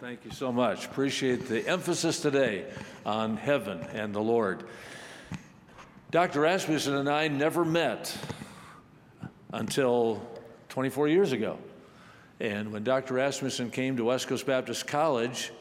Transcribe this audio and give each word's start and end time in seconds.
Thank 0.00 0.24
you 0.24 0.32
so 0.32 0.50
much. 0.50 0.86
Appreciate 0.86 1.46
the 1.46 1.66
emphasis 1.68 2.20
today 2.20 2.64
on 3.06 3.36
heaven 3.36 3.78
and 3.92 4.12
the 4.12 4.20
Lord. 4.20 4.64
Dr. 6.10 6.40
Rasmussen 6.40 6.96
and 6.96 7.08
I 7.08 7.28
never 7.28 7.64
met 7.64 8.14
until 9.52 10.20
24 10.70 11.06
years 11.08 11.30
ago. 11.30 11.58
And 12.40 12.72
when 12.72 12.82
Dr. 12.82 13.14
Rasmussen 13.14 13.70
came 13.70 13.96
to 13.96 14.04
West 14.04 14.26
Coast 14.26 14.44
Baptist 14.46 14.88
College, 14.88 15.52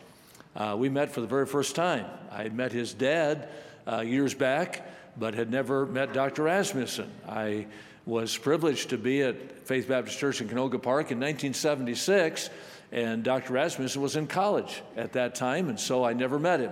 uh, 0.56 0.76
we 0.80 0.90
met 0.90 1.12
for 1.12 1.22
the 1.22 1.28
very 1.28 1.46
first 1.46 1.76
time. 1.76 2.08
I 2.32 2.42
had 2.42 2.56
met 2.56 2.72
his 2.72 2.92
dad 2.92 3.50
uh, 3.88 4.00
years 4.02 4.34
back, 4.34 4.82
but 5.16 5.36
had 5.36 5.52
never 5.52 5.86
met 5.86 6.12
Dr. 6.12 6.44
Rasmussen. 6.44 7.12
I 7.30 7.68
was 8.08 8.36
privileged 8.36 8.90
to 8.90 8.98
be 8.98 9.22
at 9.22 9.68
Faith 9.68 9.88
Baptist 9.88 10.18
Church 10.18 10.42
in 10.42 10.50
Canoga 10.50 10.82
Park 10.82 11.12
in 11.12 11.20
1976, 11.20 12.50
and 12.94 13.24
Dr. 13.24 13.54
Rasmussen 13.54 14.04
was 14.04 14.16
in 14.16 14.28
college 14.28 14.84
at 14.96 15.14
that 15.14 15.34
time, 15.34 15.68
and 15.68 15.80
so 15.80 16.04
I 16.04 16.14
never 16.14 16.38
met 16.38 16.60
him. 16.60 16.72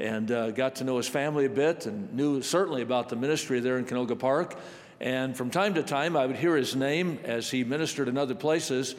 And 0.00 0.32
uh, 0.32 0.50
got 0.50 0.76
to 0.76 0.84
know 0.84 0.96
his 0.96 1.06
family 1.06 1.44
a 1.44 1.50
bit 1.50 1.86
and 1.86 2.12
knew 2.12 2.42
certainly 2.42 2.82
about 2.82 3.08
the 3.08 3.14
ministry 3.14 3.60
there 3.60 3.78
in 3.78 3.84
Canoga 3.84 4.18
Park. 4.18 4.58
And 5.00 5.36
from 5.36 5.48
time 5.48 5.74
to 5.74 5.84
time, 5.84 6.16
I 6.16 6.26
would 6.26 6.34
hear 6.34 6.56
his 6.56 6.74
name 6.74 7.20
as 7.22 7.48
he 7.50 7.62
ministered 7.62 8.08
in 8.08 8.18
other 8.18 8.34
places. 8.34 8.96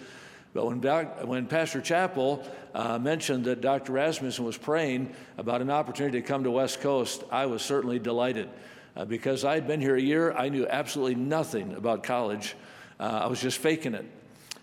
But 0.54 0.66
when, 0.66 0.80
doc, 0.80 1.26
when 1.26 1.46
Pastor 1.48 1.82
Chappell 1.82 2.42
uh, 2.74 2.98
mentioned 2.98 3.46
that 3.46 3.60
Dr. 3.60 3.92
Rasmussen 3.92 4.46
was 4.46 4.56
praying 4.56 5.14
about 5.38 5.62
an 5.62 5.72
opportunity 5.72 6.22
to 6.22 6.28
come 6.28 6.46
to 6.46 6.52
West 6.52 6.80
Coast, 6.80 7.26
I 7.32 7.48
was 7.48 7.62
certainly 7.62 8.00
delighted 8.00 8.48
uh, 8.96 9.04
because 9.04 9.44
I 9.44 9.56
had 9.56 9.68
been 9.68 9.82
here 9.82 9.98
a 9.98 10.02
year. 10.02 10.32
I 10.32 10.48
knew 10.48 10.66
absolutely 10.70 11.16
nothing 11.16 11.74
about 11.74 12.04
college. 12.04 12.56
Uh, 12.98 13.24
I 13.24 13.28
was 13.28 13.42
just 13.42 13.58
faking 13.58 13.94
it. 13.94 14.06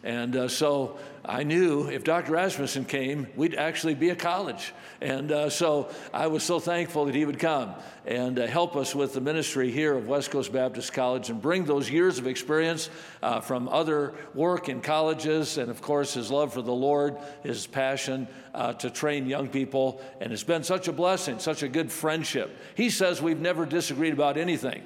And 0.08 0.36
uh, 0.36 0.48
so 0.48 0.96
I 1.22 1.42
knew 1.42 1.86
if 1.86 2.02
Dr. 2.02 2.32
Rasmussen 2.32 2.86
came, 2.86 3.26
we'd 3.36 3.54
actually 3.54 3.94
be 3.94 4.08
a 4.08 4.16
college. 4.16 4.72
And 5.02 5.30
uh, 5.30 5.50
so 5.50 5.90
I 6.14 6.28
was 6.28 6.42
so 6.42 6.58
thankful 6.58 7.04
that 7.04 7.14
he 7.14 7.26
would 7.26 7.38
come 7.38 7.74
and 8.06 8.38
uh, 8.38 8.46
help 8.46 8.74
us 8.74 8.94
with 8.94 9.12
the 9.12 9.20
ministry 9.20 9.70
here 9.70 9.94
of 9.94 10.08
West 10.08 10.30
Coast 10.30 10.50
Baptist 10.50 10.94
College 10.94 11.28
and 11.28 11.42
bring 11.42 11.66
those 11.66 11.90
years 11.90 12.18
of 12.18 12.26
experience 12.26 12.88
uh, 13.22 13.40
from 13.40 13.68
other 13.68 14.14
work 14.32 14.70
in 14.70 14.80
colleges 14.80 15.58
and, 15.58 15.70
of 15.70 15.82
course, 15.82 16.14
his 16.14 16.30
love 16.30 16.54
for 16.54 16.62
the 16.62 16.72
Lord, 16.72 17.18
his 17.42 17.66
passion 17.66 18.26
uh, 18.54 18.72
to 18.72 18.88
train 18.88 19.26
young 19.26 19.48
people. 19.48 20.00
And 20.22 20.32
it's 20.32 20.42
been 20.42 20.64
such 20.64 20.88
a 20.88 20.92
blessing, 20.92 21.38
such 21.38 21.62
a 21.62 21.68
good 21.68 21.92
friendship. 21.92 22.56
He 22.76 22.88
says 22.88 23.20
we've 23.20 23.40
never 23.40 23.66
disagreed 23.66 24.14
about 24.14 24.38
anything. 24.38 24.82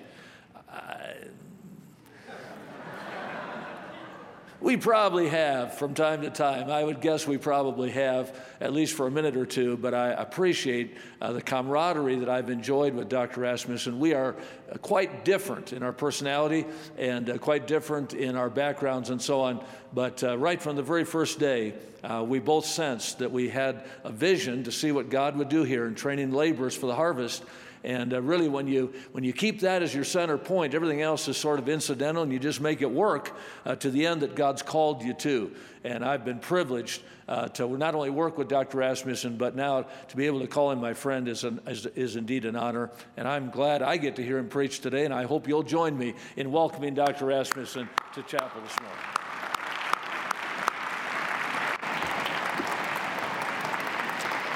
We 4.62 4.76
probably 4.76 5.28
have 5.28 5.74
from 5.74 5.92
time 5.92 6.22
to 6.22 6.30
time. 6.30 6.70
I 6.70 6.84
would 6.84 7.00
guess 7.00 7.26
we 7.26 7.36
probably 7.36 7.90
have, 7.90 8.32
at 8.60 8.72
least 8.72 8.94
for 8.94 9.08
a 9.08 9.10
minute 9.10 9.36
or 9.36 9.44
two, 9.44 9.76
but 9.76 9.92
I 9.92 10.10
appreciate 10.10 10.96
uh, 11.20 11.32
the 11.32 11.42
camaraderie 11.42 12.20
that 12.20 12.28
I've 12.28 12.48
enjoyed 12.48 12.94
with 12.94 13.08
Dr. 13.08 13.40
Rasmussen. 13.40 13.98
We 13.98 14.14
are 14.14 14.36
uh, 14.70 14.78
quite 14.78 15.24
different 15.24 15.72
in 15.72 15.82
our 15.82 15.92
personality 15.92 16.64
and 16.96 17.28
uh, 17.28 17.38
quite 17.38 17.66
different 17.66 18.14
in 18.14 18.36
our 18.36 18.48
backgrounds 18.48 19.10
and 19.10 19.20
so 19.20 19.40
on. 19.40 19.64
But 19.92 20.22
uh, 20.22 20.38
right 20.38 20.62
from 20.62 20.76
the 20.76 20.82
very 20.84 21.04
first 21.04 21.40
day, 21.40 21.74
uh, 22.04 22.24
we 22.24 22.38
both 22.38 22.64
sensed 22.64 23.18
that 23.18 23.32
we 23.32 23.48
had 23.48 23.84
a 24.04 24.12
vision 24.12 24.62
to 24.62 24.70
see 24.70 24.92
what 24.92 25.10
God 25.10 25.36
would 25.38 25.48
do 25.48 25.64
here 25.64 25.86
in 25.86 25.96
training 25.96 26.30
laborers 26.30 26.76
for 26.76 26.86
the 26.86 26.94
harvest. 26.94 27.42
And 27.84 28.14
uh, 28.14 28.22
really, 28.22 28.48
when 28.48 28.66
you, 28.66 28.92
when 29.12 29.24
you 29.24 29.32
keep 29.32 29.60
that 29.60 29.82
as 29.82 29.94
your 29.94 30.04
center 30.04 30.38
point, 30.38 30.74
everything 30.74 31.02
else 31.02 31.26
is 31.28 31.36
sort 31.36 31.58
of 31.58 31.68
incidental 31.68 32.22
and 32.22 32.32
you 32.32 32.38
just 32.38 32.60
make 32.60 32.80
it 32.80 32.90
work 32.90 33.36
uh, 33.64 33.74
to 33.76 33.90
the 33.90 34.06
end 34.06 34.22
that 34.22 34.36
God's 34.36 34.62
called 34.62 35.02
you 35.02 35.14
to. 35.14 35.52
And 35.84 36.04
I've 36.04 36.24
been 36.24 36.38
privileged 36.38 37.02
uh, 37.26 37.48
to 37.48 37.76
not 37.76 37.94
only 37.94 38.10
work 38.10 38.38
with 38.38 38.48
Dr. 38.48 38.78
Rasmussen, 38.78 39.36
but 39.36 39.56
now 39.56 39.86
to 40.08 40.16
be 40.16 40.26
able 40.26 40.40
to 40.40 40.46
call 40.46 40.70
him 40.70 40.80
my 40.80 40.94
friend 40.94 41.26
is, 41.26 41.44
an, 41.44 41.60
is, 41.66 41.86
is 41.86 42.16
indeed 42.16 42.44
an 42.44 42.54
honor. 42.54 42.90
And 43.16 43.26
I'm 43.26 43.50
glad 43.50 43.82
I 43.82 43.96
get 43.96 44.16
to 44.16 44.22
hear 44.22 44.38
him 44.38 44.48
preach 44.48 44.80
today. 44.80 45.04
And 45.04 45.14
I 45.14 45.24
hope 45.24 45.48
you'll 45.48 45.62
join 45.62 45.98
me 45.98 46.14
in 46.36 46.52
welcoming 46.52 46.94
Dr. 46.94 47.26
Rasmussen 47.26 47.88
to 48.14 48.22
chapel 48.22 48.60
this 48.62 48.78
morning. 48.80 48.98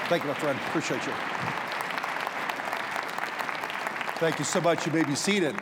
Thank 0.09 0.23
you, 0.23 0.29
my 0.29 0.35
friend. 0.35 0.57
Appreciate 0.69 1.05
you. 1.05 1.36
Thank 4.19 4.39
you 4.39 4.47
so 4.47 4.63
much. 4.63 4.87
You 4.87 4.93
may 4.93 5.05
be 5.05 5.15
seated. 5.15 5.55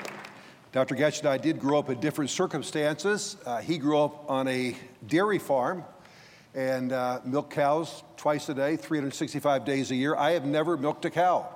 Dr. 0.71 0.95
Goetsch 0.95 1.19
and 1.19 1.29
I 1.29 1.39
did 1.39 1.59
grow 1.59 1.77
up 1.77 1.91
in 1.91 1.99
different 1.99 2.31
circumstances. 2.31 3.37
Uh, 3.45 3.61
he 3.61 3.79
grew 3.79 3.99
up 3.99 4.31
on 4.31 4.47
a 4.47 4.77
dairy 5.05 5.41
farm 5.41 5.83
and 6.55 6.93
uh, 6.93 7.19
milked 7.25 7.51
cows 7.51 8.05
twice 8.17 8.49
a 8.49 8.55
day, 8.55 8.77
365 8.77 9.65
days 9.65 9.91
a 9.91 9.97
year. 9.97 10.15
I 10.15 10.31
have 10.33 10.45
never 10.45 10.77
milked 10.77 11.05
a 11.05 11.11
cow. 11.11 11.49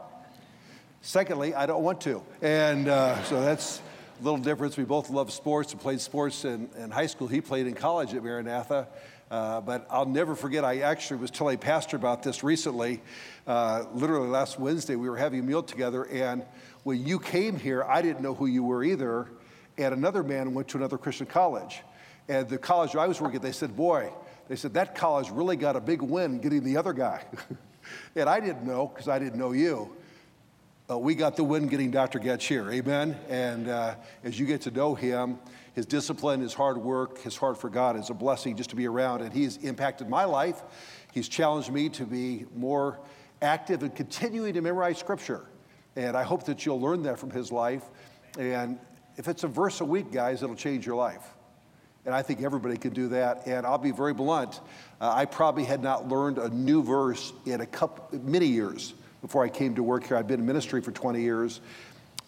Secondly, 1.00 1.54
I 1.54 1.66
don't 1.66 1.84
want 1.84 2.00
to. 2.00 2.20
And 2.42 2.88
uh, 2.88 3.22
so 3.22 3.42
that's 3.42 3.80
a 4.20 4.24
little 4.24 4.40
difference. 4.40 4.76
We 4.76 4.82
both 4.82 5.08
love 5.08 5.32
sports 5.32 5.70
and 5.70 5.80
played 5.80 6.00
sports 6.00 6.44
in, 6.44 6.68
in 6.76 6.90
high 6.90 7.06
school. 7.06 7.28
He 7.28 7.40
played 7.40 7.68
in 7.68 7.74
college 7.74 8.12
at 8.12 8.24
Maranatha. 8.24 8.88
Uh, 9.30 9.60
but 9.60 9.86
I'll 9.90 10.06
never 10.06 10.34
forget, 10.34 10.64
I 10.64 10.80
actually 10.80 11.20
was 11.20 11.30
telling 11.30 11.56
a 11.56 11.58
Pastor 11.58 11.96
about 11.96 12.22
this 12.22 12.42
recently. 12.42 13.02
Uh, 13.46 13.84
literally 13.92 14.28
last 14.28 14.58
Wednesday, 14.58 14.96
we 14.96 15.08
were 15.08 15.16
having 15.16 15.40
a 15.40 15.42
meal 15.42 15.62
together, 15.62 16.04
and 16.04 16.44
when 16.84 17.04
you 17.04 17.18
came 17.18 17.58
here, 17.58 17.84
I 17.84 18.00
didn't 18.00 18.22
know 18.22 18.34
who 18.34 18.46
you 18.46 18.62
were 18.62 18.82
either. 18.82 19.28
And 19.76 19.94
another 19.94 20.22
man 20.22 20.54
went 20.54 20.68
to 20.68 20.78
another 20.78 20.98
Christian 20.98 21.26
college. 21.26 21.82
And 22.28 22.48
the 22.48 22.58
college 22.58 22.96
I 22.96 23.06
was 23.06 23.20
working 23.20 23.36
at, 23.36 23.42
they 23.42 23.52
said, 23.52 23.76
Boy, 23.76 24.10
they 24.48 24.56
said, 24.56 24.74
that 24.74 24.94
college 24.94 25.30
really 25.30 25.56
got 25.56 25.76
a 25.76 25.80
big 25.80 26.02
win 26.02 26.40
getting 26.40 26.64
the 26.64 26.76
other 26.76 26.92
guy. 26.92 27.24
and 28.16 28.28
I 28.28 28.40
didn't 28.40 28.64
know 28.64 28.88
because 28.88 29.08
I 29.08 29.18
didn't 29.18 29.38
know 29.38 29.52
you. 29.52 29.94
Uh, 30.90 30.98
we 30.98 31.14
got 31.14 31.36
the 31.36 31.44
win 31.44 31.66
getting 31.66 31.90
Dr. 31.90 32.18
Goetsch 32.18 32.48
here, 32.48 32.70
amen? 32.70 33.14
And 33.28 33.68
uh, 33.68 33.96
as 34.24 34.40
you 34.40 34.46
get 34.46 34.62
to 34.62 34.70
know 34.70 34.94
him, 34.94 35.38
his 35.78 35.86
discipline, 35.86 36.40
his 36.40 36.54
hard 36.54 36.76
work, 36.76 37.18
his 37.18 37.36
heart 37.36 37.56
for 37.56 37.70
God 37.70 37.96
is 37.96 38.10
a 38.10 38.14
blessing 38.14 38.56
just 38.56 38.70
to 38.70 38.74
be 38.74 38.88
around. 38.88 39.22
And 39.22 39.32
he's 39.32 39.58
impacted 39.58 40.08
my 40.08 40.24
life. 40.24 40.60
He's 41.12 41.28
challenged 41.28 41.70
me 41.70 41.88
to 41.90 42.04
be 42.04 42.46
more 42.56 42.98
active 43.40 43.84
in 43.84 43.90
continuing 43.90 44.54
to 44.54 44.60
memorize 44.60 44.98
scripture. 44.98 45.42
And 45.94 46.16
I 46.16 46.24
hope 46.24 46.46
that 46.46 46.66
you'll 46.66 46.80
learn 46.80 47.04
that 47.04 47.20
from 47.20 47.30
his 47.30 47.52
life. 47.52 47.84
And 48.36 48.80
if 49.16 49.28
it's 49.28 49.44
a 49.44 49.46
verse 49.46 49.80
a 49.80 49.84
week, 49.84 50.10
guys, 50.10 50.42
it'll 50.42 50.56
change 50.56 50.84
your 50.84 50.96
life. 50.96 51.22
And 52.04 52.12
I 52.12 52.22
think 52.22 52.42
everybody 52.42 52.76
can 52.76 52.92
do 52.92 53.06
that. 53.10 53.46
And 53.46 53.64
I'll 53.64 53.78
be 53.78 53.92
very 53.92 54.14
blunt. 54.14 54.60
Uh, 55.00 55.12
I 55.14 55.26
probably 55.26 55.62
had 55.62 55.80
not 55.80 56.08
learned 56.08 56.38
a 56.38 56.48
new 56.48 56.82
verse 56.82 57.32
in 57.46 57.60
a 57.60 57.66
couple, 57.66 58.18
many 58.18 58.46
years 58.46 58.94
before 59.20 59.44
I 59.44 59.48
came 59.48 59.76
to 59.76 59.84
work 59.84 60.08
here. 60.08 60.16
I've 60.16 60.26
been 60.26 60.40
in 60.40 60.46
ministry 60.46 60.80
for 60.80 60.90
20 60.90 61.20
years. 61.20 61.60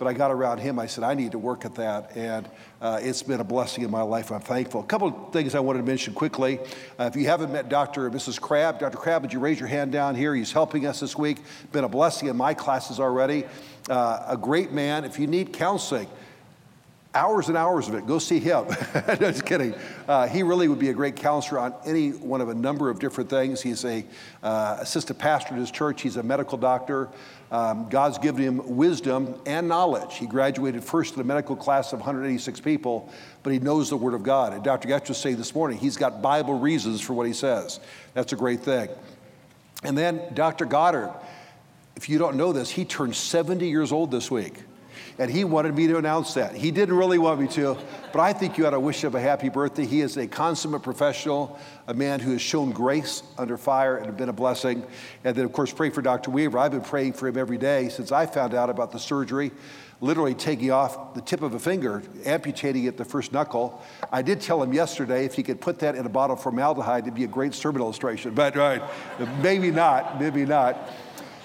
But 0.00 0.09
I 0.09 0.15
got 0.15 0.31
around 0.31 0.61
him. 0.61 0.78
I 0.78 0.87
said, 0.87 1.05
I 1.05 1.12
need 1.12 1.33
to 1.33 1.38
work 1.38 1.66
at 1.66 1.75
that. 1.75 2.16
And 2.16 2.49
uh, 2.81 3.00
it's 3.03 3.22
been 3.22 3.41
a 3.41 3.44
blessing 3.44 3.84
in 3.84 3.91
my 3.91 4.00
life. 4.00 4.33
I'm 4.33 4.41
thankful. 4.41 4.81
A 4.81 4.87
couple 4.87 5.09
of 5.09 5.31
things 5.31 5.55
I 5.55 5.61
wanted 5.61 5.81
to 5.81 5.84
mention 5.84 6.15
quickly. 6.15 6.59
Uh, 6.99 7.05
if 7.05 7.16
you 7.16 7.27
haven't 7.27 7.53
met 7.53 7.69
Dr. 7.69 8.06
and 8.06 8.15
Mrs. 8.15 8.41
Crabb, 8.41 8.78
Dr. 8.78 8.97
Crabb, 8.97 9.21
would 9.21 9.33
you 9.34 9.41
raise 9.41 9.61
your 9.61 9.69
hand 9.69 9.93
down 9.93 10.15
here? 10.15 10.34
He's 10.34 10.53
helping 10.53 10.87
us 10.87 11.00
this 11.00 11.19
week. 11.19 11.37
Been 11.71 11.84
a 11.84 11.88
blessing 11.88 12.28
in 12.28 12.37
my 12.38 12.55
classes 12.55 12.99
already. 12.99 13.44
Uh, 13.91 14.25
a 14.27 14.38
great 14.38 14.72
man. 14.72 15.05
If 15.05 15.19
you 15.19 15.27
need 15.27 15.53
counseling, 15.53 16.09
hours 17.15 17.49
and 17.49 17.56
hours 17.56 17.88
of 17.88 17.94
it. 17.94 18.06
Go 18.06 18.19
see 18.19 18.38
him. 18.38 18.67
no, 19.09 19.17
just 19.17 19.44
kidding. 19.44 19.75
Uh, 20.06 20.28
he 20.28 20.43
really 20.43 20.69
would 20.69 20.78
be 20.78 20.91
a 20.91 20.94
great 20.94 21.17
counselor 21.17 21.61
on 21.61 21.75
any 21.84 22.11
one 22.11 22.41
of 22.41 22.49
a 22.49 22.55
number 22.55 22.88
of 22.88 22.99
different 22.99 23.28
things. 23.28 23.61
He's 23.61 23.84
a 23.84 24.05
uh, 24.43 24.78
assistant 24.81 25.19
pastor 25.19 25.55
at 25.55 25.61
his 25.61 25.71
church. 25.71 26.03
He's 26.03 26.17
a 26.17 26.22
medical 26.22 26.56
doctor. 26.56 27.09
Um, 27.50 27.88
God's 27.88 28.19
given 28.19 28.43
him 28.43 28.77
wisdom 28.77 29.34
and 29.44 29.66
knowledge. 29.66 30.16
He 30.16 30.27
graduated 30.27 30.84
first 30.84 31.15
in 31.15 31.21
a 31.21 31.25
medical 31.25 31.56
class 31.56 31.93
of 31.93 31.99
186 31.99 32.61
people, 32.61 33.12
but 33.43 33.53
he 33.53 33.59
knows 33.59 33.91
the 33.91 33.97
Word 33.97 34.15
of 34.15 34.22
God. 34.22 34.53
And 34.53 34.62
Dr. 34.62 34.88
Goetsch 34.88 35.09
was 35.09 35.19
saying 35.19 35.37
this 35.37 35.55
morning, 35.55 35.77
he's 35.77 35.97
got 35.97 36.22
Bible 36.22 36.59
reasons 36.59 37.00
for 37.00 37.15
what 37.15 37.27
he 37.27 37.33
says. 37.33 37.81
That's 38.15 38.33
a 38.33 38.37
great 38.37 38.61
thing. 38.61 38.88
And 39.83 39.99
then 39.99 40.23
Dr. 40.35 40.64
Goddard, 40.64 41.12
if 41.97 42.08
you 42.08 42.19
don't 42.19 42.37
know 42.37 42.52
this, 42.52 42.70
he 42.70 42.85
turned 42.85 43.17
70 43.17 43.69
years 43.69 43.91
old 43.91 44.12
this 44.12 44.31
week 44.31 44.55
and 45.19 45.31
he 45.31 45.44
wanted 45.44 45.75
me 45.75 45.87
to 45.87 45.99
announce 45.99 46.35
that. 46.35 46.55
He 46.55 46.70
didn't 46.70 46.97
really 46.97 47.19
want 47.19 47.41
me 47.41 47.49
to, 47.49 47.76
but 48.12 48.20
I 48.20 48.32
think 48.32 48.56
you 48.56 48.67
ought 48.67 48.70
to 48.70 48.81
wish 48.81 49.05
him 49.05 49.14
a 49.14 49.20
happy 49.20 49.49
birthday. 49.49 49.85
He 49.85 50.00
is 50.00 50.17
a 50.17 50.26
consummate 50.26 50.82
professional, 50.82 51.58
a 51.87 51.94
man 51.94 52.20
who 52.20 52.32
has 52.32 52.41
shown 52.41 52.70
grace 52.70 53.23
under 53.37 53.56
fire 53.56 53.97
and 53.97 54.17
been 54.17 54.29
a 54.29 54.32
blessing. 54.32 54.85
And 55.25 55.37
then, 55.37 55.44
of 55.44 55.52
course, 55.52 55.73
pray 55.73 55.91
for 55.91 56.02
Dr. 56.02 56.31
Weaver. 56.31 56.58
I've 56.58 56.73
been 56.73 56.81
praying 56.81 57.14
for 57.14 57.29
him 57.29 57.37
every 57.37 57.58
day 57.58 57.88
since 57.88 58.12
I 58.12 58.26
found 58.26 58.55
out 58.55 58.70
about 58.70 58.93
the 58.93 58.99
surgery, 58.99 59.50
literally 60.00 60.35
taking 60.35 60.70
off 60.70 61.14
the 61.14 61.20
tip 61.20 61.43
of 61.43 61.55
a 61.55 61.58
finger, 61.58 62.02
amputating 62.25 62.87
at 62.87 62.97
the 62.97 63.05
first 63.05 63.32
knuckle. 63.32 63.82
I 64.11 64.23
did 64.23 64.41
tell 64.41 64.62
him 64.62 64.73
yesterday 64.73 65.25
if 65.25 65.35
he 65.35 65.43
could 65.43 65.61
put 65.61 65.79
that 65.81 65.94
in 65.94 66.06
a 66.06 66.08
bottle 66.08 66.37
of 66.37 66.43
formaldehyde, 66.43 67.05
it'd 67.05 67.14
be 67.14 67.25
a 67.25 67.29
great 67.29 67.55
sermon 67.55 67.82
illustration. 67.82 68.35
But 68.35 68.56
right, 68.56 68.82
maybe 69.43 69.70
not, 69.70 70.19
maybe 70.20 70.47
not. 70.47 70.91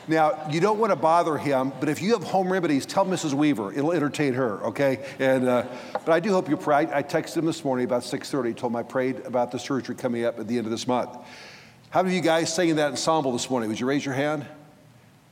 Now, 0.07 0.47
you 0.51 0.59
don't 0.59 0.77
want 0.77 0.91
to 0.91 0.95
bother 0.95 1.35
him, 1.37 1.73
but 1.79 1.89
if 1.89 1.99
you 1.99 2.13
have 2.13 2.23
home 2.23 2.51
remedies, 2.51 2.85
tell 2.85 3.05
Mrs. 3.05 3.33
Weaver. 3.33 3.73
It'll 3.73 3.91
entertain 3.91 4.35
her, 4.35 4.63
okay? 4.65 5.03
And, 5.17 5.47
uh, 5.47 5.65
but 5.93 6.09
I 6.09 6.19
do 6.19 6.31
hope 6.31 6.47
you 6.47 6.57
pray. 6.57 6.75
I, 6.75 6.99
I 6.99 7.03
texted 7.03 7.37
him 7.37 7.45
this 7.45 7.65
morning 7.65 7.85
about 7.85 8.03
6.30, 8.03 8.55
told 8.55 8.71
him 8.71 8.75
I 8.75 8.83
prayed 8.83 9.21
about 9.21 9.51
the 9.51 9.57
surgery 9.57 9.95
coming 9.95 10.23
up 10.25 10.39
at 10.39 10.47
the 10.47 10.57
end 10.57 10.67
of 10.67 10.71
this 10.71 10.87
month. 10.87 11.17
How 11.89 12.03
many 12.03 12.17
of 12.17 12.23
you 12.23 12.29
guys 12.29 12.53
sang 12.53 12.69
in 12.69 12.75
that 12.75 12.91
ensemble 12.91 13.31
this 13.31 13.49
morning? 13.49 13.69
Would 13.69 13.79
you 13.79 13.87
raise 13.87 14.05
your 14.05 14.13
hand? 14.13 14.45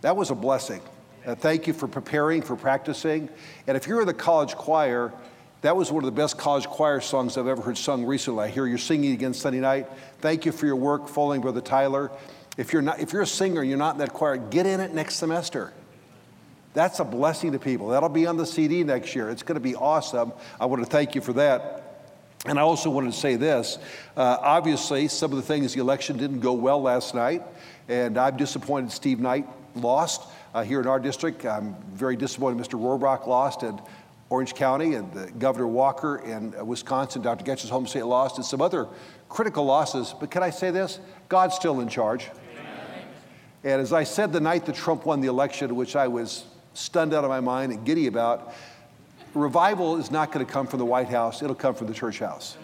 That 0.01 0.15
was 0.15 0.31
a 0.31 0.35
blessing. 0.35 0.81
Uh, 1.25 1.35
thank 1.35 1.67
you 1.67 1.73
for 1.73 1.87
preparing, 1.87 2.41
for 2.41 2.55
practicing. 2.55 3.29
And 3.67 3.77
if 3.77 3.87
you're 3.87 4.01
in 4.01 4.07
the 4.07 4.13
college 4.13 4.55
choir, 4.55 5.13
that 5.61 5.77
was 5.77 5.91
one 5.91 6.03
of 6.03 6.05
the 6.05 6.19
best 6.19 6.37
college 6.37 6.65
choir 6.65 6.99
songs 6.99 7.37
I've 7.37 7.47
ever 7.47 7.61
heard 7.61 7.77
sung 7.77 8.05
recently. 8.05 8.45
I 8.45 8.47
hear 8.49 8.65
you're 8.65 8.77
singing 8.77 9.13
again 9.13 9.33
Sunday 9.33 9.59
night. 9.59 9.87
Thank 10.19 10.45
you 10.45 10.51
for 10.51 10.65
your 10.65 10.75
work 10.75 11.07
following 11.07 11.41
Brother 11.41 11.61
Tyler. 11.61 12.11
If 12.57 12.71
you're, 12.71 12.81
not, 12.81 12.99
if 12.99 13.13
you're 13.13 13.23
a 13.23 13.27
singer 13.27 13.63
you're 13.63 13.77
not 13.77 13.95
in 13.95 13.99
that 13.99 14.13
choir, 14.13 14.37
get 14.37 14.65
in 14.65 14.79
it 14.79 14.93
next 14.93 15.15
semester. 15.15 15.73
That's 16.73 16.99
a 16.99 17.03
blessing 17.03 17.51
to 17.51 17.59
people. 17.59 17.89
That'll 17.89 18.09
be 18.09 18.25
on 18.25 18.37
the 18.37 18.45
CD 18.45 18.83
next 18.83 19.15
year. 19.15 19.29
It's 19.29 19.43
going 19.43 19.55
to 19.55 19.61
be 19.61 19.75
awesome. 19.75 20.33
I 20.59 20.65
want 20.65 20.83
to 20.83 20.89
thank 20.89 21.15
you 21.15 21.21
for 21.21 21.33
that. 21.33 21.83
And 22.45 22.59
I 22.59 22.61
also 22.63 22.89
wanted 22.89 23.13
to 23.13 23.17
say 23.17 23.35
this. 23.35 23.77
Uh, 24.17 24.37
obviously, 24.41 25.07
some 25.07 25.31
of 25.31 25.37
the 25.37 25.43
things, 25.43 25.73
the 25.73 25.81
election 25.81 26.17
didn't 26.17 26.41
go 26.41 26.53
well 26.53 26.81
last 26.81 27.15
night, 27.15 27.41
and 27.87 28.17
I'm 28.17 28.35
disappointed 28.37 28.91
Steve 28.91 29.19
Knight 29.19 29.47
lost 29.75 30.29
uh, 30.53 30.63
here 30.63 30.81
in 30.81 30.87
our 30.87 30.99
district. 30.99 31.45
I'm 31.45 31.75
very 31.93 32.17
disappointed 32.17 32.63
Mr. 32.63 32.79
Rohrabacher 32.79 33.27
lost 33.27 33.63
in 33.63 33.79
Orange 34.29 34.55
County 34.55 34.95
and 34.95 35.11
the 35.13 35.31
Governor 35.31 35.67
Walker 35.67 36.17
in 36.17 36.53
uh, 36.55 36.65
Wisconsin, 36.65 37.21
Dr. 37.21 37.45
Goetsch's 37.45 37.69
home 37.69 37.87
state 37.87 38.05
lost, 38.05 38.37
and 38.37 38.45
some 38.45 38.61
other 38.61 38.87
critical 39.29 39.63
losses. 39.63 40.13
But 40.19 40.31
can 40.31 40.43
I 40.43 40.49
say 40.49 40.71
this? 40.71 40.99
God's 41.29 41.55
still 41.55 41.79
in 41.79 41.87
charge. 41.87 42.29
And 43.63 43.81
as 43.81 43.93
I 43.93 44.03
said 44.03 44.33
the 44.33 44.39
night 44.39 44.65
that 44.65 44.75
Trump 44.75 45.05
won 45.05 45.21
the 45.21 45.29
election, 45.29 45.75
which 45.75 45.95
I 45.95 46.07
was 46.07 46.45
stunned 46.73 47.13
out 47.13 47.23
of 47.23 47.29
my 47.29 47.39
mind 47.39 47.71
and 47.71 47.85
giddy 47.85 48.07
about, 48.07 48.53
revival 49.33 49.97
is 49.97 50.11
not 50.11 50.31
going 50.31 50.45
to 50.45 50.51
come 50.51 50.67
from 50.67 50.79
the 50.79 50.85
White 50.85 51.09
House, 51.09 51.41
it'll 51.41 51.55
come 51.55 51.75
from 51.75 51.87
the 51.87 51.93
church 51.93 52.19
house. 52.19 52.57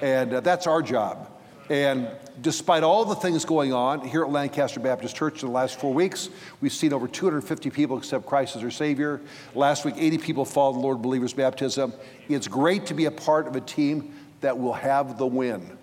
And 0.00 0.34
uh, 0.34 0.40
that's 0.40 0.66
our 0.66 0.82
job. 0.82 1.30
And 1.70 2.08
despite 2.40 2.82
all 2.82 3.04
the 3.04 3.14
things 3.14 3.44
going 3.44 3.74
on 3.74 4.00
here 4.00 4.24
at 4.24 4.30
Lancaster 4.30 4.80
Baptist 4.80 5.14
Church 5.14 5.42
in 5.42 5.48
the 5.48 5.54
last 5.54 5.78
four 5.78 5.92
weeks, 5.92 6.30
we've 6.62 6.72
seen 6.72 6.94
over 6.94 7.06
250 7.06 7.68
people 7.70 7.98
accept 7.98 8.24
Christ 8.24 8.56
as 8.56 8.62
their 8.62 8.70
Savior. 8.70 9.20
Last 9.54 9.84
week, 9.84 9.94
80 9.98 10.18
people 10.18 10.44
followed 10.46 10.76
the 10.76 10.80
Lord 10.80 11.02
Believers 11.02 11.34
Baptism. 11.34 11.92
It's 12.28 12.48
great 12.48 12.86
to 12.86 12.94
be 12.94 13.04
a 13.04 13.10
part 13.10 13.46
of 13.46 13.56
a 13.56 13.60
team 13.60 14.14
that 14.40 14.58
will 14.58 14.72
have 14.72 15.18
the 15.18 15.26
win. 15.26 15.76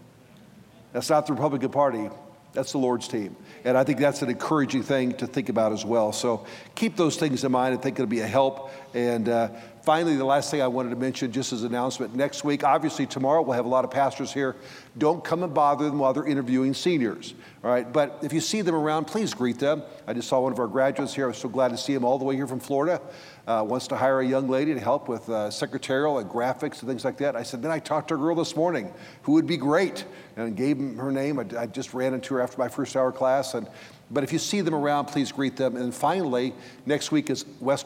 That's 0.91 1.09
not 1.09 1.27
the 1.27 1.33
Republican 1.33 1.69
Party, 1.69 2.09
that's 2.56 2.72
the 2.72 2.78
Lord's 2.78 3.07
team. 3.07 3.36
And 3.63 3.78
I 3.78 3.84
think 3.84 4.00
that's 4.00 4.22
an 4.22 4.30
encouraging 4.30 4.84
thing 4.84 5.13
to 5.18 5.28
think 5.28 5.50
about 5.50 5.74
as 5.74 5.86
well. 5.86 6.12
So 6.12 6.46
keep 6.74 6.96
those 6.96 7.18
things 7.18 7.44
in 7.44 7.52
mind. 7.52 7.78
I 7.78 7.78
think 7.78 7.98
it'll 7.98 8.07
be 8.07 8.22
a 8.22 8.28
help. 8.28 8.72
And 8.94 9.28
uh, 9.28 9.50
finally, 9.84 10.16
the 10.16 10.25
last 10.25 10.50
thing 10.50 10.62
I 10.62 10.68
wanted 10.68 10.92
to 10.92 10.96
mention, 10.96 11.31
just 11.31 11.52
as 11.52 11.63
an 11.63 11.68
announcement 11.68 12.16
next 12.16 12.44
week, 12.44 12.63
obviously, 12.63 13.06
tomorrow 13.06 13.42
we'll 13.42 13.56
have 13.56 13.66
a 13.66 13.69
lot 13.69 13.84
of 13.84 13.92
pastors 13.92 14.31
here. 14.31 14.56
Don't 14.98 15.24
come 15.24 15.44
and 15.44 15.54
bother 15.54 15.86
them 15.86 16.00
while 16.00 16.13
they're 16.13 16.25
interviewing 16.25 16.74
seniors. 16.74 17.34
All 17.63 17.69
right. 17.69 17.92
But 17.92 18.19
if 18.24 18.31
you 18.31 18.40
see 18.40 18.62
them 18.62 18.75
around, 18.75 19.06
please 19.06 19.34
greet 19.34 19.60
them. 19.60 19.84
I 20.08 20.13
just 20.13 20.30
saw 20.30 20.40
one 20.40 20.54
of 20.54 20.60
our 20.60 20.68
graduates 20.68 21.13
here. 21.13 21.25
I 21.25 21.28
was 21.28 21.38
so 21.38 21.50
glad 21.50 21.69
to 21.69 21.78
see 21.78 21.94
him 21.94 22.06
all 22.06 22.18
the 22.18 22.25
way 22.25 22.36
here 22.36 22.48
from 22.48 22.60
Florida. 22.60 23.01
Uh, 23.47 23.63
wants 23.63 23.88
to 23.88 23.95
hire 23.95 24.21
a 24.21 24.27
young 24.27 24.47
lady 24.50 24.74
to 24.74 24.80
help 24.80 25.07
with 25.07 25.30
uh, 25.30 25.51
secretarial 25.51 26.18
and 26.18 26.27
graphics 26.27 26.80
and 26.80 26.89
things 26.89 27.06
like 27.06 27.18
that. 27.18 27.36
I 27.36 27.44
said, 27.44 27.62
then 27.62 27.69
I 27.69 27.77
talked 27.77 28.07
to 28.07 28.15
a 28.15 28.18
girl 28.18 28.33
this 28.33 28.56
morning 28.56 28.92
who 29.21 29.33
would 29.33 29.45
be 29.45 29.56
great 29.56 30.03
and 30.36 30.56
gave 30.56 30.80
her 30.97 31.12
name. 31.12 31.38
I, 31.38 31.45
I 31.59 31.65
just 31.68 31.94
ran 31.94 32.15
into 32.15 32.33
her 32.33 32.42
after 32.42 32.57
my 32.57 32.68
first 32.69 32.95
hour 32.95 33.12
class. 33.12 33.53
And, 33.53 33.68
but 34.09 34.24
if 34.24 34.33
you 34.33 34.39
see 34.39 34.62
them 34.62 34.74
around, 34.74 35.06
please 35.06 35.31
greet 35.31 35.57
them. 35.57 35.75
And 35.75 35.94
finally, 35.94 36.56
next 36.88 37.12
week 37.12 37.30
is 37.30 37.45
West, 37.59 37.86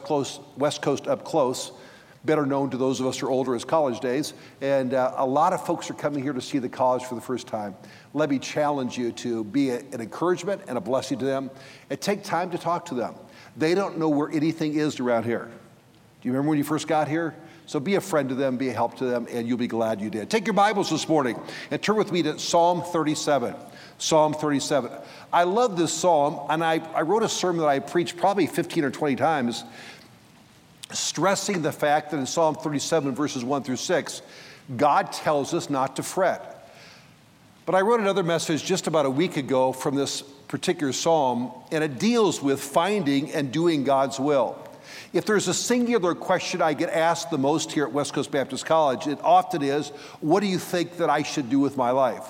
West 0.56 0.80
Coast 0.80 1.06
Up 1.06 1.24
Close, 1.24 1.72
better 2.24 2.46
known 2.46 2.70
to 2.70 2.78
those 2.78 2.98
of 2.98 3.06
us 3.06 3.18
who 3.18 3.26
are 3.26 3.30
older 3.30 3.54
as 3.54 3.62
college 3.62 4.00
days. 4.00 4.32
And 4.62 4.94
uh, 4.94 5.12
a 5.16 5.26
lot 5.26 5.52
of 5.52 5.66
folks 5.66 5.90
are 5.90 5.94
coming 5.94 6.22
here 6.22 6.32
to 6.32 6.40
see 6.40 6.58
the 6.58 6.70
college 6.70 7.04
for 7.04 7.16
the 7.16 7.20
first 7.20 7.46
time. 7.46 7.74
Let 8.14 8.30
me 8.30 8.38
challenge 8.38 8.96
you 8.96 9.12
to 9.12 9.44
be 9.44 9.70
a, 9.70 9.80
an 9.92 10.00
encouragement 10.00 10.62
and 10.68 10.78
a 10.78 10.80
blessing 10.80 11.18
to 11.18 11.26
them 11.26 11.50
and 11.90 12.00
take 12.00 12.22
time 12.22 12.50
to 12.50 12.56
talk 12.56 12.86
to 12.86 12.94
them. 12.94 13.14
They 13.56 13.74
don't 13.74 13.98
know 13.98 14.08
where 14.08 14.30
anything 14.30 14.74
is 14.74 15.00
around 15.00 15.24
here. 15.24 15.50
Do 16.20 16.28
you 16.28 16.32
remember 16.32 16.50
when 16.50 16.58
you 16.58 16.64
first 16.64 16.86
got 16.86 17.08
here? 17.08 17.34
So 17.66 17.78
be 17.78 17.94
a 17.94 18.00
friend 18.00 18.28
to 18.30 18.34
them, 18.34 18.56
be 18.56 18.68
a 18.68 18.72
help 18.72 18.96
to 18.96 19.04
them, 19.04 19.28
and 19.30 19.46
you'll 19.46 19.56
be 19.56 19.68
glad 19.68 20.00
you 20.00 20.10
did. 20.10 20.28
Take 20.28 20.46
your 20.46 20.54
Bibles 20.54 20.90
this 20.90 21.08
morning 21.08 21.38
and 21.70 21.80
turn 21.80 21.96
with 21.96 22.10
me 22.10 22.22
to 22.24 22.38
Psalm 22.38 22.82
37. 22.82 23.54
Psalm 23.98 24.32
37. 24.34 24.90
I 25.32 25.44
love 25.44 25.76
this 25.76 25.92
psalm, 25.92 26.40
and 26.48 26.64
I, 26.64 26.80
I 26.94 27.02
wrote 27.02 27.22
a 27.22 27.28
sermon 27.28 27.60
that 27.60 27.68
I 27.68 27.78
preached 27.78 28.16
probably 28.16 28.46
15 28.46 28.82
or 28.84 28.90
20 28.90 29.14
times, 29.14 29.62
stressing 30.90 31.62
the 31.62 31.70
fact 31.70 32.10
that 32.10 32.16
in 32.16 32.26
Psalm 32.26 32.56
37, 32.56 33.14
verses 33.14 33.44
1 33.44 33.62
through 33.62 33.76
6, 33.76 34.22
God 34.76 35.12
tells 35.12 35.54
us 35.54 35.70
not 35.70 35.96
to 35.96 36.02
fret. 36.02 36.68
But 37.66 37.74
I 37.76 37.82
wrote 37.82 38.00
another 38.00 38.24
message 38.24 38.64
just 38.64 38.88
about 38.88 39.06
a 39.06 39.10
week 39.10 39.36
ago 39.36 39.72
from 39.72 39.94
this 39.94 40.24
particular 40.50 40.92
psalm, 40.92 41.52
and 41.70 41.84
it 41.84 42.00
deals 42.00 42.42
with 42.42 42.60
finding 42.60 43.30
and 43.32 43.52
doing 43.52 43.84
God's 43.84 44.18
will. 44.18 44.58
If 45.12 45.24
there's 45.24 45.46
a 45.46 45.54
singular 45.54 46.16
question 46.16 46.60
I 46.60 46.74
get 46.74 46.90
asked 46.90 47.30
the 47.30 47.38
most 47.38 47.70
here 47.70 47.84
at 47.84 47.92
West 47.92 48.12
Coast 48.12 48.32
Baptist 48.32 48.66
College, 48.66 49.06
it 49.06 49.20
often 49.22 49.62
is, 49.62 49.90
What 50.20 50.40
do 50.40 50.46
you 50.46 50.58
think 50.58 50.96
that 50.96 51.08
I 51.08 51.22
should 51.22 51.50
do 51.50 51.60
with 51.60 51.76
my 51.76 51.92
life? 51.92 52.26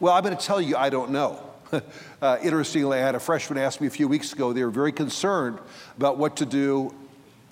Well, 0.00 0.14
I'm 0.14 0.24
going 0.24 0.36
to 0.36 0.42
tell 0.42 0.62
you, 0.62 0.76
I 0.76 0.88
don't 0.88 1.10
know. 1.10 1.42
uh, 2.22 2.38
interestingly, 2.42 2.96
I 2.98 3.02
had 3.02 3.14
a 3.14 3.20
freshman 3.20 3.58
ask 3.58 3.82
me 3.82 3.86
a 3.86 3.90
few 3.90 4.08
weeks 4.08 4.32
ago, 4.32 4.54
they 4.54 4.64
were 4.64 4.70
very 4.70 4.92
concerned 4.92 5.58
about 5.98 6.16
what 6.16 6.38
to 6.38 6.46
do 6.46 6.94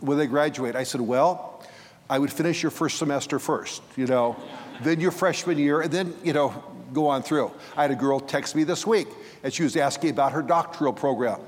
when 0.00 0.16
they 0.16 0.26
graduate. 0.26 0.76
I 0.76 0.84
said, 0.84 1.02
Well, 1.02 1.62
I 2.08 2.18
would 2.18 2.32
finish 2.32 2.62
your 2.62 2.70
first 2.70 2.96
semester 2.96 3.38
first, 3.38 3.82
you 3.96 4.06
know, 4.06 4.36
then 4.80 4.98
your 4.98 5.10
freshman 5.10 5.58
year, 5.58 5.82
and 5.82 5.92
then, 5.92 6.14
you 6.24 6.32
know, 6.32 6.64
go 6.92 7.08
on 7.08 7.22
through. 7.22 7.52
I 7.76 7.82
had 7.82 7.90
a 7.90 7.96
girl 7.96 8.20
text 8.20 8.54
me 8.54 8.64
this 8.64 8.86
week, 8.86 9.08
and 9.42 9.52
she 9.52 9.62
was 9.62 9.76
asking 9.76 10.10
about 10.10 10.32
her 10.32 10.42
doctoral 10.42 10.92
program. 10.92 11.40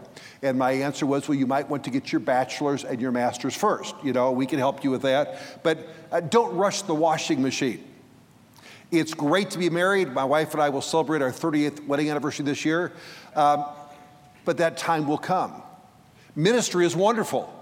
And 0.42 0.58
my 0.58 0.72
answer 0.72 1.06
was, 1.06 1.28
well, 1.28 1.36
you 1.36 1.46
might 1.46 1.68
want 1.68 1.84
to 1.84 1.90
get 1.90 2.12
your 2.12 2.20
bachelor's 2.20 2.84
and 2.84 3.00
your 3.00 3.10
master's 3.10 3.56
first. 3.56 3.94
You 4.02 4.12
know, 4.12 4.30
we 4.30 4.46
can 4.46 4.58
help 4.58 4.84
you 4.84 4.90
with 4.90 5.02
that. 5.02 5.62
But 5.62 5.88
uh, 6.12 6.20
don't 6.20 6.56
rush 6.56 6.82
the 6.82 6.94
washing 6.94 7.42
machine. 7.42 7.84
It's 8.90 9.14
great 9.14 9.50
to 9.50 9.58
be 9.58 9.68
married. 9.68 10.12
My 10.12 10.24
wife 10.24 10.54
and 10.54 10.62
I 10.62 10.68
will 10.68 10.80
celebrate 10.80 11.22
our 11.22 11.30
30th 11.30 11.86
wedding 11.86 12.10
anniversary 12.10 12.44
this 12.44 12.64
year. 12.64 12.92
Um, 13.34 13.64
but 14.44 14.58
that 14.58 14.78
time 14.78 15.06
will 15.06 15.18
come. 15.18 15.62
Ministry 16.34 16.86
is 16.86 16.96
wonderful. 16.96 17.52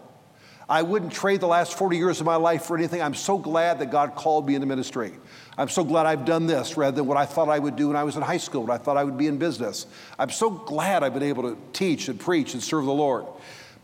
I 0.68 0.82
wouldn't 0.82 1.12
trade 1.12 1.40
the 1.40 1.46
last 1.46 1.78
40 1.78 1.96
years 1.96 2.20
of 2.20 2.26
my 2.26 2.36
life 2.36 2.64
for 2.64 2.76
anything. 2.76 3.00
I'm 3.00 3.14
so 3.14 3.38
glad 3.38 3.78
that 3.78 3.90
God 3.90 4.14
called 4.14 4.46
me 4.46 4.54
into 4.54 4.66
ministry. 4.66 5.12
I'm 5.58 5.68
so 5.68 5.84
glad 5.84 6.06
I've 6.06 6.24
done 6.26 6.46
this 6.46 6.76
rather 6.76 6.96
than 6.96 7.06
what 7.06 7.16
I 7.16 7.24
thought 7.24 7.48
I 7.48 7.58
would 7.58 7.76
do 7.76 7.88
when 7.88 7.96
I 7.96 8.04
was 8.04 8.16
in 8.16 8.22
high 8.22 8.36
school, 8.36 8.62
what 8.62 8.72
I 8.72 8.78
thought 8.78 8.96
I 8.96 9.04
would 9.04 9.16
be 9.16 9.26
in 9.26 9.38
business. 9.38 9.86
I'm 10.18 10.30
so 10.30 10.50
glad 10.50 11.02
I've 11.02 11.14
been 11.14 11.22
able 11.22 11.44
to 11.44 11.58
teach 11.72 12.08
and 12.08 12.20
preach 12.20 12.52
and 12.52 12.62
serve 12.62 12.84
the 12.84 12.92
Lord. 12.92 13.24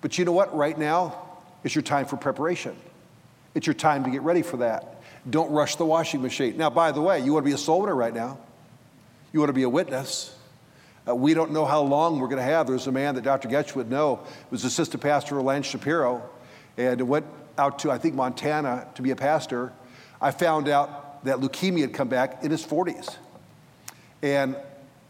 But 0.03 0.19
you 0.19 0.25
know 0.25 0.33
what? 0.33 0.55
Right 0.55 0.77
now 0.77 1.33
it's 1.65 1.75
your 1.75 1.83
time 1.83 2.07
for 2.07 2.17
preparation. 2.17 2.77
It's 3.55 3.67
your 3.67 3.75
time 3.75 4.05
to 4.05 4.11
get 4.11 4.23
ready 4.23 4.43
for 4.43 4.59
that. 4.59 5.03
Don't 5.29 5.51
rush 5.51 5.77
the 5.77 5.87
washing 5.87 6.21
machine. 6.21 6.57
Now, 6.57 6.71
by 6.71 6.93
the 6.93 7.01
way, 7.01 7.21
you 7.21 7.33
want 7.33 7.45
to 7.45 7.49
be 7.49 7.55
a 7.55 7.59
soul 7.59 7.81
winner 7.81 7.95
right 7.95 8.15
now. 8.15 8.39
You 9.33 9.41
want 9.41 9.51
to 9.51 9.55
be 9.55 9.63
a 9.63 9.69
witness. 9.69 10.37
Uh, 11.09 11.15
we 11.15 11.35
don't 11.35 11.53
know 11.53 11.65
how 11.65 11.81
long 11.83 12.19
we're 12.19 12.29
going 12.29 12.39
to 12.39 12.45
have. 12.45 12.67
There's 12.67 12.87
a 12.87 12.93
man 12.93 13.15
that 13.15 13.25
Dr. 13.25 13.49
Goetsch 13.49 13.75
would 13.75 13.91
know, 13.91 14.21
was 14.51 14.65
assistant 14.65 15.03
pastor 15.03 15.39
of 15.39 15.45
Lance 15.45 15.67
Shapiro, 15.67 16.29
and 16.77 17.01
went 17.09 17.27
out 17.59 17.79
to, 17.81 17.91
I 17.91 17.99
think, 17.99 18.15
Montana 18.15 18.89
to 18.95 19.03
be 19.03 19.11
a 19.11 19.17
pastor. 19.17 19.73
I 20.21 20.31
found 20.33 20.69
out 20.69 21.12
that 21.25 21.39
leukemia 21.39 21.83
had 21.83 21.93
come 21.93 22.09
back 22.09 22.45
in 22.45 22.51
his 22.51 22.65
40s. 22.65 23.17
And 24.23 24.57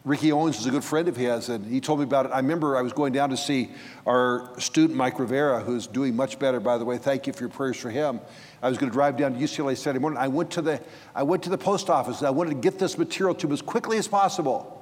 Ricky 0.04 0.32
Owens 0.32 0.58
is 0.58 0.66
a 0.66 0.70
good 0.70 0.82
friend 0.82 1.06
of 1.06 1.16
his, 1.16 1.48
and 1.48 1.64
he 1.64 1.80
told 1.80 2.00
me 2.00 2.04
about 2.04 2.26
it. 2.26 2.32
I 2.32 2.38
remember 2.38 2.76
I 2.76 2.82
was 2.82 2.92
going 2.92 3.12
down 3.12 3.30
to 3.30 3.36
see 3.36 3.70
our 4.04 4.50
student, 4.58 4.96
Mike 4.96 5.20
Rivera, 5.20 5.60
who's 5.60 5.86
doing 5.86 6.16
much 6.16 6.40
better, 6.40 6.58
by 6.58 6.76
the 6.76 6.84
way. 6.84 6.98
Thank 6.98 7.28
you 7.28 7.32
for 7.32 7.40
your 7.40 7.50
prayers 7.50 7.76
for 7.76 7.88
him. 7.88 8.20
I 8.60 8.68
was 8.68 8.78
going 8.78 8.90
to 8.90 8.94
drive 8.94 9.16
down 9.16 9.34
to 9.34 9.38
UCLA 9.38 9.76
Saturday 9.76 10.00
morning. 10.00 10.18
I 10.18 10.26
went 10.26 10.50
to 10.52 10.62
the, 10.62 10.80
I 11.14 11.22
went 11.22 11.44
to 11.44 11.50
the 11.50 11.58
post 11.58 11.88
office. 11.88 12.22
I 12.22 12.30
wanted 12.30 12.50
to 12.50 12.56
get 12.56 12.80
this 12.80 12.98
material 12.98 13.34
to 13.36 13.46
him 13.46 13.52
as 13.52 13.62
quickly 13.62 13.96
as 13.96 14.08
possible. 14.08 14.78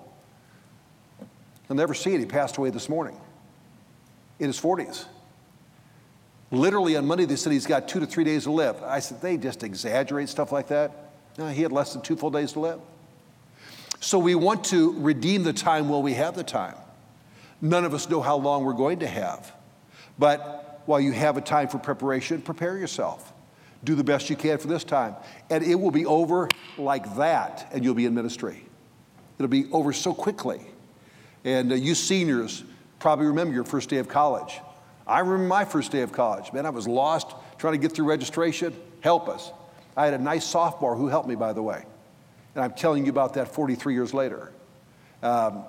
He'll 1.68 1.76
never 1.76 1.92
see 1.92 2.14
it. 2.14 2.20
He 2.20 2.26
passed 2.26 2.56
away 2.56 2.70
this 2.70 2.88
morning 2.88 3.16
in 4.38 4.46
his 4.46 4.58
40s. 4.58 5.04
Literally 6.50 6.96
on 6.96 7.06
Monday, 7.06 7.26
they 7.26 7.36
said 7.36 7.52
he's 7.52 7.66
got 7.66 7.88
two 7.88 8.00
to 8.00 8.06
three 8.06 8.24
days 8.24 8.44
to 8.44 8.52
live. 8.52 8.82
I 8.82 9.00
said, 9.00 9.20
they 9.20 9.36
just 9.36 9.62
exaggerate 9.62 10.30
stuff 10.30 10.50
like 10.50 10.68
that. 10.68 11.09
No, 11.40 11.48
he 11.48 11.62
had 11.62 11.72
less 11.72 11.94
than 11.94 12.02
two 12.02 12.16
full 12.16 12.30
days 12.30 12.52
to 12.52 12.60
live. 12.60 12.80
So 13.98 14.18
we 14.18 14.34
want 14.34 14.62
to 14.64 14.92
redeem 15.00 15.42
the 15.42 15.54
time 15.54 15.88
while 15.88 16.02
we 16.02 16.12
have 16.12 16.36
the 16.36 16.44
time. 16.44 16.74
None 17.62 17.86
of 17.86 17.94
us 17.94 18.10
know 18.10 18.20
how 18.20 18.36
long 18.36 18.62
we're 18.62 18.74
going 18.74 18.98
to 18.98 19.06
have. 19.06 19.50
But 20.18 20.82
while 20.84 21.00
you 21.00 21.12
have 21.12 21.38
a 21.38 21.40
time 21.40 21.68
for 21.68 21.78
preparation, 21.78 22.42
prepare 22.42 22.76
yourself. 22.76 23.32
Do 23.84 23.94
the 23.94 24.04
best 24.04 24.28
you 24.28 24.36
can 24.36 24.58
for 24.58 24.66
this 24.66 24.84
time. 24.84 25.16
And 25.48 25.64
it 25.64 25.76
will 25.76 25.90
be 25.90 26.04
over 26.04 26.46
like 26.76 27.16
that, 27.16 27.70
and 27.72 27.82
you'll 27.82 27.94
be 27.94 28.04
in 28.04 28.14
ministry. 28.14 28.62
It'll 29.38 29.48
be 29.48 29.64
over 29.72 29.94
so 29.94 30.12
quickly. 30.12 30.60
And 31.42 31.72
uh, 31.72 31.74
you 31.74 31.94
seniors 31.94 32.64
probably 32.98 33.28
remember 33.28 33.54
your 33.54 33.64
first 33.64 33.88
day 33.88 33.96
of 33.96 34.08
college. 34.08 34.60
I 35.06 35.20
remember 35.20 35.46
my 35.46 35.64
first 35.64 35.90
day 35.90 36.02
of 36.02 36.12
college. 36.12 36.52
Man, 36.52 36.66
I 36.66 36.70
was 36.70 36.86
lost 36.86 37.34
trying 37.56 37.72
to 37.72 37.78
get 37.78 37.92
through 37.92 38.04
registration. 38.04 38.76
Help 39.00 39.26
us. 39.30 39.52
I 39.96 40.04
had 40.04 40.14
a 40.14 40.18
nice 40.18 40.44
sophomore 40.44 40.96
who 40.96 41.08
helped 41.08 41.28
me, 41.28 41.34
by 41.34 41.52
the 41.52 41.62
way. 41.62 41.84
And 42.54 42.64
I'm 42.64 42.72
telling 42.72 43.04
you 43.04 43.10
about 43.10 43.34
that 43.34 43.54
43 43.54 43.94
years 43.94 44.14
later. 44.14 44.52
Um, 45.22 45.64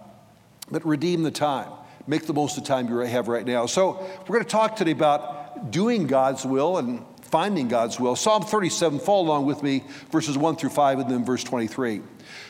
but 0.70 0.86
redeem 0.86 1.24
the 1.24 1.32
time. 1.32 1.72
Make 2.08 2.25
the 2.25 2.34
most 2.34 2.58
of 2.58 2.63
the 2.63 2.68
time 2.68 2.88
you 2.88 2.98
have 2.98 3.28
right 3.28 3.46
now. 3.46 3.66
So, 3.66 4.08
we're 4.22 4.36
going 4.36 4.44
to 4.44 4.50
talk 4.50 4.75
today 4.75 4.92
about 4.92 5.72
doing 5.72 6.08
God's 6.08 6.46
will 6.46 6.78
and 6.78 7.06
finding 7.32 7.68
God's 7.68 8.00
will. 8.00 8.16
Psalm 8.16 8.44
37, 8.44 9.00
follow 9.00 9.24
along 9.24 9.46
with 9.46 9.63
me, 9.63 9.84
verses 10.12 10.38
1 10.38 10.58
through 10.58 10.72
5, 10.72 11.00
and 11.00 11.10
then 11.10 11.24
verse 11.24 11.44
23. 11.44 12.01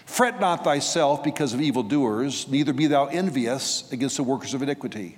Fret 0.06 0.40
not 0.40 0.64
thyself 0.64 1.24
because 1.24 1.54
of 1.54 1.62
evildoers, 1.62 2.48
neither 2.48 2.74
be 2.74 2.88
thou 2.88 3.06
envious 3.06 3.90
against 3.92 4.18
the 4.18 4.24
workers 4.24 4.54
of 4.54 4.62
iniquity. 4.62 5.18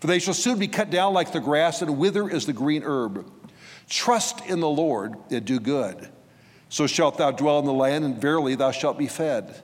For 0.00 0.06
they 0.06 0.18
shall 0.18 0.34
soon 0.34 0.58
be 0.58 0.68
cut 0.68 0.90
down 0.90 1.14
like 1.14 1.32
the 1.32 1.40
grass 1.40 1.82
and 1.82 1.98
wither 1.98 2.30
as 2.30 2.46
the 2.46 2.52
green 2.52 2.82
herb. 2.84 3.26
Trust 3.88 4.44
in 4.46 4.60
the 4.60 4.68
Lord 4.68 5.14
and 5.30 5.44
do 5.44 5.60
good. 5.60 6.08
So 6.68 6.86
shalt 6.86 7.18
thou 7.18 7.30
dwell 7.30 7.58
in 7.58 7.66
the 7.66 7.72
land, 7.72 8.04
and 8.04 8.20
verily 8.20 8.54
thou 8.54 8.70
shalt 8.70 8.96
be 8.98 9.06
fed. 9.06 9.62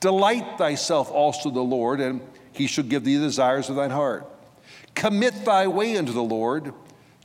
Delight 0.00 0.58
thyself 0.58 1.10
also 1.10 1.48
in 1.48 1.54
the 1.54 1.62
Lord, 1.62 2.00
and 2.00 2.20
he 2.52 2.66
shall 2.66 2.84
give 2.84 3.04
thee 3.04 3.16
the 3.16 3.24
desires 3.24 3.70
of 3.70 3.76
thine 3.76 3.90
heart. 3.90 4.26
Commit 4.94 5.44
thy 5.44 5.66
way 5.66 5.96
unto 5.96 6.12
the 6.12 6.22
Lord. 6.22 6.74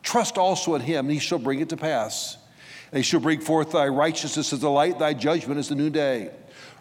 Trust 0.03 0.37
also 0.37 0.75
in 0.75 0.81
him, 0.81 1.05
and 1.05 1.13
he 1.13 1.19
shall 1.19 1.39
bring 1.39 1.59
it 1.59 1.69
to 1.69 1.77
pass. 1.77 2.37
And 2.91 2.97
he 2.97 3.03
shall 3.03 3.19
bring 3.19 3.41
forth 3.41 3.71
thy 3.71 3.87
righteousness 3.87 4.53
as 4.53 4.59
the 4.59 4.69
light, 4.69 4.99
thy 4.99 5.13
judgment 5.13 5.59
as 5.59 5.69
the 5.69 5.75
noonday. 5.75 6.31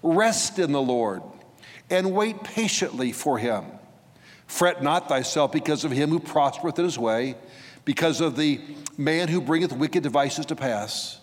Rest 0.03 0.59
in 0.59 0.71
the 0.71 0.83
Lord, 0.83 1.23
and 1.91 2.13
wait 2.13 2.45
patiently 2.45 3.11
for 3.11 3.39
him. 3.39 3.65
Fret 4.47 4.83
not 4.83 5.09
thyself 5.09 5.51
because 5.51 5.85
of 5.85 5.91
him 5.91 6.11
who 6.11 6.21
prospereth 6.21 6.79
in 6.79 6.85
his 6.85 6.99
way, 6.99 7.35
because 7.85 8.21
of 8.21 8.37
the 8.37 8.61
man 8.97 9.29
who 9.29 9.41
bringeth 9.41 9.73
wicked 9.73 10.03
devices 10.03 10.47
to 10.47 10.57
pass. 10.57 11.21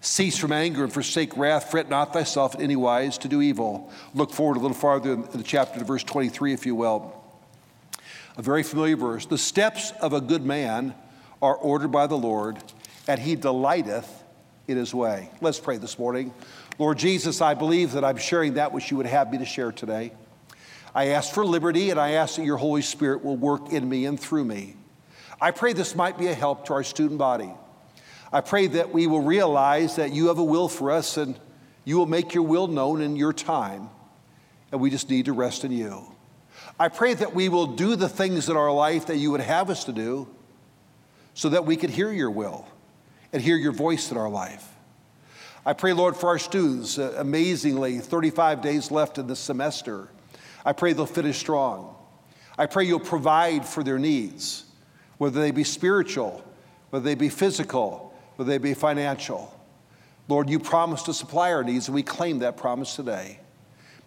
Cease 0.00 0.38
from 0.38 0.52
anger 0.52 0.84
and 0.84 0.92
forsake 0.92 1.36
wrath. 1.36 1.70
Fret 1.70 1.88
not 1.88 2.12
thyself 2.12 2.54
in 2.54 2.60
any 2.60 2.76
wise 2.76 3.18
to 3.18 3.28
do 3.28 3.42
evil. 3.42 3.90
Look 4.14 4.32
forward 4.32 4.56
a 4.56 4.60
little 4.60 4.76
farther 4.76 5.14
in 5.14 5.22
the 5.22 5.42
chapter 5.42 5.78
to 5.78 5.84
verse 5.84 6.04
23, 6.04 6.52
if 6.52 6.66
you 6.66 6.74
will. 6.74 7.12
A 8.36 8.42
very 8.42 8.62
familiar 8.62 8.96
verse. 8.96 9.26
The 9.26 9.38
steps 9.38 9.92
of 10.00 10.12
a 10.12 10.20
good 10.20 10.44
man 10.44 10.94
are 11.40 11.56
ordered 11.56 11.88
by 11.88 12.06
the 12.06 12.16
Lord, 12.16 12.58
and 13.08 13.18
he 13.18 13.34
delighteth 13.34 14.24
in 14.68 14.76
his 14.76 14.94
way. 14.94 15.30
Let's 15.40 15.58
pray 15.58 15.78
this 15.78 15.98
morning. 15.98 16.32
Lord 16.78 16.98
Jesus, 16.98 17.40
I 17.40 17.54
believe 17.54 17.92
that 17.92 18.04
I'm 18.04 18.18
sharing 18.18 18.54
that 18.54 18.72
which 18.72 18.90
you 18.90 18.96
would 18.98 19.06
have 19.06 19.32
me 19.32 19.38
to 19.38 19.46
share 19.46 19.72
today. 19.72 20.12
I 20.94 21.08
ask 21.08 21.32
for 21.32 21.44
liberty, 21.44 21.90
and 21.90 21.98
I 21.98 22.12
ask 22.12 22.36
that 22.36 22.44
your 22.44 22.58
Holy 22.58 22.82
Spirit 22.82 23.24
will 23.24 23.36
work 23.36 23.72
in 23.72 23.88
me 23.88 24.06
and 24.06 24.20
through 24.20 24.44
me. 24.44 24.76
I 25.40 25.50
pray 25.50 25.72
this 25.72 25.94
might 25.94 26.18
be 26.18 26.28
a 26.28 26.34
help 26.34 26.66
to 26.66 26.74
our 26.74 26.84
student 26.84 27.18
body. 27.18 27.52
I 28.32 28.40
pray 28.40 28.66
that 28.68 28.92
we 28.92 29.06
will 29.06 29.22
realize 29.22 29.96
that 29.96 30.12
you 30.12 30.28
have 30.28 30.38
a 30.38 30.44
will 30.44 30.68
for 30.68 30.90
us 30.90 31.16
and 31.16 31.38
you 31.84 31.96
will 31.96 32.06
make 32.06 32.34
your 32.34 32.42
will 32.42 32.66
known 32.66 33.00
in 33.00 33.16
your 33.16 33.32
time, 33.32 33.88
and 34.72 34.80
we 34.80 34.90
just 34.90 35.08
need 35.08 35.26
to 35.26 35.32
rest 35.32 35.64
in 35.64 35.70
you. 35.70 36.04
I 36.78 36.88
pray 36.88 37.14
that 37.14 37.34
we 37.34 37.48
will 37.48 37.66
do 37.66 37.96
the 37.96 38.08
things 38.08 38.48
in 38.48 38.56
our 38.56 38.72
life 38.72 39.06
that 39.06 39.16
you 39.16 39.30
would 39.30 39.40
have 39.40 39.70
us 39.70 39.84
to 39.84 39.92
do 39.92 40.28
so 41.32 41.48
that 41.50 41.64
we 41.64 41.76
could 41.76 41.90
hear 41.90 42.12
your 42.12 42.30
will 42.30 42.66
and 43.32 43.40
hear 43.40 43.56
your 43.56 43.72
voice 43.72 44.10
in 44.10 44.16
our 44.16 44.28
life. 44.28 44.66
I 45.64 45.72
pray, 45.72 45.92
Lord, 45.92 46.16
for 46.16 46.28
our 46.28 46.38
students, 46.38 46.98
uh, 46.98 47.14
amazingly, 47.18 47.98
35 47.98 48.62
days 48.62 48.90
left 48.90 49.18
in 49.18 49.26
the 49.26 49.34
semester. 49.34 50.08
I 50.64 50.72
pray 50.72 50.92
they'll 50.92 51.06
finish 51.06 51.38
strong. 51.38 51.96
I 52.58 52.66
pray 52.66 52.84
you'll 52.84 53.00
provide 53.00 53.64
for 53.66 53.82
their 53.82 53.98
needs, 53.98 54.65
whether 55.18 55.40
they 55.40 55.50
be 55.50 55.64
spiritual, 55.64 56.44
whether 56.90 57.04
they 57.04 57.14
be 57.14 57.28
physical, 57.28 58.14
whether 58.36 58.50
they 58.50 58.58
be 58.58 58.74
financial. 58.74 59.52
Lord, 60.28 60.50
you 60.50 60.58
promised 60.58 61.06
to 61.06 61.14
supply 61.14 61.52
our 61.52 61.62
needs, 61.62 61.88
and 61.88 61.94
we 61.94 62.02
claim 62.02 62.40
that 62.40 62.56
promise 62.56 62.96
today. 62.96 63.38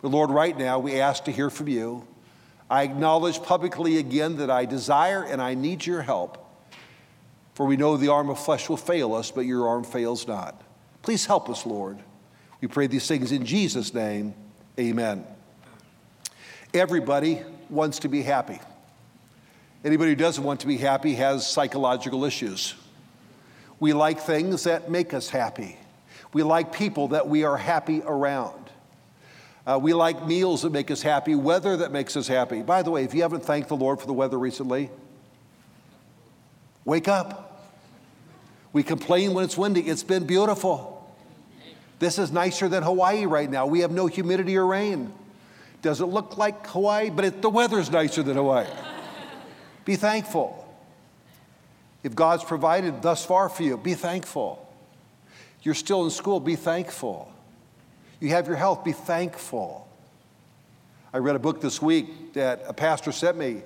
But 0.02 0.10
Lord, 0.10 0.30
right 0.30 0.58
now, 0.58 0.80
we 0.80 1.00
ask 1.00 1.26
to 1.26 1.32
hear 1.32 1.50
from 1.50 1.68
you. 1.68 2.08
I 2.70 2.84
acknowledge 2.84 3.42
publicly 3.42 3.98
again 3.98 4.38
that 4.38 4.52
I 4.52 4.66
desire 4.66 5.24
and 5.24 5.42
I 5.42 5.56
need 5.56 5.86
your 5.86 6.02
help. 6.02 6.46
For 7.56 7.66
we 7.66 7.78
know 7.78 7.98
the 7.98 8.10
arm 8.10 8.30
of 8.30 8.40
flesh 8.40 8.70
will 8.70 8.78
fail 8.78 9.14
us, 9.14 9.32
but 9.32 9.42
your 9.42 9.68
arm 9.68 9.84
fails 9.84 10.28
not. 10.28 10.62
Please 11.02 11.26
help 11.26 11.50
us, 11.50 11.66
Lord. 11.66 12.00
We 12.62 12.68
pray 12.68 12.88
these 12.88 13.08
things 13.08 13.32
in 13.32 13.46
Jesus' 13.46 13.94
name. 13.94 14.34
Amen. 14.80 15.26
Everybody 16.74 17.42
wants 17.70 18.00
to 18.00 18.08
be 18.08 18.22
happy. 18.22 18.60
Anybody 19.84 20.12
who 20.12 20.16
doesn't 20.16 20.44
want 20.44 20.60
to 20.62 20.68
be 20.68 20.78
happy 20.78 21.16
has 21.16 21.48
psychological 21.48 22.26
issues. 22.26 22.76
We 23.80 23.94
like 23.94 24.20
things 24.20 24.66
that 24.66 24.92
make 24.92 25.14
us 25.14 25.30
happy. 25.30 25.78
We 26.34 26.44
like 26.44 26.74
people 26.74 27.10
that 27.10 27.28
we 27.28 27.44
are 27.46 27.58
happy 27.58 28.02
around. 28.06 28.70
Uh, 29.66 29.80
we 29.82 29.94
like 29.94 30.26
meals 30.28 30.64
that 30.64 30.72
make 30.72 30.92
us 30.92 31.02
happy, 31.02 31.36
weather 31.36 31.78
that 31.78 31.92
makes 31.92 32.18
us 32.18 32.28
happy. 32.28 32.62
By 32.62 32.82
the 32.82 32.92
way, 32.92 33.04
if 33.04 33.14
you 33.14 33.22
haven't 33.22 33.46
thanked 33.46 33.70
the 33.70 33.76
Lord 33.76 34.00
for 34.02 34.08
the 34.08 34.14
weather 34.14 34.38
recently, 34.38 34.90
wake 36.86 37.08
up. 37.08 37.72
We 38.74 38.84
complain 38.84 39.34
when 39.34 39.46
it's 39.46 39.58
windy. 39.58 39.82
It's 39.82 40.04
been 40.04 40.26
beautiful. 40.26 40.96
This 42.00 42.20
is 42.20 42.32
nicer 42.32 42.68
than 42.68 42.84
Hawaii 42.84 43.26
right 43.26 43.50
now. 43.50 43.66
We 43.66 43.80
have 43.80 43.92
no 43.92 44.08
humidity 44.08 44.58
or 44.58 44.66
rain. 44.66 45.14
Doesn't 45.82 46.10
look 46.10 46.38
like 46.38 46.68
Hawaii, 46.68 47.10
but 47.10 47.26
it, 47.26 47.42
the 47.42 47.50
weather's 47.50 47.90
nicer 47.90 48.24
than 48.24 48.36
Hawaii. 48.36 48.68
Be 49.86 49.96
thankful. 49.96 50.66
If 52.04 52.16
God's 52.16 52.44
provided 52.44 53.02
thus 53.02 53.26
far 53.26 53.50
for 53.50 53.64
you, 53.64 53.78
be 53.78 53.94
thankful. 53.94 54.66
You're 55.64 55.76
still 55.76 56.06
in 56.06 56.12
school, 56.12 56.40
be 56.40 56.56
thankful. 56.56 57.32
You 58.20 58.30
have 58.30 58.48
your 58.48 58.56
health, 58.56 58.84
be 58.84 58.92
thankful. 58.92 59.88
I 61.14 61.18
read 61.18 61.36
a 61.36 61.40
book 61.40 61.60
this 61.62 61.82
week 61.82 62.34
that 62.34 62.64
a 62.68 62.74
pastor 62.74 63.12
sent 63.12 63.38
me, 63.38 63.64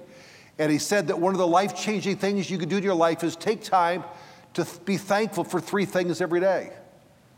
and 0.58 0.72
he 0.72 0.78
said 0.78 1.08
that 1.08 1.20
one 1.20 1.34
of 1.34 1.40
the 1.40 1.48
life 1.48 1.76
changing 1.76 2.18
things 2.18 2.50
you 2.50 2.58
can 2.58 2.70
do 2.70 2.80
to 2.80 2.86
your 2.86 2.96
life 2.96 3.24
is 3.24 3.36
take 3.36 3.64
time 3.64 4.04
to 4.54 4.64
th- 4.64 4.86
be 4.86 4.98
thankful 4.98 5.44
for 5.44 5.60
three 5.60 5.86
things 5.86 6.22
every 6.22 6.40
day. 6.40 6.72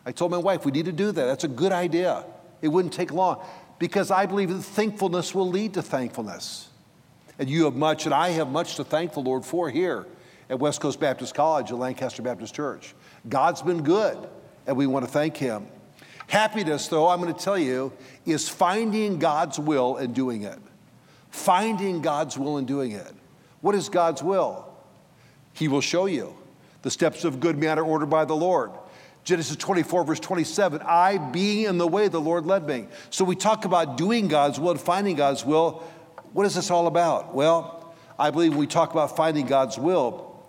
I 0.06 0.12
told 0.12 0.32
my 0.32 0.38
wife, 0.38 0.66
we 0.66 0.72
need 0.72 0.86
to 0.86 0.92
do 0.92 1.12
that. 1.12 1.26
That's 1.26 1.44
a 1.44 1.50
good 1.50 1.72
idea. 1.72 2.26
It 2.62 2.68
wouldn't 2.68 2.94
take 2.94 3.12
long 3.12 3.44
because 3.80 4.12
I 4.12 4.26
believe 4.26 4.50
that 4.50 4.62
thankfulness 4.62 5.34
will 5.34 5.50
lead 5.50 5.74
to 5.74 5.82
thankfulness. 5.82 6.70
And 7.38 7.50
you 7.50 7.66
have 7.66 7.76
much, 7.76 8.06
and 8.06 8.14
I 8.14 8.30
have 8.30 8.50
much 8.50 8.76
to 8.76 8.84
thank 8.84 9.14
the 9.14 9.20
Lord 9.20 9.46
for 9.46 9.70
here 9.70 10.06
at 10.50 10.60
West 10.60 10.80
Coast 10.80 11.00
Baptist 11.00 11.34
College 11.34 11.72
at 11.72 11.78
Lancaster 11.78 12.22
Baptist 12.22 12.54
Church. 12.56 12.94
God's 13.28 13.62
been 13.62 13.84
good, 13.84 14.18
and 14.68 14.78
we 14.78 14.88
want 14.88 15.06
to 15.06 15.12
thank 15.12 15.36
Him. 15.38 15.68
Happiness, 16.28 16.88
though, 16.88 17.08
I'm 17.08 17.22
going 17.22 17.34
to 17.34 17.40
tell 17.40 17.58
you, 17.58 17.92
is 18.26 18.48
finding 18.50 19.20
God's 19.20 19.60
will 19.60 19.98
and 19.98 20.16
doing 20.16 20.44
it. 20.44 20.60
Finding 21.30 22.02
God's 22.02 22.38
will 22.38 22.58
and 22.58 22.68
doing 22.68 22.92
it. 22.92 23.14
What 23.62 23.76
is 23.76 23.90
God's 23.90 24.24
will? 24.24 24.68
He 25.54 25.68
will 25.68 25.82
show 25.82 26.06
you. 26.06 26.36
The 26.82 26.92
steps 26.92 27.24
of 27.24 27.40
good 27.40 27.58
man 27.58 27.80
are 27.80 27.84
ordered 27.84 28.10
by 28.10 28.26
the 28.26 28.36
Lord. 28.36 28.72
Genesis 29.24 29.56
24, 29.56 30.04
verse 30.04 30.20
27, 30.20 30.82
I 30.86 31.18
being 31.18 31.66
in 31.66 31.80
the 31.80 31.88
way 31.88 32.08
the 32.10 32.22
Lord 32.22 32.46
led 32.46 32.68
me. 32.68 32.86
So 33.10 33.26
we 33.26 33.36
talk 33.36 33.66
about 33.66 33.98
doing 33.98 34.28
God's 34.28 34.60
will 34.60 34.72
and 34.72 34.80
finding 34.80 35.16
God's 35.16 35.44
will. 35.44 35.84
What 36.36 36.46
is 36.46 36.54
this 36.54 36.70
all 36.70 36.88
about? 36.88 37.34
Well, 37.34 37.96
I 38.20 38.30
believe 38.30 38.52
when 38.52 38.60
we 38.60 38.68
talk 38.68 38.92
about 38.92 39.16
finding 39.16 39.46
God's 39.46 39.80
will, 39.80 40.46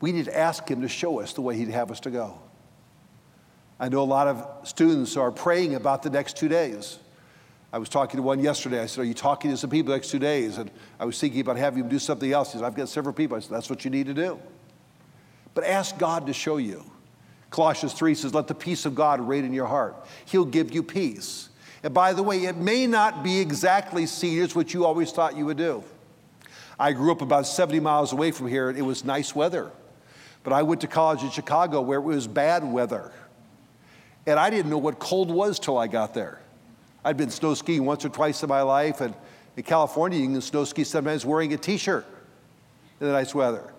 we 0.00 0.12
need 0.12 0.26
to 0.26 0.38
ask 0.38 0.70
Him 0.70 0.80
to 0.82 0.88
show 0.88 1.18
us 1.18 1.32
the 1.32 1.40
way 1.40 1.56
He'd 1.56 1.70
have 1.70 1.90
us 1.90 1.98
to 2.00 2.10
go. 2.10 2.38
I 3.80 3.88
know 3.88 4.00
a 4.00 4.04
lot 4.04 4.28
of 4.28 4.68
students 4.68 5.16
are 5.16 5.32
praying 5.32 5.74
about 5.74 6.04
the 6.04 6.10
next 6.10 6.36
two 6.36 6.46
days. 6.46 7.00
I 7.72 7.78
was 7.78 7.88
talking 7.88 8.16
to 8.16 8.22
one 8.22 8.38
yesterday. 8.38 8.80
I 8.80 8.86
said, 8.86 9.00
Are 9.02 9.06
you 9.06 9.12
talking 9.12 9.50
to 9.50 9.56
some 9.56 9.70
people 9.70 9.90
the 9.90 9.96
next 9.96 10.12
two 10.12 10.20
days? 10.20 10.58
And 10.58 10.70
I 11.00 11.04
was 11.04 11.18
thinking 11.18 11.40
about 11.40 11.56
having 11.56 11.80
him 11.80 11.88
do 11.88 11.98
something 11.98 12.30
else. 12.30 12.52
He 12.52 12.58
said, 12.58 12.64
I've 12.64 12.76
got 12.76 12.88
several 12.88 13.14
people. 13.14 13.36
I 13.36 13.40
said, 13.40 13.50
That's 13.50 13.68
what 13.68 13.84
you 13.84 13.90
need 13.90 14.06
to 14.06 14.14
do. 14.14 14.38
But 15.52 15.64
ask 15.64 15.98
God 15.98 16.28
to 16.28 16.32
show 16.32 16.58
you. 16.58 16.88
Colossians 17.50 17.92
3 17.92 18.14
says, 18.14 18.34
Let 18.34 18.46
the 18.46 18.54
peace 18.54 18.86
of 18.86 18.94
God 18.94 19.20
reign 19.20 19.44
in 19.44 19.52
your 19.52 19.66
heart. 19.66 20.06
He'll 20.26 20.44
give 20.44 20.72
you 20.72 20.84
peace. 20.84 21.48
And 21.82 21.94
by 21.94 22.12
the 22.12 22.22
way, 22.22 22.44
it 22.44 22.56
may 22.56 22.86
not 22.86 23.22
be 23.22 23.38
exactly 23.38 24.04
as 24.04 24.54
what 24.54 24.74
you 24.74 24.84
always 24.84 25.12
thought 25.12 25.36
you 25.36 25.46
would 25.46 25.56
do. 25.56 25.84
I 26.78 26.92
grew 26.92 27.12
up 27.12 27.22
about 27.22 27.46
70 27.46 27.80
miles 27.80 28.12
away 28.12 28.30
from 28.30 28.48
here, 28.48 28.68
and 28.68 28.78
it 28.78 28.82
was 28.82 29.04
nice 29.04 29.34
weather. 29.34 29.70
But 30.44 30.52
I 30.52 30.62
went 30.62 30.80
to 30.82 30.86
college 30.86 31.22
in 31.22 31.30
Chicago 31.30 31.80
where 31.80 31.98
it 31.98 32.02
was 32.02 32.26
bad 32.26 32.64
weather. 32.64 33.12
And 34.26 34.38
I 34.38 34.50
didn't 34.50 34.70
know 34.70 34.78
what 34.78 34.98
cold 34.98 35.30
was 35.30 35.58
till 35.58 35.78
I 35.78 35.86
got 35.86 36.14
there. 36.14 36.40
I'd 37.04 37.16
been 37.16 37.30
snow 37.30 37.54
skiing 37.54 37.84
once 37.84 38.04
or 38.04 38.08
twice 38.08 38.42
in 38.42 38.48
my 38.48 38.62
life, 38.62 39.00
and 39.00 39.14
in 39.56 39.62
California, 39.62 40.18
you 40.18 40.26
can 40.26 40.40
snow 40.40 40.64
ski 40.64 40.84
sometimes 40.84 41.24
wearing 41.24 41.52
a 41.52 41.56
t 41.56 41.76
shirt 41.76 42.06
in 43.00 43.06
the 43.06 43.12
nice 43.12 43.34
weather. 43.34 43.72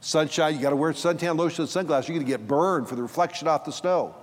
Sunshine, 0.00 0.54
you 0.54 0.60
got 0.60 0.70
to 0.70 0.76
wear 0.76 0.92
suntan 0.92 1.36
lotion 1.36 1.62
and 1.62 1.70
sunglasses. 1.70 2.08
You're 2.10 2.18
to 2.18 2.24
get 2.24 2.46
burned 2.46 2.88
for 2.88 2.94
the 2.94 3.02
reflection 3.02 3.48
off 3.48 3.64
the 3.64 3.72
snow. 3.72 4.14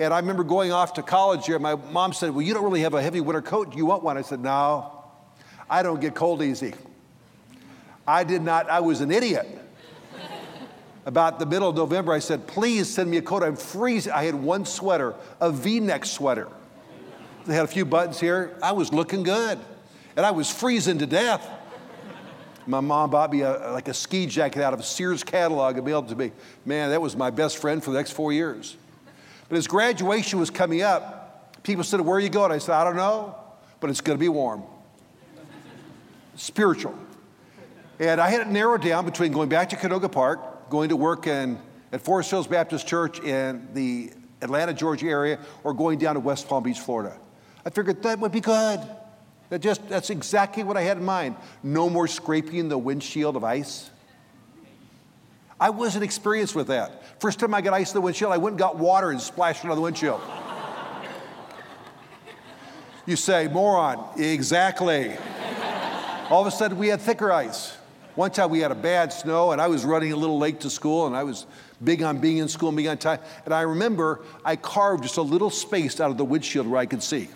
And 0.00 0.14
I 0.14 0.18
remember 0.18 0.44
going 0.44 0.72
off 0.72 0.94
to 0.94 1.02
college 1.02 1.44
here. 1.44 1.58
My 1.58 1.74
mom 1.74 2.14
said, 2.14 2.30
Well, 2.30 2.40
you 2.40 2.54
don't 2.54 2.64
really 2.64 2.80
have 2.80 2.94
a 2.94 3.02
heavy 3.02 3.20
winter 3.20 3.42
coat. 3.42 3.70
Do 3.70 3.76
you 3.76 3.84
want 3.84 4.02
one? 4.02 4.16
I 4.16 4.22
said, 4.22 4.40
No, 4.40 5.04
I 5.68 5.82
don't 5.82 6.00
get 6.00 6.14
cold 6.14 6.42
easy. 6.42 6.72
I 8.08 8.24
did 8.24 8.40
not, 8.40 8.70
I 8.70 8.80
was 8.80 9.02
an 9.02 9.10
idiot. 9.10 9.46
About 11.04 11.38
the 11.38 11.44
middle 11.44 11.68
of 11.68 11.76
November, 11.76 12.14
I 12.14 12.18
said, 12.18 12.46
Please 12.46 12.88
send 12.88 13.10
me 13.10 13.18
a 13.18 13.22
coat. 13.22 13.42
I'm 13.42 13.56
freezing. 13.56 14.12
I 14.12 14.24
had 14.24 14.34
one 14.34 14.64
sweater, 14.64 15.14
a 15.38 15.52
v 15.52 15.80
neck 15.80 16.06
sweater. 16.06 16.48
They 17.44 17.54
had 17.54 17.66
a 17.66 17.68
few 17.68 17.84
buttons 17.84 18.18
here. 18.18 18.56
I 18.62 18.72
was 18.72 18.94
looking 18.94 19.22
good. 19.22 19.58
And 20.16 20.24
I 20.24 20.30
was 20.30 20.50
freezing 20.50 20.98
to 20.98 21.06
death. 21.06 21.46
My 22.66 22.80
mom 22.80 23.10
bought 23.10 23.32
me 23.32 23.42
a, 23.42 23.72
like 23.72 23.88
a 23.88 23.94
ski 23.94 24.24
jacket 24.24 24.62
out 24.62 24.72
of 24.72 24.80
a 24.80 24.82
Sears 24.82 25.22
catalog 25.22 25.76
and 25.76 25.86
able 25.86 26.04
to 26.04 26.14
be, 26.14 26.32
man, 26.64 26.88
that 26.88 27.02
was 27.02 27.16
my 27.16 27.28
best 27.28 27.58
friend 27.58 27.84
for 27.84 27.90
the 27.90 27.98
next 27.98 28.12
four 28.12 28.32
years. 28.32 28.76
But 29.50 29.58
as 29.58 29.66
graduation 29.66 30.38
was 30.38 30.48
coming 30.48 30.80
up, 30.80 31.62
people 31.64 31.84
said, 31.84 32.00
Where 32.00 32.16
are 32.16 32.20
you 32.20 32.30
going? 32.30 32.52
I 32.52 32.58
said, 32.58 32.76
I 32.76 32.84
don't 32.84 32.96
know, 32.96 33.34
but 33.80 33.90
it's 33.90 34.00
going 34.00 34.16
to 34.16 34.20
be 34.20 34.28
warm. 34.28 34.62
Spiritual. 36.36 36.96
And 37.98 38.20
I 38.20 38.30
had 38.30 38.40
it 38.40 38.46
narrowed 38.46 38.80
down 38.80 39.04
between 39.04 39.32
going 39.32 39.48
back 39.48 39.68
to 39.70 39.76
Canoga 39.76 40.10
Park, 40.10 40.70
going 40.70 40.88
to 40.90 40.96
work 40.96 41.26
in, 41.26 41.58
at 41.92 42.00
Forest 42.00 42.30
Hills 42.30 42.46
Baptist 42.46 42.86
Church 42.86 43.18
in 43.20 43.68
the 43.74 44.12
Atlanta, 44.40 44.72
Georgia 44.72 45.06
area, 45.06 45.40
or 45.64 45.74
going 45.74 45.98
down 45.98 46.14
to 46.14 46.20
West 46.20 46.48
Palm 46.48 46.62
Beach, 46.62 46.78
Florida. 46.78 47.18
I 47.66 47.70
figured 47.70 48.02
that 48.04 48.20
would 48.20 48.32
be 48.32 48.40
good. 48.40 48.80
That 49.50 49.58
just, 49.58 49.86
that's 49.88 50.10
exactly 50.10 50.62
what 50.62 50.76
I 50.76 50.82
had 50.82 50.96
in 50.96 51.04
mind. 51.04 51.34
No 51.64 51.90
more 51.90 52.06
scraping 52.06 52.68
the 52.68 52.78
windshield 52.78 53.34
of 53.34 53.42
ice. 53.42 53.90
I 55.60 55.68
wasn't 55.68 56.04
experienced 56.04 56.56
with 56.56 56.68
that. 56.68 57.20
First 57.20 57.38
time 57.38 57.52
I 57.52 57.60
got 57.60 57.74
ice 57.74 57.90
in 57.90 57.94
the 57.94 58.00
windshield, 58.00 58.32
I 58.32 58.38
went 58.38 58.54
and 58.54 58.58
got 58.58 58.78
water 58.78 59.10
and 59.10 59.20
splashed 59.20 59.62
it 59.62 59.70
on 59.70 59.76
the 59.76 59.82
windshield. 59.82 60.22
you 63.04 63.14
say, 63.14 63.46
moron. 63.46 64.18
Exactly. 64.18 65.14
All 66.30 66.40
of 66.40 66.46
a 66.46 66.50
sudden, 66.50 66.78
we 66.78 66.88
had 66.88 67.00
thicker 67.00 67.30
ice. 67.30 67.76
One 68.14 68.30
time 68.30 68.50
we 68.50 68.60
had 68.60 68.72
a 68.72 68.76
bad 68.76 69.12
snow, 69.12 69.52
and 69.52 69.60
I 69.60 69.68
was 69.68 69.84
running 69.84 70.12
a 70.12 70.16
little 70.16 70.38
late 70.38 70.60
to 70.60 70.70
school, 70.70 71.06
and 71.06 71.14
I 71.14 71.24
was 71.24 71.46
big 71.84 72.02
on 72.02 72.18
being 72.18 72.38
in 72.38 72.48
school 72.48 72.68
and 72.68 72.76
being 72.76 72.88
on 72.88 72.98
time. 72.98 73.20
And 73.44 73.52
I 73.52 73.62
remember 73.62 74.22
I 74.44 74.56
carved 74.56 75.02
just 75.02 75.18
a 75.18 75.22
little 75.22 75.50
space 75.50 76.00
out 76.00 76.10
of 76.10 76.16
the 76.16 76.24
windshield 76.24 76.66
where 76.66 76.80
I 76.80 76.86
could 76.86 77.02
see. 77.02 77.28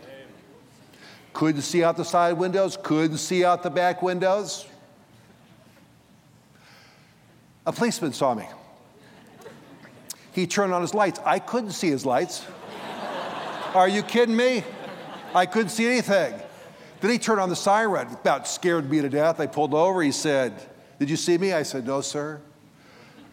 Couldn't 1.33 1.62
see 1.62 1.85
out 1.85 1.97
the 1.97 2.04
side 2.04 2.35
windows, 2.35 2.78
couldn't 2.83 3.19
see 3.19 3.45
out 3.45 3.62
the 3.62 3.71
back 3.71 4.02
windows. 4.02 4.66
A 7.66 7.73
policeman 7.73 8.12
saw 8.12 8.35
me. 8.35 8.47
He 10.33 10.47
turned 10.47 10.73
on 10.73 10.83
his 10.83 10.94
lights. 10.94 11.21
I 11.25 11.38
couldn't 11.38 11.71
see 11.71 11.88
his 11.88 12.04
lights. 12.04 12.44
Are 13.75 13.88
you 13.88 14.02
kidding 14.02 14.37
me? 14.37 14.64
I 15.35 15.47
couldn't 15.47 15.71
see 15.71 15.87
anything. 15.87 16.35
Then 17.00 17.11
he 17.11 17.18
turned 17.18 17.40
on 17.40 17.49
the 17.49 17.56
siren, 17.56 18.09
about 18.09 18.47
scared 18.49 18.90
me 18.90 19.00
to 19.00 19.09
death. 19.09 19.40
I 19.40 19.47
pulled 19.47 19.75
over. 19.75 20.02
He 20.02 20.12
said, 20.12 20.54
Did 20.99 21.11
you 21.11 21.16
see 21.16 21.38
me? 21.38 21.52
I 21.52 21.62
said, 21.62 21.87
No, 21.87 22.00
sir. 22.00 22.40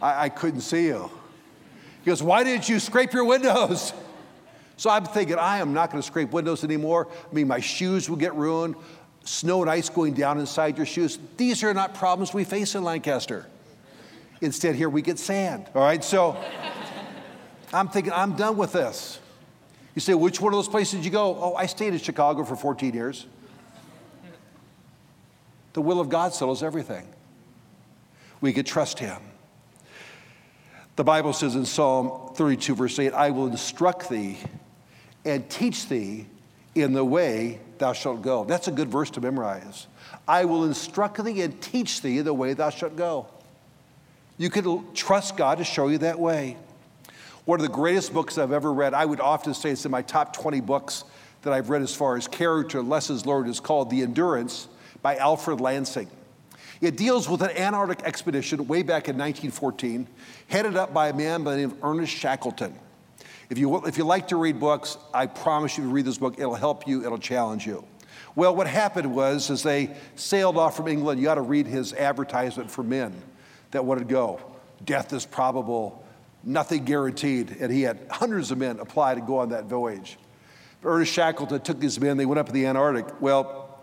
I, 0.02 0.26
I 0.26 0.30
couldn't 0.30 0.62
see 0.62 0.88
you. 0.88 1.10
He 2.04 2.10
goes, 2.10 2.24
Why 2.24 2.44
didn't 2.44 2.68
you 2.70 2.80
scrape 2.80 3.14
your 3.14 3.26
windows? 3.26 3.94
So 4.78 4.90
I'm 4.90 5.06
thinking, 5.06 5.38
I 5.38 5.60
am 5.60 5.74
not 5.74 5.92
going 5.92 6.02
to 6.02 6.08
scrape 6.08 6.32
windows 6.32 6.64
anymore. 6.64 7.08
I 7.30 7.34
mean, 7.36 7.48
my 7.48 7.60
shoes 7.60 8.10
will 8.10 8.18
get 8.18 8.34
ruined, 8.34 8.76
snow 9.24 9.62
and 9.62 9.70
ice 9.70 9.90
going 9.90 10.16
down 10.16 10.40
inside 10.40 10.76
your 10.76 10.88
shoes. 10.88 11.20
These 11.38 11.64
are 11.64 11.72
not 11.72 11.94
problems 11.94 12.34
we 12.34 12.44
face 12.44 12.74
in 12.74 12.84
Lancaster. 12.84 13.46
Instead, 14.42 14.76
here 14.76 14.90
we 14.90 15.02
get 15.02 15.20
sand. 15.20 15.70
All 15.76 15.82
right, 15.82 16.04
so 16.04 16.36
I'm 17.72 17.88
thinking, 17.88 18.12
I'm 18.12 18.36
done 18.36 18.58
with 18.58 18.74
this. 18.74 19.20
You 19.96 20.02
say, 20.02 20.14
which 20.14 20.42
one 20.42 20.54
of 20.54 20.58
those 20.58 20.68
places 20.68 20.96
did 20.96 21.06
you 21.06 21.12
go? 21.12 21.38
Oh, 21.40 21.56
I 21.56 21.68
stayed 21.68 21.94
in 21.94 22.00
Chicago 22.00 22.44
for 22.44 22.56
14 22.56 22.94
years. 22.94 23.28
The 25.74 25.82
will 25.82 26.00
of 26.00 26.10
God 26.10 26.34
settles 26.34 26.64
everything. 26.64 27.08
We 28.42 28.52
could 28.52 28.66
trust 28.66 29.00
Him. 29.00 29.22
The 30.96 31.04
Bible 31.04 31.34
says 31.34 31.56
in 31.56 31.66
Psalm 31.66 32.34
32, 32.36 32.76
verse 32.76 33.00
8, 33.00 33.14
I 33.14 33.30
will 33.32 33.48
instruct 33.48 34.10
thee 34.10 34.38
and 35.24 35.50
teach 35.50 35.88
thee 35.88 36.26
in 36.76 36.94
the 36.94 37.06
way 37.06 37.60
thou 37.78 37.94
shalt 37.94 38.22
go. 38.22 38.44
That's 38.44 38.68
a 38.68 38.72
good 38.72 38.90
verse 38.90 39.10
to 39.12 39.22
memorize. 39.22 39.88
I 40.28 40.46
will 40.46 40.66
instruct 40.66 41.24
thee 41.24 41.42
and 41.42 41.62
teach 41.62 42.02
thee 42.02 42.22
the 42.22 42.34
way 42.34 42.54
thou 42.54 42.70
shalt 42.70 42.96
go. 42.96 43.28
You 44.42 44.50
can 44.50 44.92
trust 44.96 45.38
God 45.38 45.60
to 45.60 45.64
show 45.64 45.88
you 45.88 46.00
that 46.00 46.18
way. 46.18 46.58
One 47.46 47.60
of 47.60 47.64
the 47.64 47.72
greatest 47.72 48.12
books 48.12 48.40
I've 48.40 48.51
ever 48.51 48.74
read, 48.74 48.96
I 48.96 49.06
would 49.06 49.20
often 49.20 49.54
say 49.54 49.70
it's 49.70 49.86
in 49.86 49.92
my 49.92 50.01
top 50.01 50.36
20 50.36 50.62
books 50.62 51.04
that 51.44 51.54
I've 51.54 51.70
read 51.70 51.84
as 51.84 51.94
far 51.94 52.18
as 52.18 52.27
character 52.27 52.82
lessons 52.82 53.27
learned, 53.27 53.51
is 53.51 53.60
called 53.60 53.92
The 53.92 54.01
Endurance 54.01 54.68
by 55.04 55.18
Alfred 55.18 55.62
Lansing. 55.62 56.10
It 56.82 56.98
deals 56.98 57.30
with 57.30 57.44
an 57.44 57.51
Antarctic 57.51 58.01
expedition 58.01 58.66
way 58.66 58.82
back 58.82 59.08
in 59.08 59.16
1914, 59.16 60.08
headed 60.48 60.75
up 60.75 60.92
by 60.92 61.10
a 61.10 61.14
man 61.14 61.44
by 61.44 61.51
the 61.51 61.58
name 61.58 61.72
of 61.74 61.84
Ernest 61.84 62.12
Shackleton. 62.12 62.74
If 63.51 63.60
you, 63.60 63.86
if 63.86 63.96
you 64.00 64.06
like 64.06 64.30
to 64.30 64.38
read 64.38 64.60
books, 64.60 64.98
I 65.14 65.27
promise 65.27 65.77
you 65.77 65.84
to 65.84 65.90
read 65.92 66.06
this 66.06 66.18
book. 66.18 66.40
It'll 66.40 66.56
help 66.56 66.88
you, 66.88 67.06
it'll 67.06 67.20
challenge 67.20 67.68
you. 67.68 67.86
Well, 68.34 68.56
what 68.56 68.66
happened 68.66 69.14
was, 69.14 69.51
as 69.51 69.62
they 69.62 69.96
sailed 70.16 70.58
off 70.58 70.75
from 70.75 70.88
England, 70.88 71.20
you 71.20 71.25
got 71.25 71.36
to 71.36 71.42
read 71.42 71.68
his 71.68 71.94
advertisement 71.94 72.72
for 72.72 72.82
men 72.82 73.22
that 73.72 73.86
wanted 73.86 74.07
to 74.07 74.14
go. 74.14 74.40
Death 74.84 75.14
is 75.14 75.25
probable, 75.25 76.05
nothing 76.44 76.86
guaranteed. 76.86 77.57
And 77.60 77.72
he 77.72 77.81
had 77.81 78.00
hundreds 78.10 78.51
of 78.51 78.57
men 78.57 78.79
apply 78.79 79.16
to 79.16 79.22
go 79.22 79.40
on 79.40 79.50
that 79.50 79.66
voyage. 79.66 80.18
Ernest 80.84 81.14
Shackleton 81.14 81.62
took 81.62 81.79
these 81.79 82.00
men, 82.00 82.18
they 82.18 82.25
went 82.25 82.40
up 82.40 82.48
to 82.48 82.51
the 82.51 82.66
Antarctic. 82.66 83.22
Well, 83.22 83.79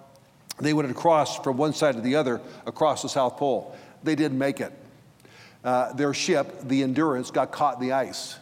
they 0.61 0.72
went 0.72 0.90
across 0.90 1.38
from 1.38 1.57
one 1.57 1.72
side 1.72 1.94
to 1.94 2.01
the 2.01 2.16
other 2.16 2.40
across 2.66 3.03
the 3.03 3.09
South 3.09 3.37
Pole. 3.37 3.77
They 4.03 4.16
didn't 4.16 4.38
make 4.38 4.61
it. 4.61 4.72
Uh, 5.62 5.92
their 5.92 6.14
ship, 6.14 6.62
the 6.64 6.83
Endurance, 6.83 7.31
got 7.31 7.53
caught 7.53 7.81
in 7.81 7.81
the 7.81 7.92
ice. 7.92 8.37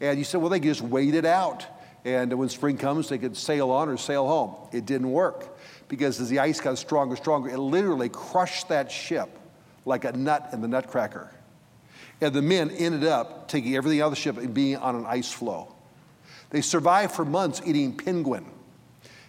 And 0.00 0.18
you 0.18 0.24
said, 0.24 0.40
well, 0.40 0.50
they 0.50 0.58
could 0.58 0.68
just 0.68 0.82
wait 0.82 1.14
it 1.14 1.24
out. 1.24 1.66
And 2.04 2.32
when 2.38 2.48
spring 2.48 2.78
comes, 2.78 3.08
they 3.08 3.18
could 3.18 3.36
sail 3.36 3.70
on 3.70 3.88
or 3.88 3.96
sail 3.96 4.26
home. 4.26 4.54
It 4.72 4.86
didn't 4.86 5.10
work 5.10 5.58
because 5.86 6.20
as 6.20 6.28
the 6.28 6.38
ice 6.38 6.60
got 6.60 6.78
stronger 6.78 7.14
and 7.14 7.22
stronger, 7.22 7.50
it 7.50 7.58
literally 7.58 8.08
crushed 8.08 8.68
that 8.68 8.90
ship 8.90 9.39
like 9.90 10.04
a 10.04 10.12
nut 10.12 10.48
in 10.52 10.62
the 10.62 10.68
nutcracker. 10.68 11.30
And 12.22 12.34
the 12.34 12.42
men 12.42 12.70
ended 12.70 13.04
up 13.04 13.48
taking 13.48 13.76
everything 13.76 14.00
out 14.00 14.06
of 14.06 14.12
the 14.12 14.16
ship 14.16 14.38
and 14.38 14.54
being 14.54 14.76
on 14.76 14.94
an 14.94 15.04
ice 15.06 15.30
floe. 15.30 15.74
They 16.50 16.62
survived 16.62 17.12
for 17.12 17.24
months 17.24 17.60
eating 17.64 17.96
penguin 17.96 18.46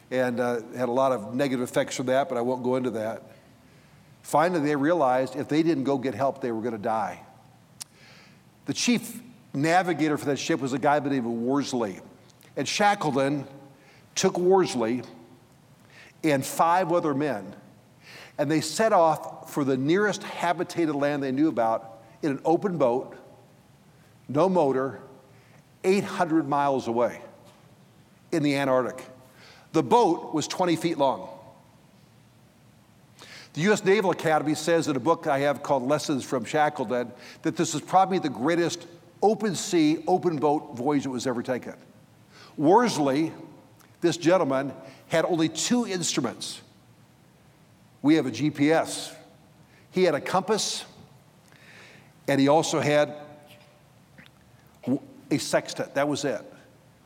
and 0.10 0.40
uh, 0.40 0.62
had 0.76 0.90
a 0.90 0.92
lot 0.92 1.12
of 1.12 1.34
negative 1.34 1.62
effects 1.62 1.96
from 1.96 2.08
that, 2.08 2.30
but 2.30 2.38
I 2.38 2.42
won't 2.42 2.64
go 2.64 2.76
into 2.76 2.92
that. 2.92 3.24
Finally, 4.24 4.66
they 4.66 4.76
realized 4.76 5.36
if 5.36 5.48
they 5.48 5.64
didn't 5.64 5.84
go 5.84 5.98
get 5.98 6.14
help, 6.14 6.42
they 6.42 6.52
were 6.52 6.62
going 6.62 6.74
to 6.74 6.78
die. 6.78 7.22
The 8.66 8.74
chief 8.74 9.22
navigator 9.54 10.18
for 10.18 10.26
that 10.26 10.38
ship 10.38 10.60
was 10.60 10.74
a 10.74 10.80
guy 10.80 11.00
by 11.00 11.10
the 11.10 11.16
name 11.16 11.26
of 11.26 11.32
Worsley. 11.32 12.00
And 12.56 12.68
Shackleton 12.68 13.48
took 14.16 14.38
Worsley 14.38 15.04
and 16.24 16.46
five 16.46 16.92
other 16.92 17.14
men, 17.14 17.56
and 18.42 18.50
they 18.50 18.60
set 18.60 18.92
off 18.92 19.54
for 19.54 19.64
the 19.64 19.78
nearest 19.78 20.24
habitated 20.24 20.96
land 20.96 21.22
they 21.22 21.32
knew 21.32 21.48
about 21.48 22.00
in 22.24 22.32
an 22.32 22.42
open 22.44 22.76
boat, 22.80 23.16
no 24.28 24.50
motor, 24.50 25.00
800 25.84 26.50
miles 26.50 26.88
away 26.88 27.22
in 28.32 28.42
the 28.42 28.56
Antarctic. 28.56 29.06
The 29.74 29.84
boat 29.84 30.34
was 30.34 30.48
20 30.48 30.76
feet 30.76 30.98
long. 30.98 31.30
The 33.54 33.62
U.S. 33.62 33.86
Naval 33.86 34.10
Academy 34.10 34.56
says 34.56 34.88
in 34.88 34.96
a 34.96 35.00
book 35.00 35.28
I 35.28 35.38
have 35.42 35.62
called 35.62 35.84
Lessons 35.84 36.26
from 36.26 36.44
Shackleton 36.44 37.12
that 37.44 37.56
this 37.56 37.76
is 37.76 37.82
probably 37.82 38.18
the 38.18 38.30
greatest 38.30 38.88
open 39.22 39.54
sea, 39.54 40.04
open 40.08 40.38
boat 40.38 40.76
voyage 40.76 41.04
that 41.04 41.12
was 41.12 41.28
ever 41.28 41.44
taken. 41.44 41.76
Worsley, 42.58 43.34
this 44.02 44.18
gentleman, 44.18 44.74
had 45.10 45.26
only 45.26 45.48
two 45.48 45.86
instruments. 45.86 46.62
We 48.02 48.16
have 48.16 48.26
a 48.26 48.32
GPS. 48.32 49.14
He 49.92 50.04
had 50.04 50.16
a 50.16 50.22
compass, 50.22 50.86
and 52.28 52.40
he 52.40 52.48
also 52.48 52.80
had 52.80 53.14
a 55.30 55.38
sextant. 55.38 55.94
That 55.96 56.08
was 56.08 56.26
it, 56.26 56.42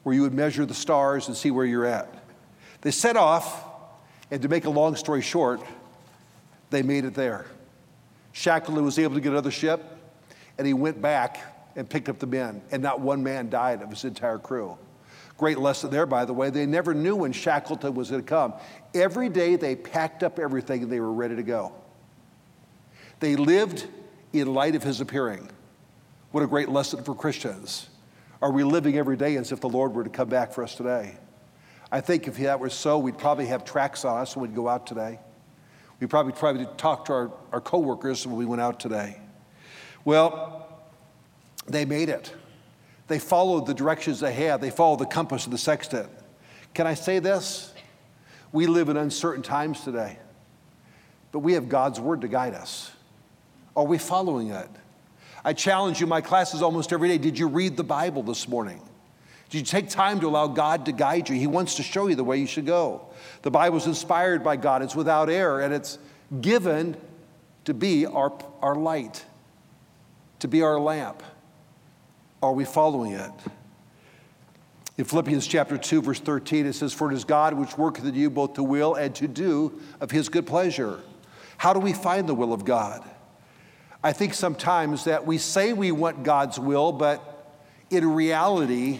where 0.04 0.16
you 0.16 0.22
would 0.22 0.34
measure 0.34 0.66
the 0.66 0.74
stars 0.74 1.28
and 1.28 1.36
see 1.36 1.52
where 1.52 1.66
you're 1.66 1.86
at. 1.86 2.14
They 2.82 2.92
set 2.92 3.18
off, 3.18 3.66
and 4.32 4.42
to 4.42 4.48
make 4.48 4.66
a 4.66 4.70
long 4.70 4.96
story 4.96 5.22
short, 5.22 5.62
they 6.70 6.82
made 6.82 7.06
it 7.06 7.14
there. 7.14 7.46
Shackleton 8.32 8.84
was 8.84 9.00
able 9.00 9.16
to 9.16 9.22
get 9.22 9.32
another 9.32 9.52
ship, 9.52 9.84
and 10.58 10.66
he 10.66 10.74
went 10.74 11.02
back 11.02 11.40
and 11.76 11.90
picked 11.90 12.10
up 12.10 12.20
the 12.20 12.28
men, 12.28 12.62
and 12.72 12.82
not 12.82 13.02
one 13.02 13.24
man 13.24 13.50
died 13.50 13.82
of 13.82 13.90
his 13.90 14.06
entire 14.06 14.38
crew. 14.38 14.78
Great 15.38 15.58
lesson 15.58 15.90
there, 15.90 16.06
by 16.06 16.24
the 16.24 16.34
way. 16.34 16.50
They 16.50 16.66
never 16.66 16.94
knew 16.94 17.16
when 17.16 17.34
Shackleton 17.34 17.94
was 17.94 18.10
going 18.10 18.24
to 18.24 18.28
come. 18.28 18.54
Every 18.94 19.28
day 19.28 19.58
they 19.58 19.76
packed 19.76 20.24
up 20.24 20.40
everything 20.40 20.84
and 20.84 20.92
they 20.92 21.00
were 21.00 21.12
ready 21.12 21.36
to 21.36 21.44
go. 21.44 21.74
They 23.20 23.36
lived 23.36 23.88
in 24.32 24.54
light 24.54 24.76
of 24.76 24.84
his 24.84 25.02
appearing. 25.02 25.50
What 26.32 26.44
a 26.44 26.48
great 26.48 26.70
lesson 26.70 27.04
for 27.04 27.16
Christians. 27.16 27.90
Are 28.42 28.52
we 28.52 28.64
living 28.64 28.98
every 28.98 29.18
day 29.18 29.36
as 29.38 29.52
if 29.52 29.62
the 29.62 29.70
Lord 29.70 29.94
were 29.94 30.04
to 30.04 30.10
come 30.10 30.30
back 30.30 30.54
for 30.54 30.64
us 30.64 30.76
today? 30.76 31.18
I 31.92 32.02
think 32.02 32.28
if 32.28 32.38
that 32.38 32.60
were 32.60 32.70
so, 32.70 32.98
we'd 32.98 33.18
probably 33.18 33.46
have 33.48 33.64
tracts 33.64 34.06
on 34.06 34.20
us 34.20 34.36
when 34.36 34.50
we'd 34.50 34.56
go 34.56 34.68
out 34.68 34.88
today. 34.88 35.20
We'd 36.00 36.10
probably 36.10 36.34
try 36.34 36.54
to 36.54 36.66
talk 36.78 37.06
to 37.06 37.14
our, 37.14 37.32
our 37.52 37.62
coworkers 37.62 38.26
when 38.28 38.36
we 38.36 38.46
went 38.46 38.62
out 38.62 38.80
today. 38.80 39.20
Well, 40.04 40.68
they 41.68 41.86
made 41.86 42.10
it. 42.10 42.34
They 43.08 43.20
followed 43.20 43.68
the 43.68 43.74
directions 43.74 44.20
they 44.20 44.34
had, 44.34 44.62
they 44.62 44.72
followed 44.72 45.00
the 45.00 45.06
compass 45.06 45.46
of 45.46 45.52
the 45.52 45.58
sextant. 45.58 46.10
Can 46.74 46.88
I 46.88 46.94
say 46.94 47.20
this? 47.20 47.74
We 48.52 48.68
live 48.68 48.90
in 48.90 48.98
uncertain 48.98 49.44
times 49.44 49.82
today, 49.82 50.18
but 51.32 51.40
we 51.40 51.54
have 51.54 51.70
God's 51.70 52.00
word 52.00 52.22
to 52.22 52.28
guide 52.28 52.54
us. 52.54 52.92
Are 53.76 53.86
we 53.86 53.98
following 53.98 54.50
it? 54.50 54.70
I 55.44 55.54
challenge 55.54 56.00
you, 56.00 56.08
my 56.08 56.22
classes 56.22 56.62
almost 56.62 56.92
every 56.92 57.10
day. 57.10 57.18
Did 57.18 57.38
you 57.38 57.48
read 57.48 57.78
the 57.78 57.84
Bible 57.84 58.24
this 58.24 58.48
morning? 58.48 58.82
Did 59.50 59.60
you 59.60 59.66
take 59.66 59.90
time 59.90 60.20
to 60.22 60.28
allow 60.28 60.48
God 60.48 60.86
to 60.88 60.92
guide 60.92 61.30
you? 61.30 61.36
He 61.36 61.48
wants 61.48 61.76
to 61.76 61.84
show 61.84 62.08
you 62.08 62.16
the 62.16 62.24
way 62.24 62.38
you 62.38 62.48
should 62.48 62.66
go. 62.66 63.08
The 63.44 63.52
Bible 63.52 63.78
is 63.78 63.86
inspired 63.86 64.44
by 64.44 64.56
God, 64.56 64.82
it's 64.82 64.96
without 64.96 65.30
error, 65.30 65.62
and 65.62 65.74
it's 65.74 66.00
given 66.42 66.98
to 67.66 67.74
be 67.74 68.06
our, 68.06 68.34
our 68.62 68.76
light, 68.76 69.24
to 70.40 70.48
be 70.48 70.64
our 70.64 70.80
lamp. 70.80 71.22
Are 72.46 72.54
we 72.54 72.64
following 72.64 73.14
it? 73.14 73.32
In 75.00 75.06
Philippians 75.06 75.48
chapter 75.48 75.80
2, 75.80 76.04
verse 76.04 76.20
13, 76.20 76.68
it 76.68 76.74
says, 76.74 76.94
For 76.94 77.12
it 77.12 77.16
is 77.16 77.24
God 77.24 77.56
which 77.56 77.76
worketh 77.76 78.06
in 78.06 78.14
you 78.14 78.30
both 78.30 78.54
to 78.54 78.64
will 78.64 78.94
and 78.94 79.16
to 79.16 79.28
do 79.28 79.82
of 80.00 80.12
his 80.12 80.30
good 80.30 80.46
pleasure. 80.46 81.00
How 81.58 81.74
do 81.74 81.80
we 81.80 81.92
find 81.92 82.30
the 82.30 82.36
will 82.36 82.54
of 82.54 82.64
God? 82.64 83.04
I 84.04 84.14
think 84.14 84.36
sometimes 84.36 85.06
that 85.06 85.26
we 85.26 85.40
say 85.40 85.74
we 85.74 85.92
want 85.92 86.22
God's 86.22 86.60
will, 86.60 86.92
but 86.92 87.64
in 87.90 88.14
reality, 88.14 89.00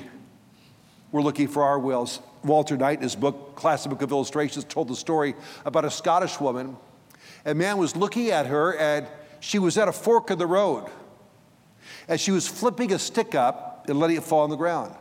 we're 1.12 1.22
looking 1.22 1.48
for 1.48 1.62
our 1.62 1.78
wills. 1.78 2.22
Walter 2.44 2.76
Knight, 2.76 2.98
in 2.98 3.04
his 3.04 3.16
book, 3.16 3.56
Classic 3.56 3.92
Book 3.92 4.02
of 4.02 4.10
Illustrations, 4.10 4.66
told 4.66 4.88
the 4.88 4.96
story 4.96 5.36
about 5.66 5.86
a 5.86 5.92
Scottish 5.92 6.40
woman. 6.40 6.78
A 7.46 7.54
man 7.54 7.78
was 7.78 7.96
looking 7.96 8.32
at 8.32 8.48
her, 8.48 8.76
and 8.76 9.06
she 9.40 9.60
was 9.60 9.78
at 9.78 9.88
a 9.88 9.94
fork 9.94 10.32
in 10.32 10.40
the 10.40 10.48
road. 10.48 10.90
And 12.08 12.20
she 12.20 12.32
was 12.32 12.48
flipping 12.48 12.94
a 12.94 13.00
stick 13.00 13.36
up 13.36 13.86
and 13.88 14.00
letting 14.00 14.18
it 14.18 14.24
fall 14.24 14.42
on 14.42 14.50
the 14.50 14.56
ground. 14.56 14.96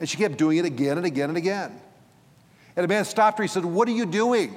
And 0.00 0.08
she 0.08 0.16
kept 0.16 0.38
doing 0.38 0.58
it 0.58 0.64
again 0.64 0.96
and 0.96 1.06
again 1.06 1.28
and 1.28 1.36
again. 1.36 1.80
And 2.76 2.84
a 2.84 2.88
man 2.88 3.04
stopped 3.04 3.38
her. 3.38 3.44
He 3.44 3.48
said, 3.48 3.64
What 3.64 3.88
are 3.88 3.92
you 3.92 4.06
doing? 4.06 4.56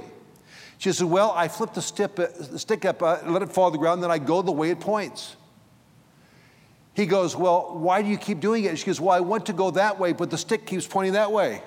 She 0.77 0.91
said, 0.91 1.07
Well, 1.07 1.31
I 1.35 1.47
flip 1.47 1.73
the 1.73 1.81
stick, 1.81 2.85
up, 2.85 3.01
uh, 3.01 3.17
let 3.25 3.41
it 3.41 3.49
fall 3.49 3.65
on 3.65 3.71
the 3.71 3.77
ground, 3.77 4.03
then 4.03 4.11
I 4.11 4.19
go 4.19 4.41
the 4.41 4.51
way 4.51 4.69
it 4.69 4.79
points. 4.79 5.35
He 6.93 7.05
goes, 7.05 7.35
Well, 7.35 7.77
why 7.77 8.01
do 8.01 8.09
you 8.09 8.17
keep 8.17 8.39
doing 8.39 8.65
it? 8.65 8.77
She 8.77 8.85
goes, 8.85 9.01
Well, 9.01 9.15
I 9.15 9.21
want 9.21 9.47
to 9.47 9.53
go 9.53 9.71
that 9.71 9.99
way, 9.99 10.13
but 10.13 10.29
the 10.29 10.37
stick 10.37 10.65
keeps 10.65 10.85
pointing 10.85 11.13
that 11.13 11.31
way. 11.31 11.63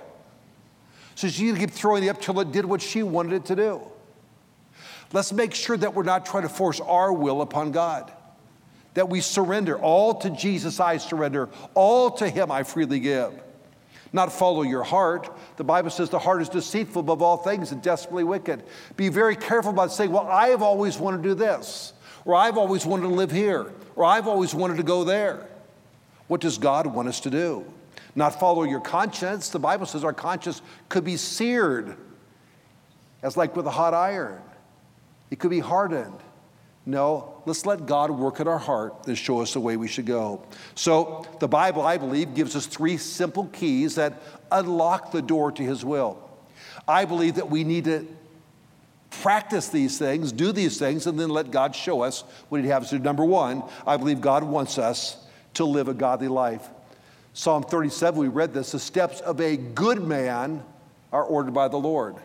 So 1.16 1.28
she 1.28 1.52
kept 1.52 1.72
throwing 1.72 2.04
it 2.04 2.08
up 2.08 2.20
till 2.20 2.38
it 2.40 2.52
did 2.52 2.64
what 2.64 2.82
she 2.82 3.02
wanted 3.02 3.34
it 3.34 3.44
to 3.46 3.56
do. 3.56 3.80
Let's 5.12 5.32
make 5.32 5.54
sure 5.54 5.76
that 5.76 5.94
we're 5.94 6.02
not 6.02 6.26
trying 6.26 6.42
to 6.42 6.48
force 6.48 6.80
our 6.80 7.12
will 7.12 7.40
upon 7.40 7.70
God 7.70 8.12
that 8.94 9.08
we 9.08 9.20
surrender. 9.20 9.78
All 9.78 10.14
to 10.20 10.30
Jesus 10.30 10.80
I 10.80 10.96
surrender, 10.96 11.48
all 11.74 12.10
to 12.12 12.28
Him 12.28 12.50
I 12.50 12.62
freely 12.62 13.00
give. 13.00 13.32
Not 14.12 14.32
follow 14.32 14.62
your 14.62 14.84
heart. 14.84 15.36
The 15.56 15.64
Bible 15.64 15.90
says 15.90 16.08
the 16.08 16.20
heart 16.20 16.40
is 16.40 16.48
deceitful 16.48 17.00
above 17.00 17.20
all 17.20 17.36
things 17.36 17.72
and 17.72 17.82
desperately 17.82 18.22
wicked. 18.22 18.62
Be 18.96 19.08
very 19.08 19.34
careful 19.34 19.72
about 19.72 19.92
saying, 19.92 20.12
Well, 20.12 20.28
I 20.28 20.48
have 20.48 20.62
always 20.62 20.98
wanted 20.98 21.24
to 21.24 21.28
do 21.30 21.34
this, 21.34 21.92
or 22.24 22.36
I've 22.36 22.56
always 22.56 22.86
wanted 22.86 23.02
to 23.02 23.08
live 23.08 23.32
here, 23.32 23.72
or 23.96 24.04
I've 24.04 24.28
always 24.28 24.54
wanted 24.54 24.76
to 24.76 24.84
go 24.84 25.02
there. 25.02 25.48
What 26.28 26.40
does 26.40 26.58
God 26.58 26.86
want 26.86 27.08
us 27.08 27.20
to 27.20 27.30
do? 27.30 27.64
Not 28.14 28.38
follow 28.38 28.62
your 28.62 28.80
conscience. 28.80 29.50
The 29.50 29.58
Bible 29.58 29.86
says 29.86 30.04
our 30.04 30.12
conscience 30.12 30.62
could 30.88 31.04
be 31.04 31.16
seared, 31.16 31.96
as 33.22 33.36
like 33.36 33.56
with 33.56 33.66
a 33.66 33.70
hot 33.70 33.94
iron, 33.94 34.40
it 35.30 35.40
could 35.40 35.50
be 35.50 35.58
hardened. 35.58 36.20
No, 36.86 37.42
let's 37.46 37.64
let 37.64 37.86
God 37.86 38.10
work 38.10 38.40
in 38.40 38.48
our 38.48 38.58
heart 38.58 39.06
and 39.06 39.16
show 39.16 39.40
us 39.40 39.54
the 39.54 39.60
way 39.60 39.76
we 39.76 39.88
should 39.88 40.04
go. 40.04 40.42
So, 40.74 41.26
the 41.40 41.48
Bible, 41.48 41.82
I 41.82 41.96
believe, 41.96 42.34
gives 42.34 42.54
us 42.54 42.66
three 42.66 42.98
simple 42.98 43.46
keys 43.46 43.94
that 43.94 44.22
unlock 44.52 45.10
the 45.10 45.22
door 45.22 45.50
to 45.52 45.62
His 45.62 45.82
will. 45.82 46.18
I 46.86 47.06
believe 47.06 47.36
that 47.36 47.48
we 47.48 47.64
need 47.64 47.84
to 47.84 48.06
practice 49.22 49.68
these 49.68 49.98
things, 49.98 50.30
do 50.30 50.52
these 50.52 50.78
things, 50.78 51.06
and 51.06 51.18
then 51.18 51.30
let 51.30 51.50
God 51.50 51.74
show 51.74 52.02
us 52.02 52.22
what 52.50 52.60
He 52.60 52.68
has 52.68 52.90
to 52.90 52.98
do. 52.98 53.04
Number 53.04 53.24
one, 53.24 53.62
I 53.86 53.96
believe 53.96 54.20
God 54.20 54.44
wants 54.44 54.76
us 54.76 55.16
to 55.54 55.64
live 55.64 55.88
a 55.88 55.94
godly 55.94 56.28
life. 56.28 56.68
Psalm 57.32 57.62
37, 57.62 58.20
we 58.20 58.28
read 58.28 58.52
this 58.52 58.72
the 58.72 58.78
steps 58.78 59.20
of 59.20 59.40
a 59.40 59.56
good 59.56 60.02
man 60.02 60.62
are 61.12 61.24
ordered 61.24 61.54
by 61.54 61.68
the 61.68 61.78
Lord. 61.78 62.16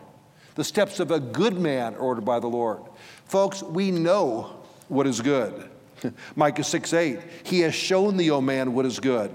The 0.56 0.64
steps 0.64 1.00
of 1.00 1.10
a 1.10 1.20
good 1.20 1.58
man 1.58 1.94
are 1.94 1.98
ordered 1.98 2.24
by 2.24 2.40
the 2.40 2.48
Lord. 2.48 2.82
Folks, 3.30 3.62
we 3.62 3.92
know 3.92 4.50
what 4.88 5.06
is 5.06 5.20
good. 5.20 5.70
Micah 6.34 6.64
6 6.64 6.92
8, 6.92 7.20
He 7.44 7.60
has 7.60 7.76
shown 7.76 8.16
thee, 8.16 8.28
O 8.32 8.40
man, 8.40 8.74
what 8.74 8.84
is 8.84 8.98
good. 8.98 9.32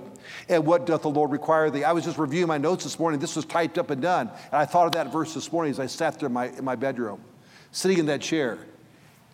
And 0.49 0.65
what 0.65 0.86
doth 0.86 1.03
the 1.03 1.10
Lord 1.10 1.31
require 1.31 1.69
thee? 1.69 1.86
I 1.86 1.93
was 1.93 2.03
just 2.03 2.17
reviewing 2.17 2.49
my 2.49 2.58
notes 2.58 2.84
this 2.84 2.99
morning. 2.99 3.21
This 3.21 3.38
was 3.38 3.45
typed 3.45 3.77
up 3.77 3.91
and 3.91 4.01
done. 4.01 4.27
And 4.27 4.53
I 4.53 4.65
thought 4.65 4.88
of 4.88 4.91
that 4.91 5.13
verse 5.13 5.34
this 5.34 5.49
morning 5.49 5.71
as 5.71 5.79
I 5.79 5.86
sat 5.86 6.19
there 6.19 6.27
in 6.27 6.34
my, 6.34 6.47
in 6.47 6.65
my 6.65 6.75
bedroom, 6.75 7.21
sitting 7.71 7.97
in 7.97 8.05
that 8.08 8.19
chair. 8.19 8.58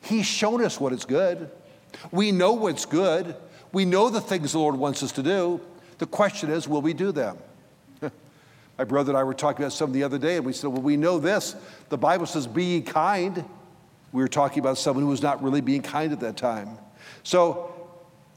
He's 0.03 0.27
shown 0.27 0.63
us 0.63 0.79
what 0.79 0.93
is 0.93 1.05
good. 1.05 1.49
We 2.11 2.31
know 2.31 2.53
what's 2.53 2.85
good. 2.85 3.35
We 3.71 3.85
know 3.85 4.11
the 4.11 4.21
things 4.21 4.51
the 4.51 4.59
Lord 4.59 4.75
wants 4.75 5.01
us 5.01 5.11
to 5.13 5.23
do. 5.23 5.59
The 5.97 6.05
question 6.05 6.51
is, 6.51 6.67
will 6.67 6.83
we 6.83 6.93
do 6.93 7.11
them? 7.11 7.39
my 8.77 8.83
brother 8.83 9.09
and 9.09 9.17
I 9.17 9.23
were 9.23 9.33
talking 9.33 9.63
about 9.63 9.73
some 9.73 9.91
the 9.91 10.03
other 10.03 10.19
day, 10.19 10.35
and 10.35 10.45
we 10.45 10.53
said, 10.53 10.69
Well, 10.69 10.83
we 10.83 10.97
know 10.97 11.17
this. 11.17 11.55
The 11.89 11.97
Bible 11.97 12.27
says, 12.27 12.45
Be 12.45 12.63
ye 12.65 12.81
kind 12.81 13.43
we 14.11 14.21
were 14.21 14.27
talking 14.27 14.59
about 14.59 14.77
someone 14.77 15.03
who 15.03 15.09
was 15.09 15.21
not 15.21 15.41
really 15.41 15.61
being 15.61 15.81
kind 15.81 16.11
at 16.11 16.19
that 16.19 16.37
time. 16.37 16.77
So, 17.23 17.67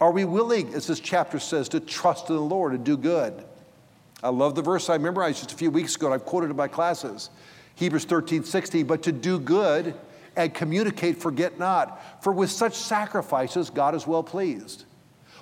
are 0.01 0.11
we 0.11 0.25
willing, 0.25 0.75
as 0.75 0.87
this 0.87 1.01
chapter 1.01 1.39
says, 1.39 1.69
to 1.71 1.81
trust 1.81 2.29
in 2.29 2.37
the 2.37 2.43
Lord 2.43 2.73
and 2.73 2.85
do 2.85 2.97
good? 2.97 3.45
I 4.23 4.29
love 4.29 4.55
the 4.55 4.63
verse 4.63 4.89
I 4.89 4.99
memorized 4.99 5.39
just 5.39 5.53
a 5.53 5.57
few 5.57 5.71
weeks 5.71 5.97
ago, 5.97 6.07
and 6.07 6.15
I've 6.15 6.25
quoted 6.25 6.51
in 6.51 6.57
my 6.57 6.69
classes 6.69 7.31
Hebrews 7.77 8.05
13, 8.05 8.45
16. 8.45 8.87
But 8.87 9.03
to 9.05 9.13
do 9.13 9.39
good 9.39 9.95
and 10.37 10.53
communicate, 10.53 11.19
forget 11.19 11.59
not. 11.59 12.23
For 12.23 12.33
with 12.33 12.51
such 12.51 12.75
sacrifices, 12.75 13.71
God 13.71 13.95
is 13.95 14.07
well 14.07 14.23
pleased. 14.23 14.85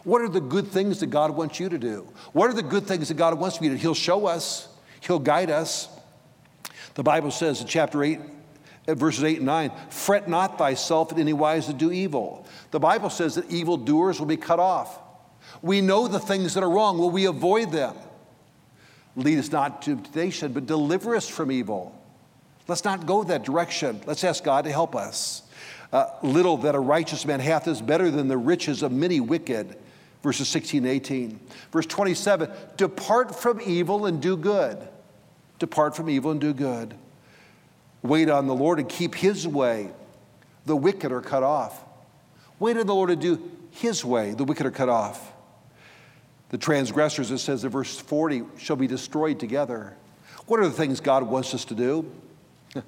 What 0.05 0.21
are 0.21 0.29
the 0.29 0.40
good 0.40 0.66
things 0.66 1.01
that 1.01 1.07
God 1.07 1.31
wants 1.31 1.61
you 1.61 1.68
to 1.68 1.79
do? 1.79 2.09
What 2.33 2.51
are 2.51 2.55
the 2.55 2.62
good 2.62 2.87
things 2.87 3.09
that 3.09 3.16
God 3.16 3.38
wants 3.38 3.61
you 3.61 3.68
to 3.68 3.77
do? 3.77 3.81
He'll 3.81 3.95
show 3.95 4.27
us, 4.27 4.68
He'll 5.01 5.18
guide 5.18 5.51
us. 5.51 5.88
The 6.95 7.03
Bible 7.03 7.31
says 7.31 7.61
in 7.61 7.68
chapter 7.68 8.03
8, 8.03 8.18
verses 8.87 9.25
8 9.25 9.38
and 9.38 9.47
9 9.47 9.73
fret 9.90 10.29
not 10.29 10.59
thyself 10.59 11.12
in 11.12 11.18
any 11.18 11.33
wise 11.33 11.66
to 11.66 11.73
do 11.73 11.92
evil. 11.92 12.47
The 12.71 12.81
bible 12.81 13.11
says 13.11 13.37
that 13.37 13.51
evildoers 13.51 14.18
will 14.18 14.27
be 14.27 14.37
cut 14.37 14.59
off. 14.59 14.99
We 15.61 15.81
know 15.81 16.09
the 16.09 16.18
things 16.18 16.55
that 16.55 16.62
are 16.62 16.71
wrong. 16.71 16.99
Will 16.99 17.11
we 17.11 17.27
avoid 17.27 17.71
them? 17.71 17.95
Lead 19.14 19.38
us 19.38 19.53
not 19.53 19.83
to 19.83 19.97
temptation 19.97 20.53
but 20.53 20.66
deliver 20.66 21.14
us 21.14 21.29
from 21.29 21.53
evil. 21.53 21.97
Let's 22.68 22.85
not 22.85 23.07
go 23.07 23.25
that 23.25 23.45
direction. 23.45 24.01
Let's 24.07 24.25
ask 24.25 24.42
god 24.42 24.64
to 24.64 24.73
help 24.73 24.97
us. 24.97 25.42
Uh, 25.92 26.07
little 26.23 26.57
that 26.59 26.75
a 26.75 26.81
righteous 26.81 27.27
man 27.27 27.38
hath 27.38 27.68
is 27.68 27.83
better 27.83 28.11
than 28.11 28.29
the 28.29 28.38
riches 28.38 28.83
of 28.83 28.92
many 28.92 29.21
wicked. 29.21 29.77
Verses 30.23 30.49
16 30.49 30.85
and 30.85 30.92
18 30.92 31.40
verse 31.73 31.87
27 31.87 32.49
depart 32.77 33.35
from 33.35 33.61
evil 33.61 34.07
and 34.07 34.21
do 34.23 34.37
good. 34.37 34.88
Depart 35.59 35.95
from 35.95 36.09
evil 36.09 36.31
and 36.31 36.40
do 36.40 36.53
good 36.53 36.97
Wait 38.03 38.29
on 38.29 38.47
the 38.47 38.55
Lord 38.55 38.79
and 38.79 38.88
keep 38.88 39.15
his 39.15 39.47
way. 39.47 39.91
The 40.67 40.77
wicked 40.77 41.12
are 41.12 41.21
cut 41.21 41.43
off. 41.43 41.85
Wait 42.59 42.77
on 42.77 42.87
the 42.87 42.95
Lord 42.95 43.11
to 43.11 43.17
do 43.17 43.51
his 43.71 44.05
way. 44.05 44.35
The 44.35 44.45
wicked 44.45 44.67
are 44.67 44.71
cut 44.71 44.88
off. 44.88 45.33
The 46.51 46.59
transgressors, 46.59 47.31
it 47.31 47.38
says 47.38 47.65
in 47.65 47.71
verse 47.71 47.99
40, 47.99 48.43
shall 48.59 48.77
be 48.77 48.87
destroyed 48.87 49.41
together. 49.41 49.97
What 50.47 50.61
are 50.61 50.69
the 50.69 50.75
things 50.75 51.01
God 51.01 51.23
wants 51.23 51.55
us 51.55 51.65
to 51.67 51.75
do? 51.75 52.11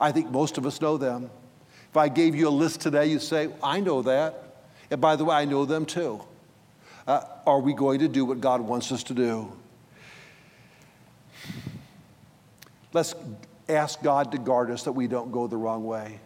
I 0.00 0.12
think 0.12 0.30
most 0.30 0.58
of 0.58 0.66
us 0.66 0.80
know 0.80 0.96
them. 0.96 1.30
If 1.90 1.96
I 1.96 2.08
gave 2.08 2.34
you 2.34 2.48
a 2.48 2.50
list 2.50 2.80
today, 2.80 3.06
you'd 3.06 3.22
say, 3.22 3.48
I 3.62 3.80
know 3.80 4.02
that. 4.02 4.64
And 4.90 5.00
by 5.00 5.16
the 5.16 5.24
way, 5.24 5.36
I 5.36 5.44
know 5.44 5.64
them 5.64 5.86
too. 5.86 6.22
Uh, 7.06 7.22
are 7.46 7.60
we 7.60 7.72
going 7.72 8.00
to 8.00 8.08
do 8.08 8.24
what 8.24 8.40
God 8.40 8.60
wants 8.60 8.92
us 8.92 9.02
to 9.04 9.14
do? 9.14 9.52
Let's 12.92 13.14
ask 13.70 14.02
God 14.02 14.32
to 14.32 14.38
guard 14.38 14.70
us 14.70 14.84
that 14.84 14.92
we 14.92 15.06
don't 15.06 15.32
go 15.32 15.46
the 15.46 15.56
wrong 15.56 15.84
way. 15.84 16.20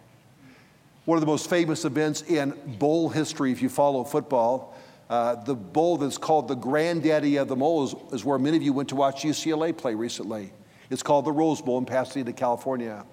One 1.05 1.17
of 1.17 1.21
the 1.21 1.27
most 1.27 1.51
famous 1.51 1.85
events 1.85 2.23
in 2.23 2.55
bowl 2.79 3.09
history, 3.09 3.53
if 3.53 3.61
you 3.61 3.69
follow 3.69 4.05
football, 4.05 4.75
uh, 5.11 5.35
the 5.45 5.55
bowl 5.55 5.99
that's 5.99 6.17
called 6.17 6.49
the 6.49 6.55
granddaddy 6.55 7.37
of 7.37 7.49
them 7.49 7.61
all 7.61 7.85
is, 7.85 7.95
is 8.13 8.25
where 8.25 8.39
many 8.39 8.57
of 8.57 8.63
you 8.63 8.73
went 8.73 8.89
to 8.89 8.97
watch 8.97 9.23
UCLA 9.23 9.77
play 9.77 9.95
recently. 9.95 10.51
It's 10.91 11.03
called 11.03 11.27
the 11.27 11.33
Rose 11.33 11.61
Bowl 11.61 11.79
in 11.79 11.85
Pasadena, 11.85 12.33
California. 12.33 13.05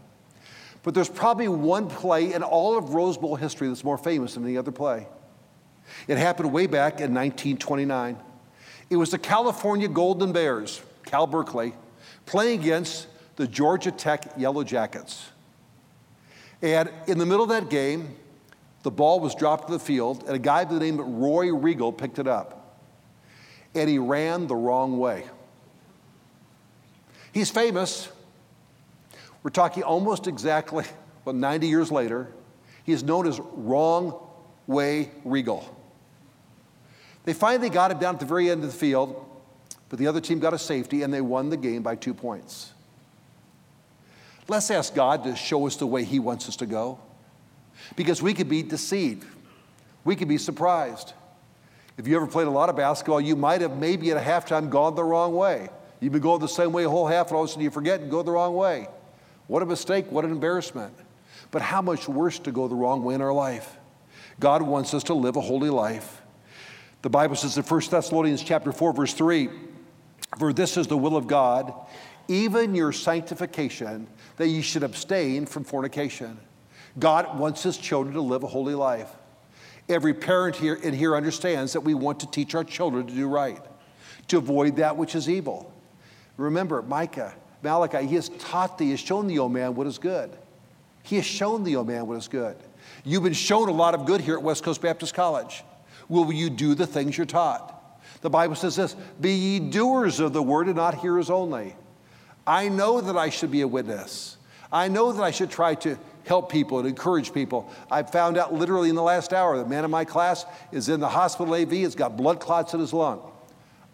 But 0.84 0.94
there's 0.94 1.10
probably 1.10 1.48
one 1.48 1.90
play 1.90 2.34
in 2.34 2.44
all 2.44 2.78
of 2.78 2.94
Rose 2.94 3.18
Bowl 3.18 3.36
history 3.36 3.68
that's 3.68 3.84
more 3.84 3.98
famous 3.98 4.36
than 4.36 4.46
any 4.46 4.58
other 4.58 4.72
play. 4.72 5.08
It 6.08 6.18
happened 6.18 6.52
way 6.52 6.68
back 6.68 6.94
in 6.94 7.14
1929. 7.14 8.18
It 8.90 8.96
was 8.96 9.12
the 9.12 9.20
California 9.20 9.88
Golden 9.88 10.32
Bears, 10.32 10.82
Cal 11.06 11.28
Berkeley, 11.28 11.74
playing 12.26 12.62
against 12.62 13.08
the 13.42 13.48
Georgia 13.48 13.90
Tech 13.90 14.34
Yellow 14.38 14.64
Jackets. 14.64 15.32
And 16.62 16.92
in 17.08 17.18
the 17.18 17.26
middle 17.26 17.42
of 17.42 17.50
that 17.50 17.72
game, 17.72 18.16
the 18.84 18.92
ball 18.92 19.20
was 19.20 19.34
dropped 19.34 19.66
to 19.66 19.74
the 19.74 19.80
field, 19.80 20.26
and 20.28 20.36
a 20.36 20.40
guy 20.40 20.64
by 20.64 20.76
the 20.76 20.80
name 20.80 21.00
of 21.00 21.08
Roy 21.08 21.52
Regal 21.52 21.92
picked 21.92 22.20
it 22.20 22.28
up. 22.28 22.78
And 23.74 23.90
he 23.90 23.98
ran 23.98 24.46
the 24.46 24.56
wrong 24.56 25.00
way. 25.00 25.26
He's 27.32 27.50
famous. 27.50 28.10
We're 29.42 29.50
talking 29.50 29.82
almost 29.82 30.28
exactly, 30.28 30.86
well, 31.26 31.34
90 31.34 31.68
years 31.68 31.92
later. 31.92 32.28
He 32.84 32.92
is 32.92 33.02
known 33.02 33.26
as 33.26 33.40
Wrong 33.40 34.20
Way 34.68 35.10
Regal. 35.26 35.76
They 37.24 37.34
finally 37.34 37.72
got 37.72 37.90
him 37.90 37.98
down 37.98 38.14
at 38.14 38.20
the 38.20 38.28
very 38.28 38.52
end 38.52 38.64
of 38.64 38.72
the 38.72 38.78
field, 38.78 39.26
but 39.90 39.98
the 39.98 40.06
other 40.06 40.22
team 40.22 40.38
got 40.38 40.54
a 40.54 40.60
safety 40.60 41.02
and 41.02 41.12
they 41.12 41.22
won 41.22 41.50
the 41.50 41.58
game 41.58 41.82
by 41.82 41.96
two 41.96 42.14
points. 42.14 42.74
Let's 44.52 44.70
ask 44.70 44.94
God 44.94 45.24
to 45.24 45.34
show 45.34 45.66
us 45.66 45.78
the 45.78 45.88
way 45.88 46.04
He 46.04 46.20
wants 46.20 46.50
us 46.50 46.58
to 46.58 46.66
go 46.66 47.00
because 47.96 48.22
we 48.22 48.34
could 48.34 48.50
be 48.50 48.62
deceived, 48.62 49.26
we 50.04 50.14
could 50.18 50.28
be 50.28 50.38
surprised. 50.38 51.14
If 51.98 52.06
you 52.06 52.18
ever 52.18 52.28
played 52.28 52.48
a 52.48 52.52
lot 52.52 52.68
of 52.68 52.76
basketball, 52.76 53.22
you 53.22 53.38
might 53.38 53.62
have 53.62 53.78
maybe 53.78 54.12
at 54.12 54.18
a 54.18 54.20
halftime 54.20 54.70
gone 54.70 54.96
the 54.96 55.06
wrong 55.06 55.34
way. 55.36 55.70
You've 56.02 56.12
been 56.12 56.22
going 56.22 56.42
the 56.42 56.50
same 56.50 56.74
way 56.74 56.84
a 56.84 56.90
whole 56.90 57.08
half, 57.08 57.28
and 57.28 57.38
all 57.38 57.44
of 57.44 57.50
a 57.50 57.52
sudden 57.54 57.64
you 57.64 57.72
forget 57.72 58.02
and 58.02 58.12
go 58.12 58.24
the 58.24 58.32
wrong 58.32 58.54
way. 58.54 58.90
What 59.48 59.64
a 59.64 59.66
mistake, 59.66 60.12
what 60.12 60.26
an 60.26 60.32
embarrassment. 60.32 60.96
But 61.52 61.62
how 61.62 61.82
much 61.82 62.10
worse 62.10 62.38
to 62.40 62.52
go 62.52 62.68
the 62.68 62.76
wrong 62.76 63.06
way 63.06 63.16
in 63.16 63.22
our 63.22 63.32
life? 63.32 63.78
God 64.38 64.64
wants 64.64 64.94
us 64.94 65.04
to 65.06 65.14
live 65.14 65.38
a 65.38 65.42
holy 65.42 65.70
life. 65.70 66.22
The 67.04 67.10
Bible 67.10 67.38
says 67.38 67.56
in 67.56 67.64
1 67.64 67.82
Thessalonians 67.90 68.44
chapter 68.44 68.74
4, 68.74 68.92
verse 68.92 69.14
3, 69.14 69.48
For 70.40 70.52
this 70.52 70.76
is 70.76 70.88
the 70.88 70.98
will 70.98 71.16
of 71.16 71.28
God, 71.28 71.74
even 72.32 72.74
your 72.74 72.94
sanctification, 72.94 74.08
that 74.38 74.48
ye 74.48 74.62
should 74.62 74.84
abstain 74.84 75.46
from 75.46 75.66
fornication. 75.66 76.38
God 76.98 77.38
wants 77.38 77.62
his 77.62 77.78
children 77.78 78.14
to 78.16 78.22
live 78.22 78.44
a 78.44 78.48
holy 78.48 78.74
life. 78.74 79.10
Every 79.90 80.14
parent 80.14 80.56
here 80.56 80.76
in 80.76 80.94
here 80.94 81.16
understands 81.16 81.74
that 81.74 81.82
we 81.82 81.94
want 81.94 82.22
to 82.22 82.32
teach 82.32 82.56
our 82.56 82.64
children 82.64 83.06
to 83.06 83.14
do 83.14 83.28
right, 83.28 83.60
to 84.30 84.38
avoid 84.38 84.78
that 84.78 84.96
which 84.96 85.14
is 85.14 85.30
evil. 85.30 85.74
Remember, 86.38 86.82
Micah, 86.82 87.34
Malachi, 87.64 88.08
he 88.08 88.16
has 88.16 88.30
taught 88.30 88.78
thee, 88.78 88.86
he 88.86 88.92
has 88.92 89.02
shown 89.02 89.28
the 89.28 89.40
old 89.40 89.52
man 89.52 89.76
what 89.76 89.86
is 89.86 89.98
good. 89.98 90.32
He 91.04 91.18
has 91.18 91.26
shown 91.26 91.66
the 91.66 91.76
old 91.76 91.88
man 91.88 92.08
what 92.08 92.18
is 92.18 92.30
good. 92.30 92.56
You've 93.04 93.24
been 93.24 93.34
shown 93.34 93.68
a 93.68 93.74
lot 93.74 93.94
of 93.94 94.06
good 94.06 94.22
here 94.22 94.36
at 94.36 94.44
West 94.44 94.64
Coast 94.64 94.82
Baptist 94.82 95.14
College. 95.14 95.64
Will 96.08 96.32
you 96.32 96.50
do 96.50 96.76
the 96.76 96.88
things 96.88 97.18
you're 97.18 97.26
taught? 97.26 97.78
The 98.22 98.30
Bible 98.30 98.56
says 98.56 98.76
this 98.76 98.96
Be 99.20 99.34
ye 99.34 99.60
doers 99.60 100.20
of 100.20 100.32
the 100.32 100.42
word 100.42 100.68
and 100.68 100.78
not 100.78 100.96
hearers 100.96 101.30
only. 101.30 101.76
I 102.46 102.70
know 102.70 103.02
that 103.02 103.18
I 103.18 103.30
should 103.30 103.52
be 103.52 103.62
a 103.62 103.68
witness. 103.68 104.38
I 104.72 104.88
know 104.88 105.12
that 105.12 105.22
I 105.22 105.32
should 105.32 105.52
try 105.52 105.76
to 105.76 105.98
help 106.26 106.52
people 106.52 106.80
and 106.80 106.88
encourage 106.88 107.34
people. 107.34 107.70
I 107.90 108.04
found 108.04 108.38
out 108.38 108.54
literally 108.54 108.90
in 108.90 108.96
the 108.96 109.04
last 109.04 109.34
hour 109.34 109.58
that 109.58 109.64
the 109.64 109.70
man 109.70 109.86
in 109.86 109.92
my 109.92 110.06
class 110.06 110.46
is 110.72 110.90
in 110.90 111.00
the 111.00 111.10
hospital 111.10 111.54
AV, 111.54 111.72
has 111.72 111.96
got 111.96 112.16
blood 112.16 112.40
clots 112.40 112.74
in 112.74 112.80
his 112.80 112.94
lung. 112.94 113.22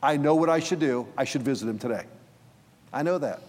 I 0.02 0.18
know 0.18 0.36
what 0.36 0.50
I 0.50 0.60
should 0.60 0.80
do. 0.80 1.08
I 1.18 1.24
should 1.24 1.42
visit 1.42 1.68
him 1.68 1.80
today. 1.80 2.06
I 2.94 3.04
know 3.04 3.18
that. 3.18 3.42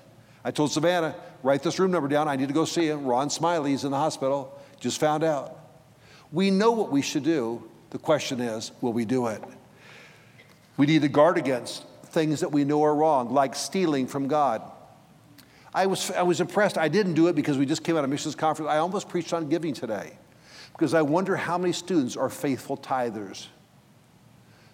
I 0.44 0.50
told 0.50 0.72
Savannah, 0.72 1.14
write 1.42 1.62
this 1.62 1.78
room 1.78 1.90
number 1.90 2.08
down. 2.08 2.28
I 2.28 2.36
need 2.36 2.48
to 2.48 2.54
go 2.54 2.64
see 2.64 2.88
him. 2.88 3.04
Ron 3.04 3.28
Smiley's 3.28 3.84
in 3.84 3.90
the 3.90 3.96
hospital. 3.96 4.58
Just 4.80 4.98
found 4.98 5.24
out. 5.24 5.58
We 6.32 6.50
know 6.50 6.72
what 6.72 6.90
we 6.90 7.02
should 7.02 7.24
do. 7.24 7.68
The 7.90 7.98
question 7.98 8.40
is, 8.40 8.72
will 8.80 8.92
we 8.92 9.04
do 9.04 9.26
it? 9.28 9.42
We 10.76 10.86
need 10.86 11.02
to 11.02 11.08
guard 11.08 11.38
against 11.38 11.84
things 12.04 12.40
that 12.40 12.52
we 12.52 12.64
know 12.64 12.82
are 12.84 12.94
wrong, 12.94 13.32
like 13.32 13.54
stealing 13.54 14.06
from 14.06 14.28
God. 14.28 14.62
I 15.74 15.86
was, 15.86 16.10
I 16.10 16.22
was 16.22 16.40
impressed. 16.40 16.78
I 16.78 16.88
didn't 16.88 17.14
do 17.14 17.28
it 17.28 17.36
because 17.36 17.58
we 17.58 17.66
just 17.66 17.84
came 17.84 17.96
out 17.96 18.04
of 18.04 18.10
missions 18.10 18.34
conference. 18.34 18.70
I 18.70 18.78
almost 18.78 19.08
preached 19.08 19.32
on 19.32 19.48
giving 19.48 19.74
today 19.74 20.18
because 20.72 20.94
I 20.94 21.02
wonder 21.02 21.36
how 21.36 21.58
many 21.58 21.72
students 21.72 22.16
are 22.16 22.30
faithful 22.30 22.76
tithers. 22.76 23.46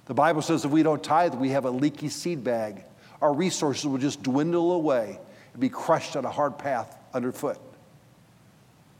The 0.07 0.15
Bible 0.15 0.43
says 0.43 0.65
if 0.65 0.71
we 0.71 0.83
don't 0.83 1.03
tithe, 1.03 1.35
we 1.35 1.51
have 1.51 1.65
a 1.65 1.71
leaky 1.71 2.09
seed 2.09 2.45
bag. 2.45 2.85
Our 3.23 3.33
resources 3.33 3.87
will 3.87 3.99
just 3.99 4.23
dwindle 4.23 4.73
away 4.73 5.19
and 5.53 5.61
be 5.61 5.69
crushed 5.69 6.17
on 6.17 6.25
a 6.25 6.31
hard 6.31 6.59
path 6.59 6.97
underfoot. 7.13 7.59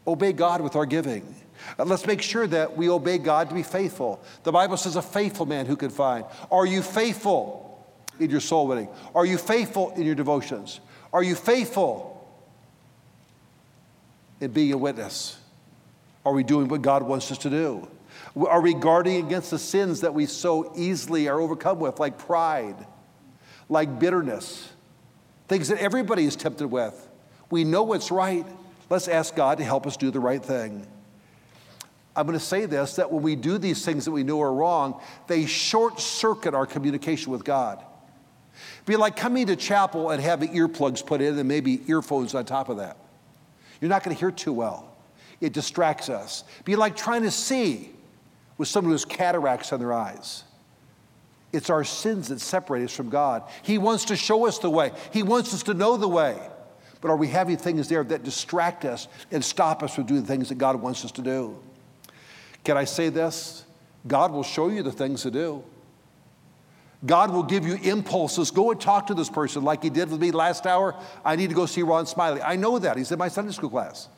Obey 0.07 0.33
God 0.33 0.61
with 0.61 0.77
our 0.77 0.87
giving. 0.87 1.35
Uh, 1.79 1.85
let's 1.85 2.07
make 2.07 2.23
sure 2.23 2.47
that 2.47 2.77
we 2.77 2.89
obey 2.89 3.19
God 3.19 3.49
to 3.49 3.55
be 3.55 3.63
faithful. 3.63 4.23
The 4.43 4.53
Bible 4.53 4.77
says, 4.77 4.97
a 4.97 5.03
faithful 5.03 5.47
man 5.47 5.67
who 5.67 5.77
can 5.77 5.91
find. 5.91 6.25
Are 6.51 6.67
you 6.67 6.83
faithful 6.83 7.87
in 8.19 8.31
your 8.31 8.41
soul 8.41 8.67
winning? 8.67 8.89
Are 9.15 9.27
you 9.27 9.39
faithful 9.39 9.93
in 9.93 10.03
your 10.03 10.15
devotions? 10.15 10.81
Are 11.15 11.23
you 11.23 11.37
faithful 11.37 12.29
in 14.41 14.51
being 14.51 14.73
a 14.73 14.77
witness? 14.77 15.39
Are 16.27 16.33
we 16.33 16.43
doing 16.43 16.67
what 16.67 16.83
God 16.83 17.05
wants 17.05 17.31
us 17.31 17.39
to 17.39 17.51
do? 17.51 17.89
Are 18.37 18.61
we 18.61 18.75
guarding 18.75 19.25
against 19.25 19.53
the 19.53 19.59
sins 19.61 20.01
that 20.01 20.13
we 20.13 20.27
so 20.27 20.73
easily 20.77 21.29
are 21.29 21.41
overcome 21.41 21.79
with, 21.79 22.01
like 22.01 22.19
pride, 22.19 22.75
like 23.69 24.01
bitterness, 24.01 24.69
things 25.47 25.69
that 25.69 25.79
everybody 25.79 26.25
is 26.25 26.35
tempted 26.35 26.67
with? 26.67 27.09
We 27.49 27.63
know 27.63 27.85
what's 27.85 28.11
right. 28.11 28.45
Let's 28.91 29.07
ask 29.07 29.37
God 29.37 29.59
to 29.59 29.65
help 29.65 29.87
us 29.87 29.97
do 29.97 30.11
the 30.11 30.19
right 30.19 30.45
thing. 30.45 30.85
I'm 32.17 32.27
going 32.27 32.37
to 32.37 32.45
say 32.45 32.67
this 32.67 32.97
that 32.97 33.13
when 33.13 33.23
we 33.23 33.37
do 33.37 33.57
these 33.59 33.85
things 33.85 34.05
that 34.07 34.11
we 34.11 34.25
know 34.25 34.43
are 34.43 34.53
wrong, 34.53 35.01
they 35.29 35.47
short 35.47 36.01
circuit 36.01 36.55
our 36.55 36.67
communication 36.67 37.31
with 37.31 37.45
God. 37.45 37.85
Be 38.87 38.97
like 38.97 39.17
coming 39.17 39.47
to 39.47 39.57
chapel 39.57 40.11
and 40.11 40.23
having 40.23 40.55
earplugs 40.55 41.05
put 41.05 41.21
in 41.21 41.39
and 41.39 41.49
maybe 41.49 41.83
earphones 41.87 42.35
on 42.35 42.45
top 42.45 42.69
of 42.69 42.77
that. 42.79 42.97
You're 43.81 43.89
not 43.89 44.03
going 44.03 44.15
to 44.15 44.21
hear 44.21 44.31
too 44.31 44.53
well. 44.53 44.97
It 45.41 45.53
distracts 45.53 46.09
us. 46.09 46.45
Be 46.65 46.77
like 46.77 46.97
trying 46.97 47.23
to 47.23 47.31
see 47.31 47.91
with 48.57 48.69
someone 48.69 48.91
who 48.91 48.95
has 48.95 49.05
cataracts 49.05 49.73
on 49.73 49.81
their 49.81 49.93
eyes. 49.93 50.45
It's 51.53 51.71
our 51.71 51.85
sins 51.85 52.29
that 52.29 52.41
separate 52.41 52.85
us 52.85 52.95
from 52.95 53.11
God. 53.11 53.45
He 53.63 53.79
wants 53.79 54.07
to 54.07 54.17
show 54.17 54.47
us 54.47 54.59
the 54.59 54.71
way, 54.71 54.93
He 55.13 55.23
wants 55.23 55.55
us 55.55 55.63
to 55.65 55.75
know 55.75 55.97
the 55.97 56.09
way. 56.09 56.39
But 57.01 57.11
are 57.11 57.17
we 57.17 57.29
having 57.29 57.59
things 57.59 57.87
there 57.89 58.03
that 58.03 58.23
distract 58.23 58.87
us 58.87 59.09
and 59.31 59.45
stop 59.45 59.83
us 59.83 59.95
from 59.95 60.05
doing 60.05 60.23
the 60.23 60.27
things 60.27 60.49
that 60.49 60.55
God 60.57 60.77
wants 60.77 61.05
us 61.05 61.13
to 61.13 61.23
do? 61.23 61.59
Can 62.65 62.79
I 62.79 62.85
say 62.85 63.11
this? 63.11 63.65
God 64.07 64.33
will 64.33 64.43
show 64.43 64.69
you 64.69 64.83
the 64.83 64.91
things 64.91 65.23
to 65.23 65.31
do. 65.31 65.63
God 67.05 67.31
will 67.31 67.43
give 67.43 67.67
you 67.67 67.75
impulses. 67.75 68.51
Go 68.51 68.71
and 68.71 68.81
talk 68.81 69.09
to 69.09 69.15
this 69.15 69.29
person 69.29 69.63
like 69.63 69.83
he 69.83 69.91
did 69.91 70.11
with 70.11 70.21
me 70.21 70.31
last 70.31 70.67
hour. 70.67 70.95
I 71.25 71.37
need 71.37 71.51
to 71.51 71.55
go 71.55 71.67
see 71.67 71.83
Ron 71.83 72.07
Smiley. 72.07 72.41
I 72.41 72.57
know 72.57 72.79
that. 72.79 72.97
He's 72.97 73.13
in 73.13 73.19
my 73.19 73.29
Sunday 73.29 73.53
school 73.53 73.69
class. 73.69 74.09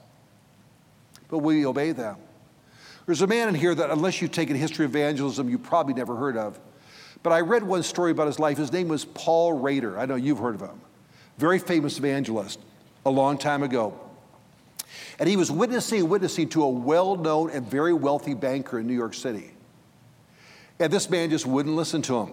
But 1.29 1.39
you 1.45 1.69
obey 1.69 1.93
them? 1.93 2.17
There's 3.07 3.23
a 3.23 3.27
man 3.27 3.49
in 3.49 3.55
here 3.55 3.75
that, 3.75 3.91
unless 3.91 4.21
you've 4.21 4.33
taken 4.33 4.57
history 4.57 4.85
of 4.85 4.95
evangelism, 4.95 5.49
you 5.49 5.59
probably 5.59 5.95
never 5.95 6.17
heard 6.17 6.37
of. 6.37 6.59
But 7.23 7.33
I 7.33 7.41
read 7.41 7.63
one 7.63 7.83
story 7.83 8.13
about 8.13 8.27
his 8.29 8.39
life. 8.39 8.59
His 8.59 8.73
name 8.73 8.89
was 8.89 9.05
Paul 9.05 9.55
Rader. 9.55 9.99
I 9.99 10.07
know 10.07 10.15
you've 10.15 10.39
heard 10.39 10.55
of 10.55 10.61
him. 10.61 10.81
Very 11.39 11.59
famous 11.59 11.99
evangelist 11.99 12.61
a 13.05 13.11
long 13.11 13.39
time 13.39 13.63
ago. 13.63 13.99
And 15.19 15.29
he 15.29 15.37
was 15.37 15.51
witnessing 15.51 16.09
witnessing 16.09 16.49
to 16.51 16.63
a 16.63 16.69
well 16.69 17.17
known 17.17 17.51
and 17.51 17.69
very 17.69 17.93
wealthy 17.93 18.35
banker 18.35 18.79
in 18.79 18.87
New 18.87 18.95
York 18.95 19.15
City. 19.15 19.51
And 20.79 20.93
this 20.93 21.09
man 21.09 21.31
just 21.31 21.47
wouldn't 21.47 21.75
listen 21.75 22.03
to 22.03 22.21
him. 22.21 22.33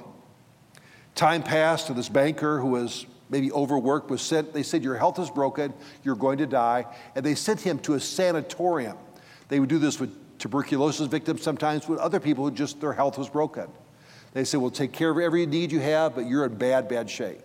Time 1.16 1.44
passed, 1.44 1.90
and 1.90 1.98
this 1.98 2.10
banker 2.10 2.60
who 2.60 2.68
was 2.68 3.06
maybe 3.30 3.52
overworked 3.52 4.10
was 4.10 4.22
sent. 4.22 4.54
They 4.54 4.64
said, 4.64 4.84
Your 4.84 4.96
health 4.96 5.20
is 5.20 5.30
broken, 5.30 5.74
you're 6.04 6.16
going 6.16 6.40
to 6.40 6.48
die. 6.48 6.86
And 7.16 7.26
they 7.26 7.36
sent 7.36 7.62
him 7.62 7.80
to 7.80 7.94
a 7.94 8.00
sanatorium. 8.00 8.98
They 9.50 9.60
would 9.60 9.70
do 9.70 9.80
this 9.80 10.00
with 10.00 10.16
tuberculosis 10.40 11.08
victims, 11.08 11.42
sometimes 11.42 11.88
with 11.88 12.00
other 12.00 12.20
people 12.20 12.46
who 12.46 12.52
just 12.52 12.82
their 12.82 12.94
health 12.94 13.18
was 13.18 13.30
broken. 13.30 13.68
They 14.34 14.44
said, 14.44 14.60
We'll 14.60 14.72
take 14.72 14.92
care 14.92 15.10
of 15.10 15.20
every 15.20 15.46
need 15.46 15.72
you 15.72 15.80
have, 15.80 16.16
but 16.16 16.26
you're 16.26 16.46
in 16.46 16.56
bad, 16.56 16.88
bad 16.88 17.10
shape. 17.10 17.42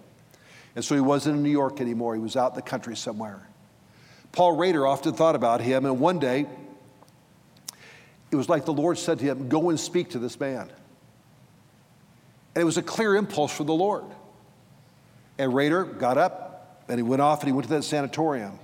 And 0.74 0.84
so 0.84 0.94
he 0.94 1.00
wasn't 1.00 1.36
in 1.36 1.42
New 1.42 1.50
York 1.50 1.80
anymore, 1.80 2.14
he 2.14 2.20
was 2.20 2.36
out 2.36 2.52
in 2.52 2.56
the 2.56 2.62
country 2.62 2.96
somewhere. 2.96 3.46
Paul 4.32 4.56
Rader 4.56 4.86
often 4.86 5.14
thought 5.14 5.34
about 5.34 5.60
him, 5.60 5.84
and 5.84 5.98
one 5.98 6.18
day, 6.18 6.46
it 8.30 8.36
was 8.36 8.48
like 8.48 8.64
the 8.64 8.72
Lord 8.72 8.98
said 8.98 9.18
to 9.18 9.24
him, 9.24 9.48
Go 9.48 9.70
and 9.70 9.78
speak 9.78 10.10
to 10.10 10.18
this 10.18 10.38
man. 10.38 10.70
And 12.58 12.62
it 12.62 12.66
was 12.66 12.76
a 12.76 12.82
clear 12.82 13.14
impulse 13.14 13.52
from 13.52 13.66
the 13.66 13.72
Lord. 13.72 14.02
And 15.38 15.54
Rader 15.54 15.84
got 15.84 16.18
up 16.18 16.82
and 16.88 16.98
he 16.98 17.04
went 17.04 17.22
off 17.22 17.38
and 17.38 17.48
he 17.48 17.52
went 17.52 17.68
to 17.68 17.74
that 17.74 17.84
sanatorium. 17.84 18.58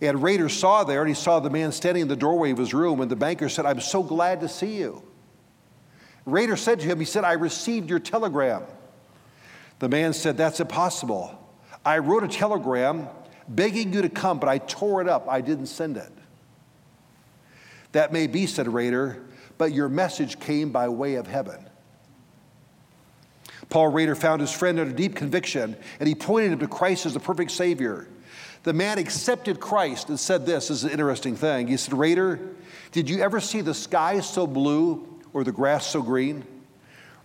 And 0.00 0.22
Rader 0.22 0.48
saw 0.48 0.84
there 0.84 1.00
and 1.00 1.08
he 1.08 1.14
saw 1.16 1.40
the 1.40 1.50
man 1.50 1.72
standing 1.72 2.02
in 2.02 2.06
the 2.06 2.14
doorway 2.14 2.52
of 2.52 2.58
his 2.58 2.72
room, 2.72 3.00
and 3.00 3.10
the 3.10 3.16
banker 3.16 3.48
said, 3.48 3.66
I'm 3.66 3.80
so 3.80 4.04
glad 4.04 4.42
to 4.42 4.48
see 4.48 4.76
you. 4.76 5.02
Rader 6.24 6.56
said 6.56 6.78
to 6.78 6.86
him, 6.86 7.00
He 7.00 7.04
said, 7.04 7.24
I 7.24 7.32
received 7.32 7.90
your 7.90 7.98
telegram. 7.98 8.62
The 9.80 9.88
man 9.88 10.12
said, 10.12 10.36
That's 10.36 10.60
impossible. 10.60 11.36
I 11.84 11.98
wrote 11.98 12.22
a 12.22 12.28
telegram 12.28 13.08
begging 13.48 13.92
you 13.92 14.02
to 14.02 14.08
come, 14.08 14.38
but 14.38 14.48
I 14.48 14.58
tore 14.58 15.00
it 15.00 15.08
up. 15.08 15.26
I 15.28 15.40
didn't 15.40 15.66
send 15.66 15.96
it. 15.96 16.12
That 17.90 18.12
may 18.12 18.28
be, 18.28 18.46
said 18.46 18.68
Rader, 18.68 19.20
but 19.58 19.72
your 19.72 19.88
message 19.88 20.38
came 20.38 20.70
by 20.70 20.88
way 20.88 21.16
of 21.16 21.26
heaven. 21.26 21.66
Paul 23.70 23.88
Rader 23.88 24.16
found 24.16 24.40
his 24.40 24.50
friend 24.50 24.78
under 24.78 24.92
deep 24.92 25.14
conviction, 25.14 25.76
and 26.00 26.08
he 26.08 26.14
pointed 26.14 26.52
him 26.52 26.58
to 26.58 26.68
Christ 26.68 27.06
as 27.06 27.14
the 27.14 27.20
perfect 27.20 27.52
Savior. 27.52 28.08
The 28.64 28.72
man 28.72 28.98
accepted 28.98 29.60
Christ 29.60 30.10
and 30.10 30.20
said 30.20 30.44
this, 30.44 30.68
this 30.68 30.78
is 30.78 30.84
an 30.84 30.90
interesting 30.90 31.36
thing. 31.36 31.68
He 31.68 31.76
said, 31.76 31.94
Rader, 31.94 32.40
did 32.92 33.08
you 33.08 33.20
ever 33.20 33.40
see 33.40 33.62
the 33.62 33.72
sky 33.72 34.20
so 34.20 34.46
blue 34.46 35.20
or 35.32 35.44
the 35.44 35.52
grass 35.52 35.86
so 35.86 36.02
green? 36.02 36.44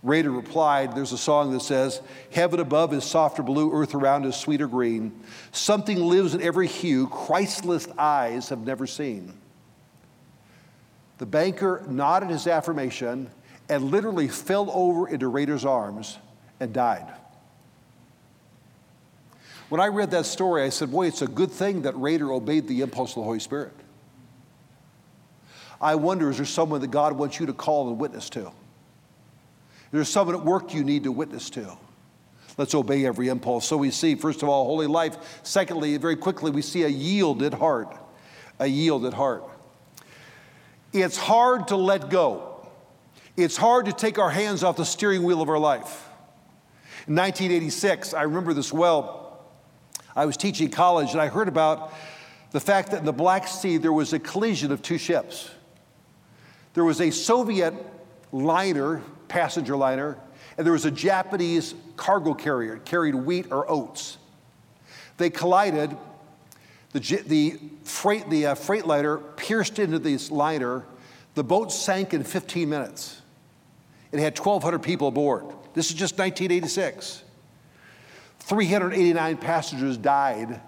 Rader 0.02 0.30
replied, 0.30 0.94
There's 0.94 1.12
a 1.12 1.18
song 1.18 1.52
that 1.52 1.62
says, 1.62 2.00
Heaven 2.30 2.60
above 2.60 2.94
is 2.94 3.04
softer 3.04 3.42
blue, 3.42 3.72
earth 3.72 3.94
around 3.94 4.24
is 4.24 4.36
sweeter 4.36 4.68
green. 4.68 5.20
Something 5.50 5.98
lives 5.98 6.34
in 6.34 6.42
every 6.42 6.68
hue 6.68 7.08
Christless 7.08 7.88
eyes 7.98 8.48
have 8.50 8.60
never 8.60 8.86
seen. 8.86 9.34
The 11.18 11.26
banker 11.26 11.84
nodded 11.88 12.30
his 12.30 12.46
affirmation 12.46 13.30
and 13.68 13.90
literally 13.90 14.28
fell 14.28 14.70
over 14.70 15.08
into 15.08 15.26
Rader's 15.26 15.64
arms 15.64 16.18
and 16.60 16.72
died. 16.72 17.06
When 19.68 19.80
I 19.80 19.88
read 19.88 20.12
that 20.12 20.26
story, 20.26 20.62
I 20.62 20.68
said, 20.68 20.92
Boy, 20.92 21.08
it's 21.08 21.22
a 21.22 21.26
good 21.26 21.50
thing 21.50 21.82
that 21.82 21.96
Rader 21.96 22.32
obeyed 22.32 22.68
the 22.68 22.82
impulse 22.82 23.10
of 23.10 23.16
the 23.16 23.22
Holy 23.24 23.40
Spirit. 23.40 23.72
I 25.80 25.96
wonder, 25.96 26.30
is 26.30 26.36
there 26.36 26.46
someone 26.46 26.80
that 26.80 26.90
God 26.90 27.12
wants 27.12 27.38
you 27.38 27.46
to 27.46 27.52
call 27.52 27.88
and 27.88 27.98
witness 27.98 28.30
to? 28.30 28.52
There's 29.92 30.08
someone 30.08 30.36
at 30.36 30.44
work 30.44 30.72
you 30.72 30.84
need 30.84 31.04
to 31.04 31.12
witness 31.12 31.50
to. 31.50 31.76
Let's 32.58 32.74
obey 32.74 33.04
every 33.04 33.28
impulse. 33.28 33.66
So 33.66 33.76
we 33.76 33.90
see, 33.90 34.14
first 34.14 34.42
of 34.42 34.48
all, 34.48 34.64
holy 34.64 34.86
life. 34.86 35.40
Secondly, 35.42 35.96
very 35.98 36.16
quickly, 36.16 36.50
we 36.50 36.62
see 36.62 36.84
a 36.84 36.88
yielded 36.88 37.52
heart. 37.52 37.94
A 38.58 38.66
yielded 38.66 39.12
heart. 39.12 39.44
It's 40.92 41.18
hard 41.18 41.68
to 41.68 41.76
let 41.76 42.08
go. 42.08 42.66
It's 43.36 43.56
hard 43.56 43.86
to 43.86 43.92
take 43.92 44.18
our 44.18 44.30
hands 44.30 44.64
off 44.64 44.76
the 44.76 44.84
steering 44.86 45.22
wheel 45.24 45.42
of 45.42 45.50
our 45.50 45.58
life. 45.58 46.05
In 47.08 47.14
1986, 47.14 48.14
I 48.14 48.22
remember 48.22 48.52
this 48.52 48.72
well. 48.72 49.44
I 50.16 50.26
was 50.26 50.36
teaching 50.36 50.70
college 50.70 51.12
and 51.12 51.20
I 51.20 51.28
heard 51.28 51.46
about 51.46 51.92
the 52.50 52.58
fact 52.58 52.90
that 52.90 52.98
in 52.98 53.04
the 53.04 53.12
Black 53.12 53.46
Sea 53.46 53.76
there 53.76 53.92
was 53.92 54.12
a 54.12 54.18
collision 54.18 54.72
of 54.72 54.82
two 54.82 54.98
ships. 54.98 55.50
There 56.74 56.84
was 56.84 57.00
a 57.00 57.10
Soviet 57.10 57.74
liner 58.32 59.02
passenger 59.28 59.76
liner, 59.76 60.18
and 60.56 60.66
there 60.66 60.72
was 60.72 60.84
a 60.84 60.90
Japanese 60.90 61.74
cargo 61.96 62.34
carrier, 62.34 62.78
carried 62.78 63.14
wheat 63.14 63.52
or 63.52 63.70
oats. 63.70 64.18
They 65.16 65.30
collided. 65.30 65.96
The, 66.92 67.22
the, 67.26 67.60
freight, 67.84 68.28
the 68.30 68.46
uh, 68.46 68.54
freight 68.54 68.86
liner 68.86 69.18
pierced 69.18 69.78
into 69.78 69.98
this 69.98 70.30
liner. 70.30 70.84
The 71.34 71.44
boat 71.44 71.70
sank 71.70 72.14
in 72.14 72.24
15 72.24 72.68
minutes. 72.68 73.20
It 74.12 74.18
had 74.18 74.38
1,200 74.38 74.78
people 74.80 75.08
aboard. 75.08 75.44
This 75.76 75.90
is 75.90 75.94
just 75.94 76.14
1986. 76.14 77.22
389 78.38 79.36
passengers 79.36 79.98
died 79.98 80.58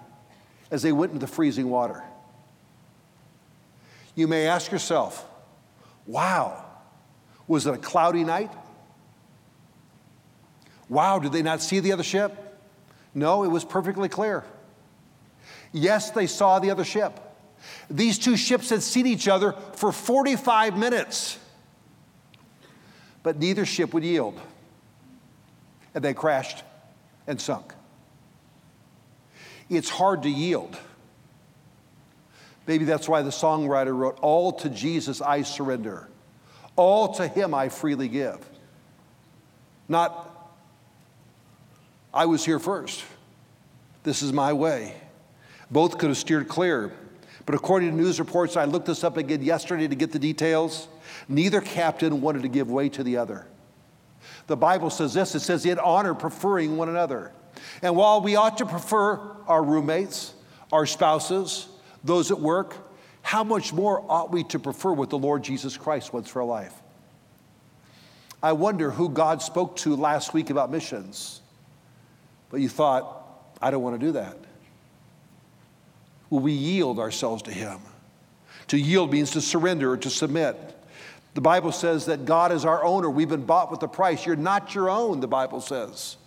as 0.69 0.83
they 0.83 0.91
went 0.91 1.13
into 1.13 1.25
the 1.25 1.31
freezing 1.31 1.67
water. 1.67 2.03
You 4.13 4.27
may 4.27 4.45
ask 4.45 4.71
yourself, 4.71 5.27
wow, 6.05 6.63
was 7.47 7.65
it 7.65 7.73
a 7.73 7.77
cloudy 7.79 8.23
night? 8.23 8.51
Wow, 10.89 11.17
did 11.17 11.31
they 11.31 11.41
not 11.41 11.63
see 11.63 11.79
the 11.79 11.91
other 11.91 12.03
ship? 12.03 12.59
No, 13.15 13.43
it 13.43 13.47
was 13.47 13.65
perfectly 13.65 14.09
clear. 14.09 14.43
Yes, 15.71 16.11
they 16.11 16.27
saw 16.27 16.59
the 16.59 16.69
other 16.69 16.85
ship. 16.85 17.19
These 17.89 18.19
two 18.19 18.37
ships 18.37 18.69
had 18.69 18.83
seen 18.83 19.07
each 19.07 19.27
other 19.27 19.53
for 19.73 19.91
45 19.91 20.77
minutes, 20.77 21.39
but 23.23 23.39
neither 23.39 23.65
ship 23.65 23.91
would 23.95 24.03
yield. 24.03 24.39
And 25.93 26.03
they 26.03 26.13
crashed 26.13 26.63
and 27.27 27.39
sunk. 27.39 27.73
It's 29.69 29.89
hard 29.89 30.23
to 30.23 30.29
yield. 30.29 30.77
Maybe 32.67 32.85
that's 32.85 33.09
why 33.09 33.21
the 33.21 33.29
songwriter 33.29 33.95
wrote, 33.95 34.19
All 34.21 34.51
to 34.53 34.69
Jesus 34.69 35.21
I 35.21 35.41
surrender. 35.41 36.07
All 36.75 37.13
to 37.15 37.27
him 37.27 37.53
I 37.53 37.69
freely 37.69 38.07
give. 38.07 38.37
Not, 39.87 40.53
I 42.13 42.25
was 42.25 42.45
here 42.45 42.59
first. 42.59 43.03
This 44.03 44.21
is 44.21 44.31
my 44.31 44.53
way. 44.53 44.95
Both 45.71 45.97
could 45.97 46.09
have 46.09 46.17
steered 46.17 46.47
clear. 46.47 46.93
But 47.45 47.55
according 47.55 47.89
to 47.89 47.95
news 47.95 48.19
reports, 48.19 48.55
I 48.55 48.65
looked 48.65 48.85
this 48.85 49.03
up 49.03 49.17
again 49.17 49.41
yesterday 49.41 49.87
to 49.87 49.95
get 49.95 50.11
the 50.11 50.19
details. 50.19 50.87
Neither 51.27 51.61
captain 51.61 52.21
wanted 52.21 52.43
to 52.43 52.47
give 52.47 52.69
way 52.69 52.89
to 52.89 53.03
the 53.03 53.17
other. 53.17 53.47
The 54.49 54.57
Bible 54.57 54.89
says 54.89 55.13
this 55.13 55.35
it 55.35 55.41
says, 55.41 55.63
in 55.63 55.77
honor, 55.77 56.15
preferring 56.15 56.75
one 56.75 56.89
another. 56.89 57.31
And 57.83 57.95
while 57.95 58.19
we 58.19 58.35
ought 58.35 58.57
to 58.57 58.65
prefer 58.65 59.19
our 59.47 59.63
roommates, 59.63 60.33
our 60.71 60.87
spouses, 60.87 61.67
those 62.03 62.31
at 62.31 62.39
work, 62.39 62.75
how 63.21 63.43
much 63.43 63.73
more 63.73 64.03
ought 64.09 64.31
we 64.31 64.43
to 64.45 64.57
prefer 64.57 64.91
what 64.91 65.11
the 65.11 65.19
Lord 65.19 65.43
Jesus 65.43 65.77
Christ 65.77 66.13
wants 66.13 66.31
for 66.31 66.41
our 66.41 66.47
life? 66.47 66.73
I 68.41 68.53
wonder 68.53 68.89
who 68.89 69.09
God 69.09 69.43
spoke 69.43 69.75
to 69.77 69.95
last 69.95 70.33
week 70.33 70.49
about 70.49 70.71
missions, 70.71 71.41
but 72.49 72.59
you 72.59 72.69
thought, 72.69 73.53
I 73.61 73.69
don't 73.69 73.83
want 73.83 73.99
to 73.99 74.03
do 74.03 74.13
that. 74.13 74.35
Will 76.31 76.39
we 76.39 76.53
yield 76.53 76.97
ourselves 76.97 77.43
to 77.43 77.51
Him? 77.51 77.79
To 78.69 78.79
yield 78.79 79.11
means 79.11 79.29
to 79.31 79.41
surrender 79.41 79.91
or 79.91 79.97
to 79.97 80.09
submit. 80.09 80.75
The 81.39 81.43
Bible 81.43 81.71
says 81.71 82.07
that 82.07 82.25
God 82.25 82.51
is 82.51 82.65
our 82.65 82.83
owner. 82.83 83.09
We've 83.09 83.29
been 83.29 83.45
bought 83.45 83.71
with 83.71 83.81
a 83.81 83.87
price. 83.87 84.25
You're 84.25 84.35
not 84.35 84.75
your 84.75 84.89
own, 84.89 85.21
the 85.21 85.27
Bible 85.29 85.61
says. 85.61 86.17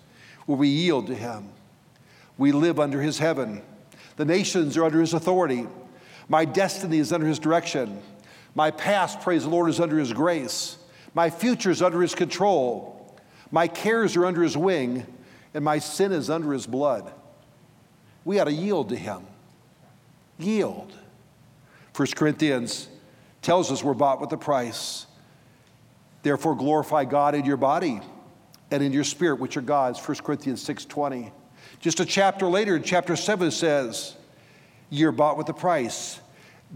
Will 0.47 0.57
we 0.57 0.69
yield 0.69 1.09
to 1.09 1.15
Him? 1.15 1.51
We 2.39 2.51
live 2.51 2.81
under 2.81 3.03
His 3.03 3.19
heaven. 3.19 3.61
The 4.17 4.25
nations 4.25 4.75
are 4.79 4.87
under 4.87 5.03
His 5.03 5.13
authority. 5.13 5.67
My 6.31 6.47
destiny 6.47 6.97
is 6.97 7.13
under 7.13 7.27
his 7.27 7.39
direction. 7.39 8.01
My 8.55 8.71
past, 8.71 9.21
praise 9.21 9.43
the 9.43 9.51
Lord, 9.51 9.69
is 9.69 9.81
under 9.81 9.99
his 9.99 10.15
grace. 10.15 10.79
My 11.13 11.29
future 11.29 11.71
is 11.71 11.83
under 11.83 12.01
his 12.01 12.15
control. 12.15 13.15
My 13.51 13.69
cares 13.69 14.17
are 14.17 14.25
under 14.25 14.43
his 14.43 14.57
wing, 14.57 15.07
and 15.53 15.63
my 15.63 15.79
sin 15.79 16.13
is 16.13 16.31
under 16.31 16.55
his 16.55 16.67
blood. 16.67 17.13
We 18.25 18.41
ought 18.41 18.45
to 18.45 18.53
yield 18.53 18.89
to 18.89 18.97
him. 18.97 19.27
Yield. 20.39 20.91
1 21.95 22.09
Corinthians 22.17 22.89
tells 23.43 23.71
us 23.71 23.85
we're 23.85 23.95
bought 23.95 24.21
with 24.21 24.33
a 24.33 24.37
price. 24.37 25.07
Therefore, 26.23 26.55
glorify 26.55 27.05
God 27.05 27.35
in 27.35 27.45
your 27.45 27.57
body 27.57 28.01
and 28.71 28.83
in 28.83 28.93
your 28.93 29.05
spirit, 29.05 29.41
which 29.41 29.57
are 29.57 29.63
God's. 29.63 29.99
1 29.99 30.25
Corinthians 30.25 30.63
6:20. 30.63 31.33
Just 31.81 32.01
a 32.01 32.05
chapter 32.05 32.47
later, 32.47 32.79
chapter 32.79 33.17
7 33.17 33.51
says, 33.51 34.17
You're 34.89 35.13
bought 35.13 35.37
with 35.37 35.49
a 35.49 35.55
price. 35.55 36.21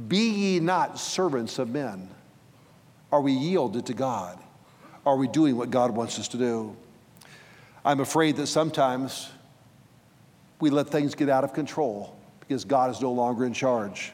Be 0.09 0.31
ye 0.31 0.61
not 0.61 0.99
servants 0.99 1.59
of 1.59 1.71
men. 1.71 2.11
Are 3.13 3.21
we 3.21 3.33
yielded 3.33 3.87
to 3.87 3.95
God? 3.95 4.39
Are 5.07 5.17
we 5.17 5.29
doing 5.29 5.57
what 5.57 5.71
God 5.71 5.93
wants 5.93 6.19
us 6.19 6.29
to 6.29 6.37
do? 6.37 6.77
I'm 7.85 8.01
afraid 8.01 8.37
that 8.37 8.49
sometimes 8.49 9.31
we 10.59 10.71
let 10.71 10.89
things 10.89 11.15
get 11.15 11.29
out 11.29 11.45
of 11.45 11.53
control 11.53 12.17
because 12.41 12.65
God 12.65 12.91
is 12.91 13.01
no 13.01 13.13
longer 13.13 13.45
in 13.45 13.53
charge. 13.53 14.13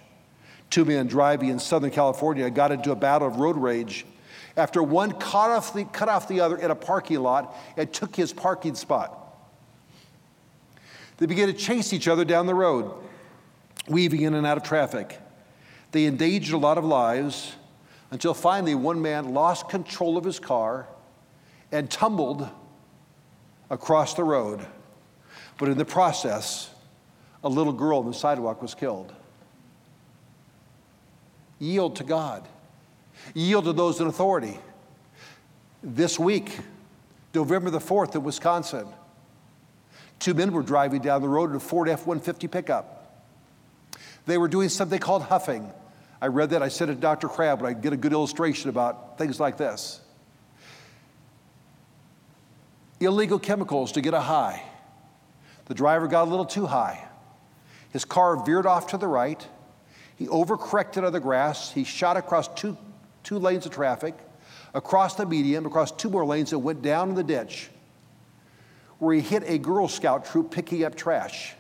Two 0.73 0.87
men 0.87 1.07
driving 1.07 1.51
in 1.51 1.59
Southern 1.59 1.91
California 1.91 2.49
got 2.49 2.73
into 2.73 2.93
a 2.93 2.97
battle 2.97 3.29
of 3.29 3.37
road 3.37 3.59
rage 3.59 4.07
after 4.57 4.83
one 4.83 5.13
cut 5.13 5.51
off 5.51 5.75
the, 5.75 5.85
cut 5.85 6.09
off 6.09 6.29
the 6.29 6.41
other 6.41 6.57
in 6.57 6.71
a 6.71 6.75
parking 6.75 7.21
lot 7.21 7.55
and 7.77 7.93
took 7.93 8.17
his 8.17 8.33
parking 8.33 8.75
spot. 8.75 9.19
They 11.19 11.27
began 11.27 11.49
to 11.49 11.53
chase 11.53 11.93
each 11.93 12.09
other 12.09 12.25
down 12.25 12.47
the 12.47 12.55
road, 12.55 12.91
weaving 13.87 14.23
in 14.23 14.33
and 14.33 14.47
out 14.47 14.57
of 14.57 14.63
traffic. 14.63 15.21
They 15.91 16.07
endangered 16.07 16.55
a 16.55 16.59
lot 16.59 16.79
of 16.79 16.87
lives 16.87 17.53
until 18.11 18.33
finally 18.33 18.75
one 18.75 19.03
man 19.03 19.35
lost 19.35 19.69
control 19.69 20.17
of 20.17 20.25
his 20.25 20.41
car 20.41 20.89
and 21.71 21.91
tumbled 21.91 22.49
across 23.69 24.15
the 24.15 24.25
road. 24.25 24.65
But 25.59 25.69
in 25.69 25.77
the 25.77 25.85
process, 25.85 26.71
a 27.45 27.49
little 27.51 27.75
girl 27.75 27.99
on 27.99 28.07
the 28.07 28.15
sidewalk 28.15 28.63
was 28.63 28.75
killed. 28.75 29.13
Yield 31.63 31.95
to 31.95 32.03
God, 32.03 32.49
yield 33.35 33.67
to 33.67 33.73
those 33.73 34.01
in 34.01 34.09
authority. 34.09 34.59
This 35.81 36.19
week, 36.19 36.59
November 37.33 37.71
the 37.71 37.79
4th 37.79 38.17
in 38.17 38.25
Wisconsin, 38.25 38.89
two 40.19 40.35
men 40.35 40.51
were 40.51 40.65
driving 40.65 41.03
down 41.03 41.23
the 41.23 41.29
road 41.29 41.51
in 41.51 41.57
a 41.57 41.61
Ford 41.61 41.89
F 41.89 42.01
150 42.01 42.49
pickup. 42.49 43.25
They 44.27 44.39
were 44.39 44.49
doing 44.49 44.71
something 44.71 44.99
called 44.99 45.23
huffing. 45.23 45.71
I 46.21 46.27
read 46.27 46.51
that. 46.51 46.65
I 46.65 46.69
said 46.69 46.89
it 46.89 46.97
to 46.97 47.01
Dr. 47.01 47.29
Crabb, 47.29 47.61
but 47.61 47.67
I 47.67 47.75
get 47.75 47.93
a 47.93 47.97
good 47.97 48.13
illustration 48.13 48.69
about 48.69 49.17
things 49.17 49.39
like 49.39 49.57
this. 49.57 50.01
Illegal 52.99 53.39
chemicals 53.39 53.93
to 53.93 54.01
get 54.01 54.15
a 54.15 54.21
high. 54.21 54.65
The 55.67 55.75
driver 55.75 56.09
got 56.09 56.27
a 56.27 56.31
little 56.31 56.45
too 56.45 56.67
high. 56.67 57.07
His 57.91 58.05
car 58.05 58.45
veered 58.45 58.67
off 58.67 58.89
to 58.89 58.97
the 58.97 59.07
right. 59.07 59.47
He 60.23 60.29
overcorrected 60.29 61.05
on 61.05 61.13
the 61.13 61.19
grass. 61.19 61.73
He 61.73 61.83
shot 61.83 62.17
across 62.17 62.47
two, 62.47 62.77
two 63.25 63.41
lanes 63.41 63.67
of 63.67 63.73
traffic, 63.73 64.15
across 64.73 65.17
the 65.17 65.27
median, 65.27 65.67
across 65.67 65.91
two 65.91 66.09
more 66.09 66.25
lanes, 66.25 66.53
and 66.53 66.63
went 66.63 66.81
down 66.81 67.09
in 67.09 67.17
the 67.17 67.25
ditch 67.25 67.71
where 69.01 69.17
he 69.17 69.21
hit 69.21 69.43
a 69.49 69.59
Girl 69.59 69.89
Scout 69.89 70.25
troop 70.25 70.53
picking 70.53 70.85
up 70.85 70.95
trash. 70.95 71.55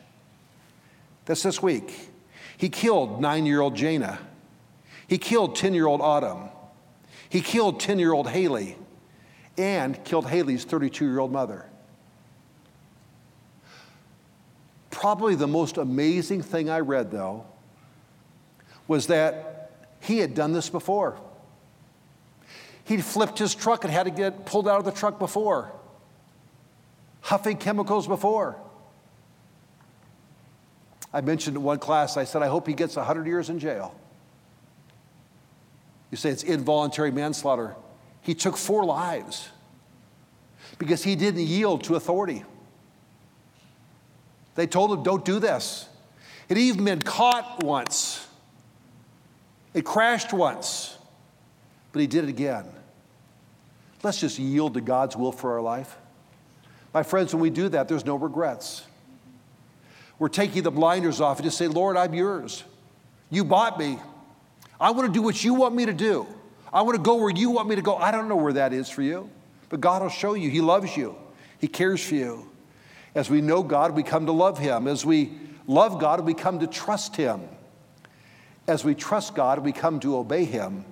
That's 1.24 1.42
this 1.42 1.60
week. 1.60 1.92
He 2.56 2.68
killed 2.68 3.20
nine 3.20 3.46
year 3.46 3.60
old 3.60 3.74
Jana. 3.74 4.20
He 5.08 5.18
killed 5.18 5.56
10 5.56 5.74
year 5.74 5.88
old 5.88 6.00
Autumn. 6.00 6.48
He 7.28 7.40
killed 7.40 7.80
10 7.80 7.98
year 7.98 8.12
old 8.12 8.28
Haley. 8.28 8.76
and 9.58 10.02
killed 10.04 10.28
Haley's 10.28 10.64
32 10.64 11.04
year 11.04 11.18
old 11.18 11.32
mother. 11.32 11.66
Probably 14.92 15.34
the 15.34 15.48
most 15.48 15.78
amazing 15.78 16.42
thing 16.42 16.70
I 16.70 16.78
read, 16.78 17.10
though, 17.10 17.44
was 18.92 19.06
that 19.06 19.70
he 20.00 20.18
had 20.18 20.34
done 20.34 20.52
this 20.52 20.68
before. 20.68 21.18
He'd 22.84 23.02
flipped 23.02 23.38
his 23.38 23.54
truck 23.54 23.84
and 23.84 23.92
had 23.92 24.02
to 24.02 24.10
get 24.10 24.44
pulled 24.44 24.68
out 24.68 24.78
of 24.78 24.84
the 24.84 24.92
truck 24.92 25.18
before, 25.18 25.72
huffing 27.22 27.56
chemicals 27.56 28.06
before. 28.06 28.56
I 31.10 31.22
mentioned 31.22 31.56
in 31.56 31.62
one 31.62 31.78
class, 31.78 32.18
I 32.18 32.24
said, 32.24 32.42
I 32.42 32.48
hope 32.48 32.66
he 32.66 32.74
gets 32.74 32.96
100 32.96 33.26
years 33.26 33.48
in 33.48 33.58
jail. 33.58 33.94
You 36.10 36.18
say 36.18 36.28
it's 36.28 36.42
involuntary 36.42 37.10
manslaughter. 37.10 37.74
He 38.20 38.34
took 38.34 38.58
four 38.58 38.84
lives 38.84 39.48
because 40.76 41.02
he 41.02 41.16
didn't 41.16 41.46
yield 41.46 41.84
to 41.84 41.94
authority. 41.94 42.44
They 44.54 44.66
told 44.66 44.92
him, 44.92 45.02
don't 45.02 45.24
do 45.24 45.38
this. 45.38 45.88
It 46.50 46.58
even 46.58 46.84
been 46.84 47.00
caught 47.00 47.64
once. 47.64 48.28
It 49.74 49.84
crashed 49.84 50.32
once, 50.32 50.96
but 51.92 52.00
he 52.00 52.06
did 52.06 52.24
it 52.24 52.30
again. 52.30 52.66
Let's 54.02 54.20
just 54.20 54.38
yield 54.38 54.74
to 54.74 54.80
God's 54.80 55.16
will 55.16 55.32
for 55.32 55.52
our 55.52 55.60
life. 55.60 55.96
My 56.92 57.02
friends, 57.02 57.32
when 57.32 57.40
we 57.40 57.50
do 57.50 57.68
that, 57.70 57.88
there's 57.88 58.04
no 58.04 58.16
regrets. 58.16 58.82
We're 60.18 60.28
taking 60.28 60.62
the 60.62 60.70
blinders 60.70 61.20
off 61.20 61.38
and 61.38 61.44
just 61.44 61.56
say, 61.56 61.68
Lord, 61.68 61.96
I'm 61.96 62.14
yours. 62.14 62.64
You 63.30 63.44
bought 63.44 63.78
me. 63.78 63.98
I 64.80 64.90
want 64.90 65.06
to 65.06 65.12
do 65.12 65.22
what 65.22 65.42
you 65.42 65.54
want 65.54 65.74
me 65.74 65.86
to 65.86 65.92
do. 65.94 66.26
I 66.72 66.82
want 66.82 66.96
to 66.96 67.02
go 67.02 67.16
where 67.16 67.30
you 67.30 67.50
want 67.50 67.68
me 67.68 67.76
to 67.76 67.82
go. 67.82 67.96
I 67.96 68.10
don't 68.10 68.28
know 68.28 68.36
where 68.36 68.52
that 68.54 68.72
is 68.72 68.88
for 68.90 69.02
you, 69.02 69.30
but 69.68 69.80
God 69.80 70.02
will 70.02 70.08
show 70.08 70.34
you. 70.34 70.50
He 70.50 70.60
loves 70.60 70.96
you, 70.96 71.16
He 71.58 71.68
cares 71.68 72.04
for 72.04 72.14
you. 72.14 72.50
As 73.14 73.28
we 73.28 73.40
know 73.40 73.62
God, 73.62 73.92
we 73.92 74.02
come 74.02 74.26
to 74.26 74.32
love 74.32 74.58
Him. 74.58 74.86
As 74.86 75.04
we 75.04 75.32
love 75.66 76.00
God, 76.00 76.20
we 76.20 76.34
come 76.34 76.60
to 76.60 76.66
trust 76.66 77.14
Him. 77.14 77.42
As 78.66 78.84
we 78.84 78.94
trust 78.94 79.34
God, 79.34 79.58
we 79.60 79.72
come 79.72 80.00
to 80.00 80.16
obey 80.16 80.44
Him. 80.44 80.84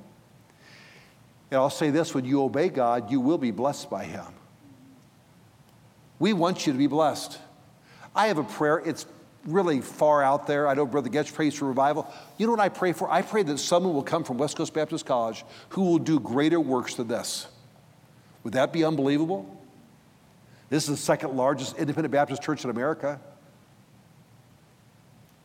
And 1.51 1.59
I'll 1.59 1.71
say 1.71 1.91
this 1.91 2.15
when 2.15 2.25
you 2.25 2.43
obey 2.43 2.69
God, 2.69 3.11
you 3.11 3.21
will 3.21 3.39
be 3.39 3.51
blessed 3.51 3.91
by 3.91 4.05
Him. 4.05 4.27
We 6.19 6.33
want 6.33 6.67
you 6.67 6.73
to 6.73 6.79
be 6.79 6.87
blessed. 6.87 7.39
I 8.15 8.27
have 8.27 8.39
a 8.39 8.45
prayer, 8.45 8.79
it's 8.79 9.07
really 9.47 9.81
far 9.81 10.23
out 10.23 10.47
there. 10.47 10.69
I 10.69 10.75
know 10.75 10.87
Brother 10.87 11.09
Goetsch 11.09 11.33
prays 11.33 11.55
for 11.55 11.65
revival. 11.65 12.13
You 12.37 12.47
know 12.47 12.53
what 12.53 12.61
I 12.61 12.69
pray 12.69 12.93
for? 12.93 13.11
I 13.11 13.23
pray 13.23 13.43
that 13.45 13.59
someone 13.59 13.95
will 13.95 14.03
come 14.03 14.25
from 14.25 14.39
West 14.39 14.57
Coast 14.57 14.75
Baptist 14.75 15.07
College 15.07 15.45
who 15.71 15.83
will 15.83 15.99
do 15.99 16.21
greater 16.21 16.61
works 16.61 16.95
than 16.95 17.09
this. 17.09 17.47
Would 18.45 18.55
that 18.55 18.73
be 18.73 18.85
unbelievable? 18.85 19.59
This 20.69 20.85
is 20.85 20.91
the 20.91 20.97
second 20.97 21.37
largest 21.37 21.77
independent 21.79 22.13
Baptist 22.13 22.43
church 22.43 22.65
in 22.65 22.71
America. 22.71 23.21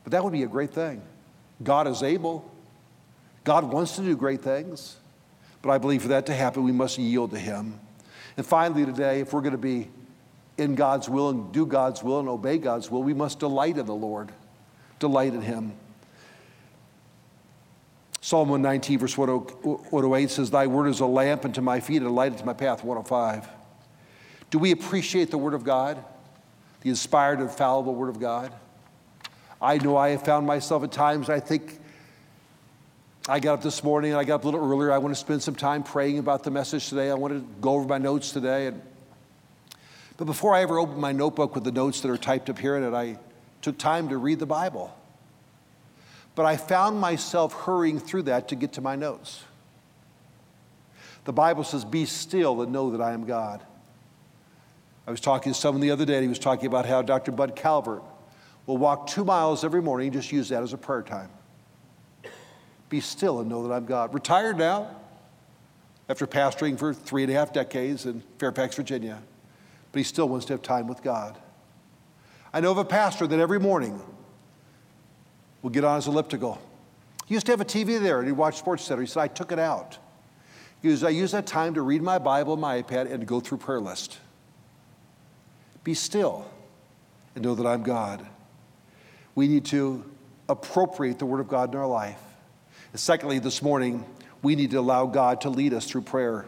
But 0.03 0.11
that 0.11 0.23
would 0.23 0.33
be 0.33 0.43
a 0.43 0.47
great 0.47 0.71
thing. 0.71 1.01
God 1.63 1.87
is 1.87 2.03
able. 2.03 2.49
God 3.43 3.63
wants 3.65 3.95
to 3.95 4.01
do 4.01 4.15
great 4.15 4.41
things. 4.41 4.97
But 5.61 5.71
I 5.71 5.77
believe 5.77 6.03
for 6.03 6.09
that 6.09 6.25
to 6.27 6.33
happen, 6.33 6.63
we 6.63 6.71
must 6.71 6.97
yield 6.97 7.31
to 7.31 7.39
Him. 7.39 7.79
And 8.37 8.45
finally, 8.45 8.85
today, 8.85 9.21
if 9.21 9.33
we're 9.33 9.41
going 9.41 9.53
to 9.53 9.57
be 9.57 9.89
in 10.57 10.75
God's 10.75 11.09
will 11.09 11.29
and 11.29 11.51
do 11.51 11.65
God's 11.65 12.03
will 12.03 12.19
and 12.19 12.29
obey 12.29 12.57
God's 12.57 12.91
will, 12.91 13.03
we 13.03 13.13
must 13.13 13.39
delight 13.39 13.77
in 13.77 13.85
the 13.85 13.95
Lord, 13.95 14.31
delight 14.99 15.33
in 15.33 15.41
Him. 15.41 15.73
Psalm 18.21 18.49
119, 18.49 18.99
verse 18.99 19.17
108 19.17 20.31
says, 20.31 20.49
Thy 20.49 20.65
word 20.65 20.87
is 20.87 20.99
a 20.99 21.05
lamp 21.05 21.45
unto 21.45 21.61
my 21.61 21.79
feet 21.79 21.97
and 21.97 22.07
a 22.07 22.09
light 22.09 22.31
unto 22.31 22.43
my 22.43 22.53
path. 22.53 22.83
105. 22.83 23.47
Do 24.49 24.59
we 24.59 24.71
appreciate 24.71 25.31
the 25.31 25.37
Word 25.37 25.53
of 25.53 25.63
God, 25.63 26.03
the 26.81 26.89
inspired, 26.89 27.39
infallible 27.39 27.93
Word 27.93 28.09
of 28.09 28.19
God? 28.19 28.51
I 29.61 29.77
know 29.77 29.97
I 29.97 30.09
have 30.09 30.23
found 30.23 30.45
myself 30.45 30.83
at 30.83 30.91
times, 30.91 31.29
I 31.29 31.39
think 31.39 31.79
I 33.27 33.39
got 33.39 33.55
up 33.55 33.63
this 33.63 33.83
morning 33.83 34.11
and 34.11 34.19
I 34.19 34.23
got 34.23 34.35
up 34.35 34.43
a 34.43 34.47
little 34.47 34.71
earlier. 34.71 34.91
I 34.91 34.99
want 34.99 35.15
to 35.15 35.19
spend 35.19 35.41
some 35.41 35.55
time 35.55 35.81
praying 35.81 36.19
about 36.19 36.43
the 36.43 36.51
message 36.51 36.89
today. 36.89 37.09
I 37.09 37.15
want 37.15 37.33
to 37.33 37.47
go 37.59 37.71
over 37.71 37.87
my 37.87 37.97
notes 37.97 38.31
today. 38.31 38.67
And, 38.67 38.81
but 40.17 40.25
before 40.25 40.53
I 40.53 40.61
ever 40.61 40.77
opened 40.77 40.99
my 40.99 41.11
notebook 41.11 41.55
with 41.55 41.63
the 41.63 41.71
notes 41.71 42.01
that 42.01 42.11
are 42.11 42.17
typed 42.17 42.51
up 42.51 42.59
here 42.59 42.75
in 42.77 42.83
it, 42.83 42.93
I 42.93 43.17
took 43.63 43.79
time 43.79 44.09
to 44.09 44.17
read 44.17 44.37
the 44.37 44.45
Bible. 44.45 44.95
But 46.35 46.45
I 46.45 46.55
found 46.55 46.99
myself 46.99 47.53
hurrying 47.53 47.97
through 47.97 48.23
that 48.23 48.49
to 48.49 48.55
get 48.55 48.73
to 48.73 48.81
my 48.81 48.95
notes. 48.95 49.43
The 51.23 51.33
Bible 51.33 51.63
says, 51.63 51.83
Be 51.83 52.05
still 52.05 52.61
and 52.61 52.71
know 52.71 52.91
that 52.91 53.01
I 53.01 53.13
am 53.13 53.25
God. 53.25 53.63
I 55.07 55.11
was 55.11 55.19
talking 55.19 55.53
to 55.53 55.59
someone 55.59 55.81
the 55.81 55.91
other 55.91 56.05
day, 56.05 56.15
and 56.15 56.23
he 56.23 56.29
was 56.29 56.37
talking 56.37 56.67
about 56.67 56.85
how 56.85 57.01
Dr. 57.01 57.31
Bud 57.31 57.55
Calvert 57.55 58.03
will 58.65 58.77
walk 58.77 59.07
two 59.07 59.23
miles 59.23 59.63
every 59.63 59.81
morning 59.81 60.11
just 60.11 60.31
use 60.31 60.49
that 60.49 60.63
as 60.63 60.73
a 60.73 60.77
prayer 60.77 61.01
time. 61.01 61.29
Be 62.89 62.99
still 62.99 63.39
and 63.39 63.49
know 63.49 63.67
that 63.67 63.73
I'm 63.73 63.85
God. 63.85 64.13
Retired 64.13 64.57
now, 64.57 64.89
after 66.07 66.27
pastoring 66.27 66.77
for 66.77 66.93
three 66.93 67.23
and 67.23 67.31
a 67.31 67.35
half 67.35 67.51
decades 67.51 68.05
in 68.05 68.21
Fairfax, 68.37 68.75
Virginia, 68.75 69.21
but 69.91 69.97
he 69.99 70.03
still 70.03 70.29
wants 70.29 70.45
to 70.47 70.53
have 70.53 70.61
time 70.61 70.87
with 70.87 71.01
God. 71.01 71.37
I 72.53 72.59
know 72.59 72.71
of 72.71 72.77
a 72.77 72.85
pastor 72.85 73.27
that 73.27 73.39
every 73.39 73.59
morning 73.59 74.01
will 75.61 75.71
get 75.71 75.83
on 75.83 75.95
his 75.95 76.07
elliptical. 76.07 76.61
He 77.25 77.33
used 77.33 77.47
to 77.47 77.51
have 77.51 77.61
a 77.61 77.65
TV 77.65 77.99
there 77.99 78.19
and 78.19 78.27
he'd 78.27 78.33
watch 78.33 78.57
Sports 78.57 78.83
Center. 78.83 79.01
He 79.01 79.07
said, 79.07 79.21
I 79.21 79.27
took 79.27 79.51
it 79.51 79.59
out. 79.59 79.97
He 80.81 80.89
goes, 80.89 81.03
I 81.03 81.09
use 81.09 81.31
that 81.31 81.47
time 81.47 81.73
to 81.73 81.81
read 81.81 82.03
my 82.03 82.19
Bible, 82.19 82.55
my 82.55 82.81
iPad, 82.81 83.11
and 83.11 83.21
to 83.21 83.25
go 83.25 83.39
through 83.39 83.57
prayer 83.57 83.81
list. 83.81 84.19
Be 85.83 85.95
still 85.95 86.45
and 87.33 87.43
know 87.43 87.55
that 87.55 87.65
I'm 87.65 87.81
God. 87.81 88.25
We 89.35 89.47
need 89.47 89.65
to 89.65 90.03
appropriate 90.49 91.19
the 91.19 91.25
Word 91.25 91.41
of 91.41 91.47
God 91.47 91.73
in 91.73 91.79
our 91.79 91.87
life. 91.87 92.19
And 92.91 92.99
secondly, 92.99 93.39
this 93.39 93.61
morning, 93.61 94.05
we 94.41 94.55
need 94.55 94.71
to 94.71 94.79
allow 94.79 95.05
God 95.05 95.41
to 95.41 95.49
lead 95.49 95.73
us 95.73 95.85
through 95.85 96.01
prayer. 96.01 96.45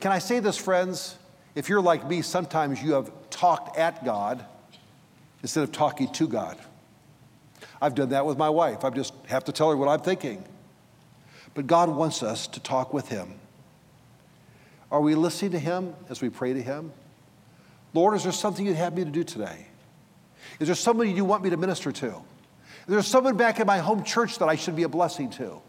Can 0.00 0.12
I 0.12 0.18
say 0.18 0.40
this, 0.40 0.56
friends? 0.56 1.16
If 1.54 1.68
you're 1.68 1.80
like 1.80 2.06
me, 2.08 2.22
sometimes 2.22 2.82
you 2.82 2.92
have 2.92 3.10
talked 3.30 3.76
at 3.76 4.04
God 4.04 4.44
instead 5.42 5.62
of 5.62 5.72
talking 5.72 6.12
to 6.12 6.26
God. 6.26 6.58
I've 7.80 7.94
done 7.94 8.10
that 8.10 8.26
with 8.26 8.38
my 8.38 8.48
wife. 8.48 8.84
I 8.84 8.90
just 8.90 9.14
have 9.26 9.44
to 9.44 9.52
tell 9.52 9.70
her 9.70 9.76
what 9.76 9.88
I'm 9.88 10.00
thinking. 10.00 10.42
But 11.54 11.66
God 11.66 11.88
wants 11.88 12.22
us 12.22 12.46
to 12.48 12.60
talk 12.60 12.92
with 12.92 13.08
Him. 13.08 13.34
Are 14.90 15.00
we 15.00 15.14
listening 15.14 15.52
to 15.52 15.58
Him 15.58 15.94
as 16.08 16.20
we 16.20 16.28
pray 16.28 16.52
to 16.52 16.62
Him? 16.62 16.92
Lord, 17.94 18.14
is 18.16 18.24
there 18.24 18.32
something 18.32 18.66
you'd 18.66 18.76
have 18.76 18.94
me 18.94 19.04
to 19.04 19.10
do 19.10 19.24
today? 19.24 19.66
Is 20.60 20.68
there 20.68 20.74
somebody 20.74 21.12
you 21.12 21.24
want 21.24 21.42
me 21.42 21.50
to 21.50 21.56
minister 21.56 21.92
to? 21.92 22.06
Is 22.06 22.94
there 22.94 23.02
someone 23.02 23.36
back 23.36 23.60
in 23.60 23.66
my 23.66 23.78
home 23.78 24.02
church 24.02 24.38
that 24.38 24.48
I 24.48 24.56
should 24.56 24.76
be 24.76 24.84
a 24.84 24.88
blessing 24.88 25.30
to? 25.32 25.60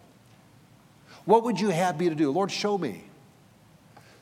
What 1.26 1.44
would 1.44 1.60
you 1.60 1.70
have 1.70 2.00
me 2.00 2.10
to 2.10 2.16
do? 2.16 2.32
Lord, 2.32 2.52
show 2.52 2.78
me. 2.78 3.04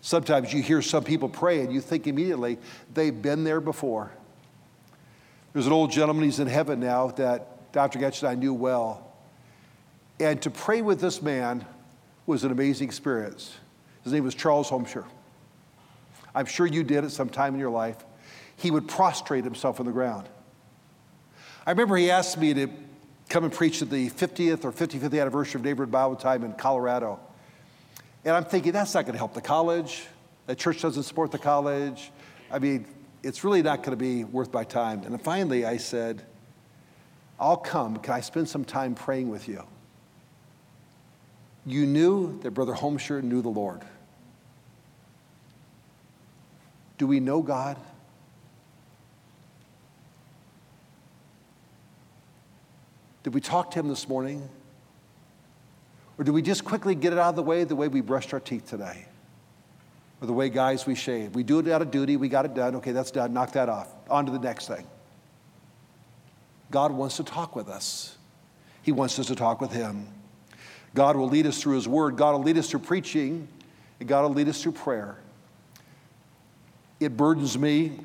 Sometimes 0.01 0.51
you 0.53 0.61
hear 0.61 0.81
some 0.81 1.03
people 1.03 1.29
pray 1.29 1.61
and 1.61 1.71
you 1.71 1.81
think 1.81 2.07
immediately 2.07 2.57
they've 2.93 3.21
been 3.21 3.43
there 3.43 3.61
before. 3.61 4.11
There's 5.53 5.67
an 5.67 5.73
old 5.73 5.91
gentleman, 5.91 6.23
he's 6.23 6.39
in 6.39 6.47
heaven 6.47 6.79
now, 6.79 7.07
that 7.11 7.71
Dr. 7.71 7.99
Goetsch 7.99 8.21
and 8.21 8.29
I 8.29 8.35
knew 8.35 8.53
well. 8.53 9.11
And 10.19 10.41
to 10.41 10.49
pray 10.49 10.81
with 10.81 10.99
this 10.99 11.21
man 11.21 11.65
was 12.25 12.43
an 12.43 12.51
amazing 12.51 12.87
experience. 12.87 13.55
His 14.03 14.13
name 14.13 14.23
was 14.23 14.35
Charles 14.35 14.69
Homshire. 14.69 15.05
I'm 16.33 16.45
sure 16.45 16.65
you 16.65 16.83
did 16.83 17.03
at 17.03 17.11
some 17.11 17.29
time 17.29 17.53
in 17.53 17.59
your 17.59 17.69
life. 17.69 17.97
He 18.57 18.71
would 18.71 18.87
prostrate 18.87 19.43
himself 19.43 19.79
on 19.79 19.85
the 19.85 19.91
ground. 19.91 20.27
I 21.67 21.71
remember 21.71 21.97
he 21.97 22.09
asked 22.09 22.37
me 22.37 22.53
to 22.53 22.69
come 23.27 23.43
and 23.43 23.51
preach 23.51 23.81
at 23.81 23.89
the 23.89 24.09
50th 24.09 24.63
or 24.63 24.71
55th 24.71 25.19
anniversary 25.19 25.59
of 25.59 25.65
Neighborhood 25.65 25.91
Bible 25.91 26.15
Time 26.15 26.45
in 26.45 26.53
Colorado. 26.53 27.19
And 28.23 28.33
I'm 28.33 28.45
thinking, 28.45 28.71
that's 28.71 28.93
not 28.93 29.03
going 29.03 29.15
to 29.15 29.17
help 29.17 29.33
the 29.33 29.41
college. 29.41 30.05
The 30.45 30.55
church 30.55 30.81
doesn't 30.81 31.03
support 31.03 31.33
the 31.33 31.37
college. 31.37 32.09
I 32.49 32.59
mean, 32.59 32.85
it's 33.21 33.43
really 33.43 33.61
not 33.61 33.79
going 33.83 33.91
to 33.91 33.97
be 33.97 34.23
worth 34.23 34.53
my 34.53 34.63
time. 34.63 35.03
And 35.03 35.21
finally, 35.21 35.65
I 35.65 35.75
said, 35.75 36.23
I'll 37.37 37.57
come. 37.57 37.97
Can 37.97 38.13
I 38.13 38.21
spend 38.21 38.47
some 38.47 38.63
time 38.63 38.95
praying 38.95 39.27
with 39.27 39.49
you? 39.49 39.61
You 41.65 41.85
knew 41.85 42.39
that 42.43 42.51
Brother 42.51 42.75
Homshire 42.75 43.21
knew 43.21 43.41
the 43.41 43.49
Lord. 43.49 43.81
Do 46.97 47.07
we 47.07 47.19
know 47.19 47.41
God? 47.41 47.75
Did 53.27 53.33
we 53.33 53.41
talk 53.41 53.71
to 53.71 53.79
him 53.79 53.89
this 53.89 54.07
morning? 54.07 54.47
Or 56.17 56.23
do 56.23 56.31
we 56.31 56.41
just 56.41 56.63
quickly 56.63 56.95
get 56.95 57.11
it 57.11 57.19
out 57.19 57.31
of 57.31 57.35
the 57.35 57.43
way 57.43 57.65
the 57.65 57.75
way 57.75 57.89
we 57.89 57.99
brushed 57.99 58.33
our 58.33 58.39
teeth 58.39 58.69
today? 58.69 59.05
Or 60.21 60.27
the 60.27 60.31
way, 60.31 60.47
guys, 60.47 60.85
we 60.85 60.95
shave? 60.95 61.35
We 61.35 61.43
do 61.43 61.59
it 61.59 61.67
out 61.67 61.81
of 61.81 61.91
duty, 61.91 62.15
we 62.15 62.29
got 62.29 62.45
it 62.45 62.53
done, 62.53 62.77
okay, 62.77 62.93
that's 62.93 63.11
done, 63.11 63.33
knock 63.33 63.51
that 63.51 63.67
off. 63.67 63.89
On 64.09 64.25
to 64.25 64.31
the 64.31 64.39
next 64.39 64.69
thing. 64.69 64.87
God 66.71 66.93
wants 66.93 67.17
to 67.17 67.25
talk 67.25 67.53
with 67.53 67.67
us, 67.67 68.15
He 68.81 68.93
wants 68.93 69.19
us 69.19 69.27
to 69.27 69.35
talk 69.35 69.59
with 69.59 69.73
Him. 69.73 70.07
God 70.95 71.17
will 71.17 71.27
lead 71.27 71.47
us 71.47 71.61
through 71.61 71.75
His 71.75 71.85
Word, 71.85 72.15
God 72.15 72.31
will 72.31 72.43
lead 72.43 72.57
us 72.57 72.69
through 72.69 72.79
preaching, 72.79 73.49
and 73.99 74.07
God 74.07 74.21
will 74.21 74.35
lead 74.35 74.47
us 74.47 74.63
through 74.63 74.71
prayer. 74.71 75.17
It 77.01 77.17
burdens 77.17 77.57
me 77.57 77.99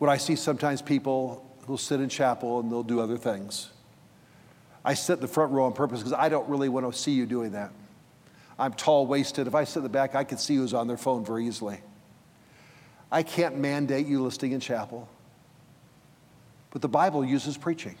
when 0.00 0.10
I 0.10 0.16
see 0.16 0.34
sometimes 0.34 0.82
people 0.82 1.48
who'll 1.66 1.78
sit 1.78 2.00
in 2.00 2.08
chapel 2.08 2.60
and 2.60 2.70
they'll 2.70 2.82
do 2.82 3.00
other 3.00 3.16
things. 3.16 3.70
I 4.84 4.94
sit 4.94 5.14
in 5.14 5.20
the 5.20 5.28
front 5.28 5.52
row 5.52 5.64
on 5.64 5.72
purpose 5.72 6.00
because 6.00 6.12
I 6.12 6.28
don't 6.28 6.48
really 6.48 6.68
want 6.68 6.90
to 6.90 6.98
see 6.98 7.12
you 7.12 7.26
doing 7.26 7.52
that. 7.52 7.70
I'm 8.58 8.72
tall 8.72 9.06
waisted. 9.06 9.46
If 9.46 9.54
I 9.54 9.64
sit 9.64 9.78
in 9.78 9.82
the 9.84 9.88
back, 9.88 10.14
I 10.14 10.24
can 10.24 10.38
see 10.38 10.56
who's 10.56 10.74
on 10.74 10.88
their 10.88 10.96
phone 10.96 11.24
very 11.24 11.46
easily. 11.46 11.80
I 13.10 13.22
can't 13.22 13.58
mandate 13.58 14.06
you 14.06 14.22
listening 14.22 14.52
in 14.52 14.60
chapel. 14.60 15.08
But 16.70 16.80
the 16.80 16.88
Bible 16.88 17.24
uses 17.24 17.56
preaching, 17.56 17.96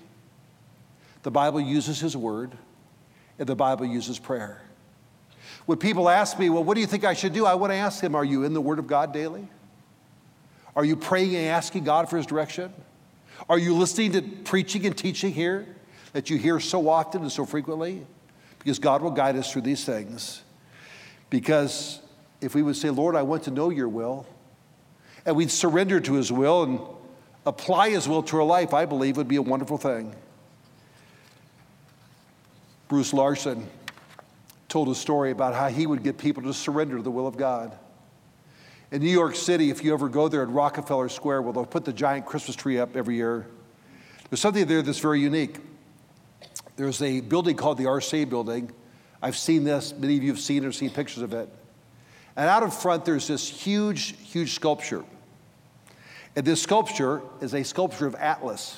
the 1.22 1.30
Bible 1.30 1.60
uses 1.60 2.00
His 2.00 2.16
Word, 2.16 2.52
and 3.38 3.46
the 3.46 3.54
Bible 3.54 3.86
uses 3.86 4.18
prayer. 4.18 4.62
When 5.66 5.78
people 5.78 6.08
ask 6.08 6.38
me, 6.38 6.50
well, 6.50 6.64
what 6.64 6.74
do 6.74 6.80
you 6.80 6.86
think 6.86 7.04
I 7.04 7.14
should 7.14 7.32
do? 7.32 7.46
I 7.46 7.54
want 7.54 7.72
to 7.72 7.76
ask 7.76 8.00
them, 8.00 8.14
are 8.14 8.24
you 8.24 8.44
in 8.44 8.54
the 8.54 8.60
Word 8.60 8.78
of 8.78 8.86
God 8.86 9.12
daily? 9.12 9.46
Are 10.74 10.84
you 10.84 10.96
praying 10.96 11.36
and 11.36 11.46
asking 11.48 11.84
God 11.84 12.08
for 12.08 12.16
His 12.16 12.26
direction? 12.26 12.72
Are 13.48 13.58
you 13.58 13.74
listening 13.74 14.12
to 14.12 14.22
preaching 14.22 14.86
and 14.86 14.96
teaching 14.96 15.32
here 15.32 15.66
that 16.12 16.30
you 16.30 16.38
hear 16.38 16.60
so 16.60 16.88
often 16.88 17.22
and 17.22 17.32
so 17.32 17.44
frequently? 17.44 18.06
Because 18.58 18.78
God 18.78 19.02
will 19.02 19.10
guide 19.10 19.36
us 19.36 19.50
through 19.52 19.62
these 19.62 19.84
things. 19.84 20.42
Because 21.30 22.00
if 22.40 22.54
we 22.54 22.62
would 22.62 22.76
say, 22.76 22.90
Lord, 22.90 23.16
I 23.16 23.22
want 23.22 23.44
to 23.44 23.50
know 23.50 23.70
your 23.70 23.88
will, 23.88 24.26
and 25.24 25.36
we'd 25.36 25.50
surrender 25.50 26.00
to 26.00 26.14
his 26.14 26.30
will 26.30 26.62
and 26.64 26.80
apply 27.46 27.90
his 27.90 28.08
will 28.08 28.22
to 28.24 28.36
our 28.36 28.44
life, 28.44 28.74
I 28.74 28.84
believe 28.86 29.16
would 29.16 29.28
be 29.28 29.36
a 29.36 29.42
wonderful 29.42 29.78
thing. 29.78 30.14
Bruce 32.88 33.12
Larson 33.12 33.66
told 34.68 34.88
a 34.88 34.94
story 34.94 35.30
about 35.30 35.54
how 35.54 35.68
he 35.68 35.86
would 35.86 36.02
get 36.02 36.18
people 36.18 36.42
to 36.42 36.54
surrender 36.54 36.96
to 36.96 37.02
the 37.02 37.10
will 37.10 37.26
of 37.26 37.36
God. 37.36 37.76
In 38.92 39.00
New 39.00 39.10
York 39.10 39.34
City, 39.34 39.70
if 39.70 39.82
you 39.82 39.94
ever 39.94 40.06
go 40.10 40.28
there 40.28 40.42
at 40.42 40.50
Rockefeller 40.50 41.08
Square, 41.08 41.42
where 41.42 41.54
they'll 41.54 41.64
put 41.64 41.86
the 41.86 41.94
giant 41.94 42.26
Christmas 42.26 42.54
tree 42.54 42.78
up 42.78 42.94
every 42.94 43.16
year, 43.16 43.46
there's 44.28 44.40
something 44.40 44.66
there 44.66 44.82
that's 44.82 44.98
very 44.98 45.18
unique. 45.18 45.56
There's 46.76 47.00
a 47.00 47.22
building 47.22 47.56
called 47.56 47.78
the 47.78 47.84
RCA 47.84 48.28
building. 48.28 48.70
I've 49.22 49.36
seen 49.36 49.64
this, 49.64 49.94
many 49.94 50.18
of 50.18 50.22
you 50.22 50.30
have 50.30 50.40
seen 50.40 50.62
or 50.66 50.72
seen 50.72 50.90
pictures 50.90 51.22
of 51.22 51.32
it. 51.32 51.48
And 52.36 52.50
out 52.50 52.62
in 52.62 52.70
front, 52.70 53.06
there's 53.06 53.28
this 53.28 53.48
huge, 53.48 54.14
huge 54.30 54.52
sculpture. 54.54 55.04
And 56.36 56.44
this 56.44 56.60
sculpture 56.60 57.22
is 57.40 57.54
a 57.54 57.62
sculpture 57.62 58.06
of 58.06 58.14
Atlas, 58.16 58.76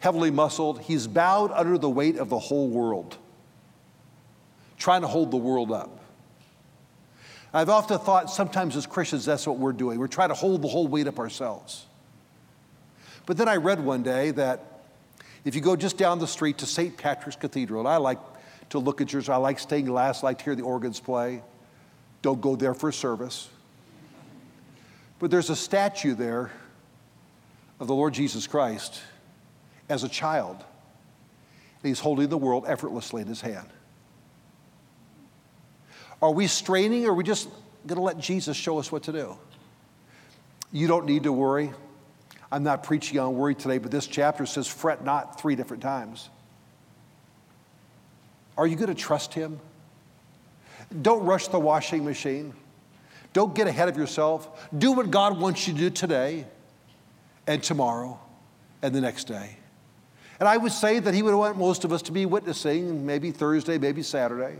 heavily 0.00 0.30
muscled. 0.30 0.82
He's 0.82 1.06
bowed 1.06 1.52
under 1.52 1.78
the 1.78 1.88
weight 1.88 2.18
of 2.18 2.28
the 2.28 2.38
whole 2.38 2.68
world, 2.68 3.16
trying 4.76 5.00
to 5.00 5.08
hold 5.08 5.30
the 5.30 5.38
world 5.38 5.72
up. 5.72 5.97
I've 7.52 7.70
often 7.70 7.98
thought 7.98 8.30
sometimes 8.30 8.76
as 8.76 8.86
Christians, 8.86 9.24
that's 9.24 9.46
what 9.46 9.58
we're 9.58 9.72
doing. 9.72 9.98
We're 9.98 10.06
trying 10.06 10.28
to 10.28 10.34
hold 10.34 10.62
the 10.62 10.68
whole 10.68 10.86
weight 10.86 11.06
up 11.06 11.18
ourselves. 11.18 11.86
But 13.26 13.36
then 13.36 13.48
I 13.48 13.56
read 13.56 13.80
one 13.80 14.02
day 14.02 14.30
that 14.32 14.82
if 15.44 15.54
you 15.54 15.60
go 15.60 15.76
just 15.76 15.96
down 15.96 16.18
the 16.18 16.26
street 16.26 16.58
to 16.58 16.66
St. 16.66 16.96
Patrick's 16.96 17.36
Cathedral, 17.36 17.80
and 17.80 17.88
I 17.88 17.96
like 17.96 18.18
to 18.70 18.78
look 18.78 19.00
at 19.00 19.12
yours, 19.12 19.28
I 19.28 19.36
like 19.36 19.58
staying 19.58 19.90
last, 19.90 20.22
I 20.22 20.28
like 20.28 20.38
to 20.38 20.44
hear 20.44 20.54
the 20.54 20.62
organs 20.62 21.00
play. 21.00 21.42
Don't 22.20 22.40
go 22.40 22.56
there 22.56 22.74
for 22.74 22.92
service. 22.92 23.48
But 25.18 25.30
there's 25.30 25.50
a 25.50 25.56
statue 25.56 26.14
there 26.14 26.50
of 27.80 27.86
the 27.86 27.94
Lord 27.94 28.14
Jesus 28.14 28.46
Christ 28.46 29.00
as 29.88 30.04
a 30.04 30.08
child. 30.08 30.56
And 30.56 31.88
he's 31.88 32.00
holding 32.00 32.28
the 32.28 32.38
world 32.38 32.64
effortlessly 32.66 33.22
in 33.22 33.28
his 33.28 33.40
hand. 33.40 33.68
Are 36.20 36.30
we 36.30 36.46
straining 36.46 37.06
or 37.06 37.10
are 37.10 37.14
we 37.14 37.24
just 37.24 37.48
going 37.86 37.96
to 37.96 38.02
let 38.02 38.18
Jesus 38.18 38.56
show 38.56 38.78
us 38.78 38.90
what 38.90 39.04
to 39.04 39.12
do? 39.12 39.36
You 40.72 40.86
don't 40.86 41.06
need 41.06 41.22
to 41.24 41.32
worry. 41.32 41.72
I'm 42.50 42.62
not 42.62 42.82
preaching 42.82 43.18
on 43.18 43.36
worry 43.36 43.54
today, 43.54 43.78
but 43.78 43.90
this 43.90 44.06
chapter 44.06 44.46
says, 44.46 44.66
fret 44.66 45.04
not 45.04 45.40
three 45.40 45.54
different 45.54 45.82
times. 45.82 46.28
Are 48.56 48.66
you 48.66 48.76
going 48.76 48.88
to 48.88 48.94
trust 48.94 49.32
him? 49.34 49.60
Don't 51.02 51.24
rush 51.24 51.48
the 51.48 51.58
washing 51.58 52.04
machine. 52.04 52.54
Don't 53.32 53.54
get 53.54 53.68
ahead 53.68 53.88
of 53.88 53.96
yourself. 53.96 54.68
Do 54.76 54.92
what 54.92 55.10
God 55.10 55.38
wants 55.38 55.68
you 55.68 55.74
to 55.74 55.78
do 55.78 55.90
today 55.90 56.46
and 57.46 57.62
tomorrow 57.62 58.18
and 58.82 58.94
the 58.94 59.00
next 59.00 59.24
day. 59.24 59.56
And 60.40 60.48
I 60.48 60.56
would 60.56 60.72
say 60.72 60.98
that 60.98 61.14
He 61.14 61.22
would 61.22 61.34
want 61.34 61.58
most 61.58 61.84
of 61.84 61.92
us 61.92 62.02
to 62.02 62.12
be 62.12 62.24
witnessing, 62.26 63.04
maybe 63.04 63.32
Thursday, 63.32 63.76
maybe 63.76 64.02
Saturday. 64.02 64.58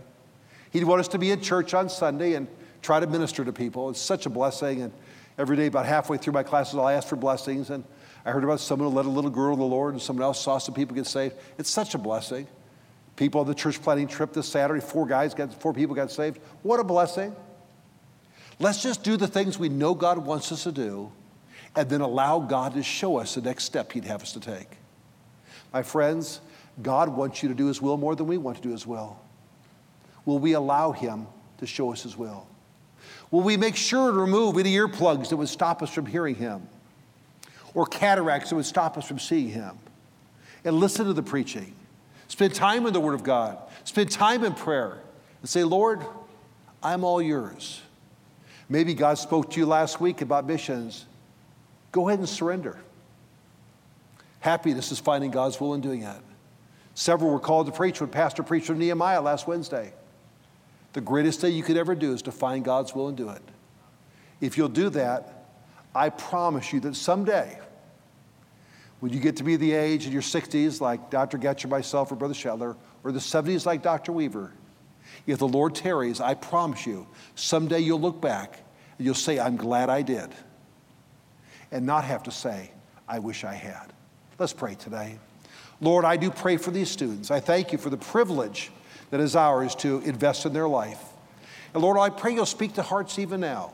He'd 0.71 0.83
want 0.83 0.99
us 0.99 1.07
to 1.09 1.19
be 1.19 1.31
in 1.31 1.41
church 1.41 1.73
on 1.73 1.89
Sunday 1.89 2.33
and 2.33 2.47
try 2.81 2.99
to 2.99 3.07
minister 3.07 3.43
to 3.43 3.51
people. 3.51 3.89
It's 3.89 3.99
such 3.99 4.25
a 4.25 4.29
blessing. 4.29 4.81
And 4.81 4.93
every 5.37 5.57
day, 5.57 5.67
about 5.67 5.85
halfway 5.85 6.17
through 6.17 6.33
my 6.33 6.43
classes, 6.43 6.75
I'll 6.75 6.87
ask 6.87 7.07
for 7.07 7.15
blessings. 7.15 7.69
And 7.69 7.83
I 8.25 8.31
heard 8.31 8.43
about 8.43 8.59
someone 8.59 8.89
who 8.89 8.95
led 8.95 9.05
a 9.05 9.09
little 9.09 9.31
girl 9.31 9.55
to 9.55 9.59
the 9.59 9.65
Lord, 9.65 9.93
and 9.93 10.01
someone 10.01 10.23
else 10.23 10.41
saw 10.41 10.57
some 10.57 10.75
people 10.75 10.95
get 10.95 11.07
saved. 11.07 11.35
It's 11.57 11.69
such 11.69 11.95
a 11.95 11.97
blessing. 11.97 12.47
People 13.15 13.41
on 13.41 13.47
the 13.47 13.55
church 13.55 13.81
planting 13.81 14.07
trip 14.07 14.33
this 14.33 14.47
Saturday, 14.47 14.81
four 14.81 15.05
guys 15.05 15.33
got, 15.33 15.53
four 15.53 15.73
people 15.73 15.95
got 15.95 16.11
saved. 16.11 16.39
What 16.63 16.79
a 16.79 16.83
blessing. 16.83 17.35
Let's 18.59 18.83
just 18.83 19.03
do 19.03 19.17
the 19.17 19.27
things 19.27 19.57
we 19.57 19.69
know 19.69 19.93
God 19.93 20.19
wants 20.19 20.51
us 20.51 20.63
to 20.63 20.71
do 20.71 21.11
and 21.75 21.89
then 21.89 22.01
allow 22.01 22.39
God 22.39 22.73
to 22.73 22.83
show 22.83 23.17
us 23.17 23.35
the 23.35 23.41
next 23.41 23.63
step 23.65 23.91
He'd 23.91 24.05
have 24.05 24.21
us 24.21 24.33
to 24.33 24.39
take. 24.39 24.67
My 25.71 25.83
friends, 25.83 26.41
God 26.81 27.09
wants 27.09 27.43
you 27.43 27.49
to 27.49 27.55
do 27.55 27.67
His 27.67 27.81
will 27.81 27.97
more 27.97 28.15
than 28.15 28.27
we 28.27 28.37
want 28.37 28.57
to 28.57 28.63
do 28.63 28.71
His 28.71 28.87
will. 28.87 29.19
Will 30.29 30.37
we 30.37 30.53
allow 30.53 30.91
Him 30.91 31.25
to 31.57 31.65
show 31.65 31.91
us 31.91 32.03
His 32.03 32.15
will? 32.15 32.45
Will 33.31 33.41
we 33.41 33.57
make 33.57 33.75
sure 33.75 34.11
to 34.11 34.17
remove 34.19 34.59
any 34.59 34.75
earplugs 34.75 35.29
that 35.29 35.37
would 35.37 35.49
stop 35.49 35.81
us 35.81 35.89
from 35.89 36.05
hearing 36.05 36.35
Him? 36.35 36.69
Or 37.73 37.87
cataracts 37.87 38.51
that 38.51 38.55
would 38.55 38.67
stop 38.67 38.95
us 38.95 39.07
from 39.07 39.17
seeing 39.17 39.49
Him? 39.49 39.79
And 40.63 40.79
listen 40.79 41.07
to 41.07 41.13
the 41.13 41.23
preaching. 41.23 41.73
Spend 42.27 42.53
time 42.53 42.85
in 42.85 42.93
the 42.93 42.99
Word 42.99 43.15
of 43.15 43.23
God. 43.23 43.57
Spend 43.85 44.11
time 44.11 44.43
in 44.43 44.53
prayer. 44.53 44.99
And 45.41 45.49
say, 45.49 45.63
Lord, 45.63 46.05
I'm 46.83 47.03
all 47.03 47.23
yours. 47.23 47.81
Maybe 48.69 48.93
God 48.93 49.17
spoke 49.17 49.49
to 49.49 49.59
you 49.59 49.65
last 49.65 49.99
week 49.99 50.21
about 50.21 50.45
missions. 50.45 51.07
Go 51.91 52.07
ahead 52.07 52.19
and 52.19 52.29
surrender. 52.29 52.77
Happiness 54.41 54.91
is 54.91 54.99
finding 54.99 55.31
God's 55.31 55.59
will 55.59 55.73
and 55.73 55.81
doing 55.81 56.03
it. 56.03 56.21
Several 56.93 57.31
were 57.31 57.39
called 57.39 57.65
to 57.65 57.71
preach 57.71 57.99
when 57.99 58.11
Pastor 58.11 58.43
preached 58.43 58.67
from 58.67 58.77
Nehemiah 58.77 59.23
last 59.23 59.47
Wednesday. 59.47 59.91
The 60.93 61.01
greatest 61.01 61.41
thing 61.41 61.53
you 61.53 61.63
could 61.63 61.77
ever 61.77 61.95
do 61.95 62.13
is 62.13 62.21
to 62.23 62.31
find 62.31 62.65
God's 62.65 62.95
will 62.95 63.07
and 63.07 63.17
do 63.17 63.29
it. 63.29 63.41
If 64.41 64.57
you'll 64.57 64.69
do 64.69 64.89
that, 64.91 65.45
I 65.93 66.09
promise 66.09 66.71
you 66.73 66.79
that 66.81 66.95
someday, 66.95 67.59
when 68.99 69.13
you 69.13 69.19
get 69.19 69.37
to 69.37 69.43
be 69.43 69.55
the 69.55 69.73
age 69.73 70.05
in 70.05 70.11
your 70.11 70.21
60s, 70.21 70.81
like 70.81 71.09
Dr. 71.09 71.37
Getcher, 71.37 71.69
myself, 71.69 72.11
or 72.11 72.15
Brother 72.15 72.33
Shetler, 72.33 72.75
or 73.03 73.11
the 73.11 73.19
70s, 73.19 73.65
like 73.65 73.81
Dr. 73.81 74.11
Weaver, 74.11 74.51
if 75.25 75.39
the 75.39 75.47
Lord 75.47 75.75
tarries, 75.75 76.21
I 76.21 76.33
promise 76.33 76.85
you, 76.85 77.07
someday 77.35 77.79
you'll 77.79 78.01
look 78.01 78.21
back 78.21 78.59
and 78.97 79.05
you'll 79.05 79.15
say, 79.15 79.39
I'm 79.39 79.57
glad 79.57 79.89
I 79.89 80.01
did. 80.01 80.29
And 81.71 81.85
not 81.85 82.03
have 82.03 82.23
to 82.23 82.31
say, 82.31 82.71
I 83.07 83.19
wish 83.19 83.43
I 83.43 83.53
had. 83.53 83.93
Let's 84.37 84.53
pray 84.53 84.75
today. 84.75 85.19
Lord, 85.81 86.03
I 86.03 86.17
do 86.17 86.29
pray 86.29 86.57
for 86.57 86.71
these 86.71 86.89
students. 86.89 87.31
I 87.31 87.39
thank 87.39 87.71
you 87.71 87.77
for 87.77 87.89
the 87.89 87.97
privilege 87.97 88.71
that 89.11 89.19
is 89.19 89.35
ours 89.35 89.75
to 89.75 89.99
invest 90.01 90.45
in 90.45 90.53
their 90.53 90.67
life. 90.67 91.03
And 91.73 91.83
Lord, 91.83 91.97
I 91.97 92.09
pray 92.09 92.33
you'll 92.33 92.45
speak 92.45 92.73
to 92.73 92.81
hearts 92.81 93.19
even 93.19 93.39
now, 93.39 93.73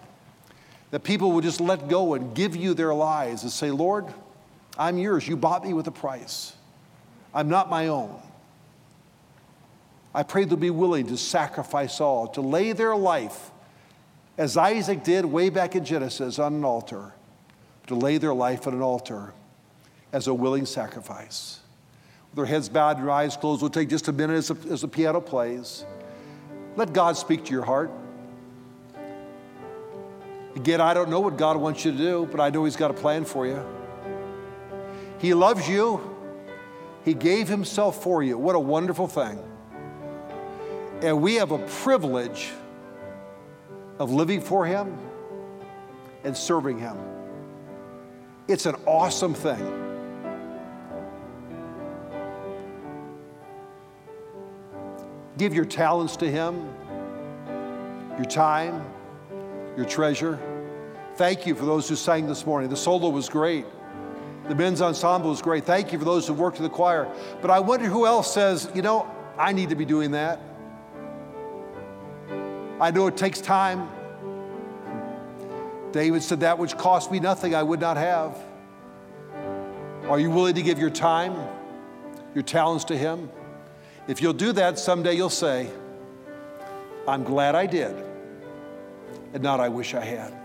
that 0.91 1.03
people 1.03 1.31
will 1.31 1.41
just 1.41 1.61
let 1.61 1.87
go 1.87 2.13
and 2.13 2.33
give 2.35 2.55
you 2.55 2.73
their 2.73 2.93
lives 2.93 3.43
and 3.43 3.51
say, 3.51 3.71
Lord, 3.71 4.05
I'm 4.77 4.97
yours. 4.97 5.27
You 5.27 5.37
bought 5.37 5.63
me 5.63 5.73
with 5.73 5.87
a 5.87 5.91
price. 5.91 6.53
I'm 7.33 7.49
not 7.49 7.69
my 7.69 7.87
own. 7.87 8.21
I 10.13 10.23
pray 10.23 10.45
they'll 10.45 10.57
be 10.57 10.69
willing 10.69 11.07
to 11.07 11.17
sacrifice 11.17 11.99
all, 11.99 12.27
to 12.29 12.41
lay 12.41 12.71
their 12.71 12.95
life, 12.95 13.51
as 14.37 14.55
Isaac 14.55 15.03
did 15.03 15.25
way 15.25 15.49
back 15.49 15.75
in 15.75 15.83
Genesis, 15.83 16.39
on 16.39 16.53
an 16.53 16.63
altar, 16.63 17.13
to 17.87 17.95
lay 17.95 18.17
their 18.17 18.33
life 18.33 18.67
on 18.67 18.73
an 18.73 18.81
altar 18.81 19.33
as 20.13 20.27
a 20.27 20.33
willing 20.33 20.65
sacrifice 20.65 21.59
their 22.35 22.45
heads 22.45 22.67
bowed 22.69 22.99
their 22.99 23.09
eyes 23.09 23.37
closed. 23.37 23.61
We'll 23.61 23.71
take 23.71 23.89
just 23.89 24.07
a 24.09 24.11
minute 24.11 24.35
as, 24.35 24.51
as 24.69 24.81
the 24.81 24.87
piano 24.87 25.21
plays. 25.21 25.85
Let 26.75 26.91
God 26.91 27.15
speak 27.15 27.45
to 27.45 27.51
your 27.51 27.63
heart. 27.63 27.89
Again, 30.55 30.81
I 30.81 30.93
don't 30.93 31.09
know 31.09 31.21
what 31.21 31.37
God 31.37 31.57
wants 31.57 31.83
you 31.85 31.91
to 31.91 31.97
do, 31.97 32.27
but 32.31 32.39
I 32.39 32.49
know 32.49 32.65
He's 32.65 32.75
got 32.75 32.91
a 32.91 32.93
plan 32.93 33.25
for 33.25 33.45
you. 33.45 33.63
He 35.19 35.33
loves 35.33 35.67
you. 35.67 36.01
He 37.03 37.13
gave 37.13 37.47
Himself 37.47 38.03
for 38.03 38.21
you. 38.21 38.37
What 38.37 38.55
a 38.55 38.59
wonderful 38.59 39.07
thing. 39.07 39.39
And 41.01 41.21
we 41.21 41.35
have 41.35 41.51
a 41.51 41.59
privilege 41.59 42.51
of 43.99 44.11
living 44.11 44.41
for 44.41 44.65
Him 44.65 44.97
and 46.23 46.35
serving 46.35 46.79
Him. 46.79 46.97
It's 48.47 48.65
an 48.65 48.75
awesome 48.85 49.33
thing. 49.33 49.84
Give 55.37 55.53
your 55.53 55.65
talents 55.65 56.15
to 56.17 56.31
Him, 56.31 56.69
your 58.17 58.25
time. 58.25 58.83
your 59.77 59.85
treasure. 59.85 60.39
Thank 61.15 61.45
you 61.45 61.55
for 61.55 61.65
those 61.65 61.87
who 61.89 61.95
sang 61.95 62.27
this 62.27 62.45
morning. 62.45 62.69
The 62.69 62.77
solo 62.77 63.09
was 63.09 63.29
great. 63.29 63.65
The 64.47 64.55
men's 64.55 64.81
ensemble 64.81 65.29
was 65.29 65.41
great. 65.41 65.65
Thank 65.65 65.91
you 65.91 65.99
for 65.99 66.05
those 66.05 66.27
who 66.27 66.33
worked 66.33 66.57
in 66.57 66.63
the 66.63 66.69
choir. 66.69 67.09
But 67.41 67.51
I 67.51 67.59
wonder 67.59 67.87
who 67.87 68.05
else 68.05 68.33
says, 68.33 68.69
you 68.75 68.81
know, 68.81 69.09
I 69.37 69.51
need 69.51 69.69
to 69.69 69.75
be 69.75 69.85
doing 69.85 70.11
that. 70.11 70.39
I 72.79 72.91
know 72.91 73.07
it 73.07 73.17
takes 73.17 73.41
time. 73.41 73.89
David 75.91 76.21
said, 76.23 76.41
That 76.41 76.57
which 76.59 76.77
cost 76.77 77.11
me 77.11 77.19
nothing, 77.19 77.55
I 77.55 77.63
would 77.63 77.79
not 77.79 77.97
have. 77.97 78.37
Are 80.09 80.19
you 80.19 80.29
willing 80.29 80.55
to 80.55 80.61
give 80.61 80.77
your 80.77 80.89
time, 80.89 81.35
your 82.33 82.43
talents 82.43 82.85
to 82.85 82.97
Him? 82.97 83.29
If 84.07 84.21
you'll 84.21 84.33
do 84.33 84.51
that, 84.53 84.77
someday 84.77 85.15
you'll 85.15 85.29
say, 85.29 85.69
I'm 87.07 87.23
glad 87.23 87.55
I 87.55 87.65
did, 87.65 87.95
and 89.33 89.41
not 89.41 89.59
I 89.59 89.69
wish 89.69 89.93
I 89.93 90.03
had. 90.03 90.44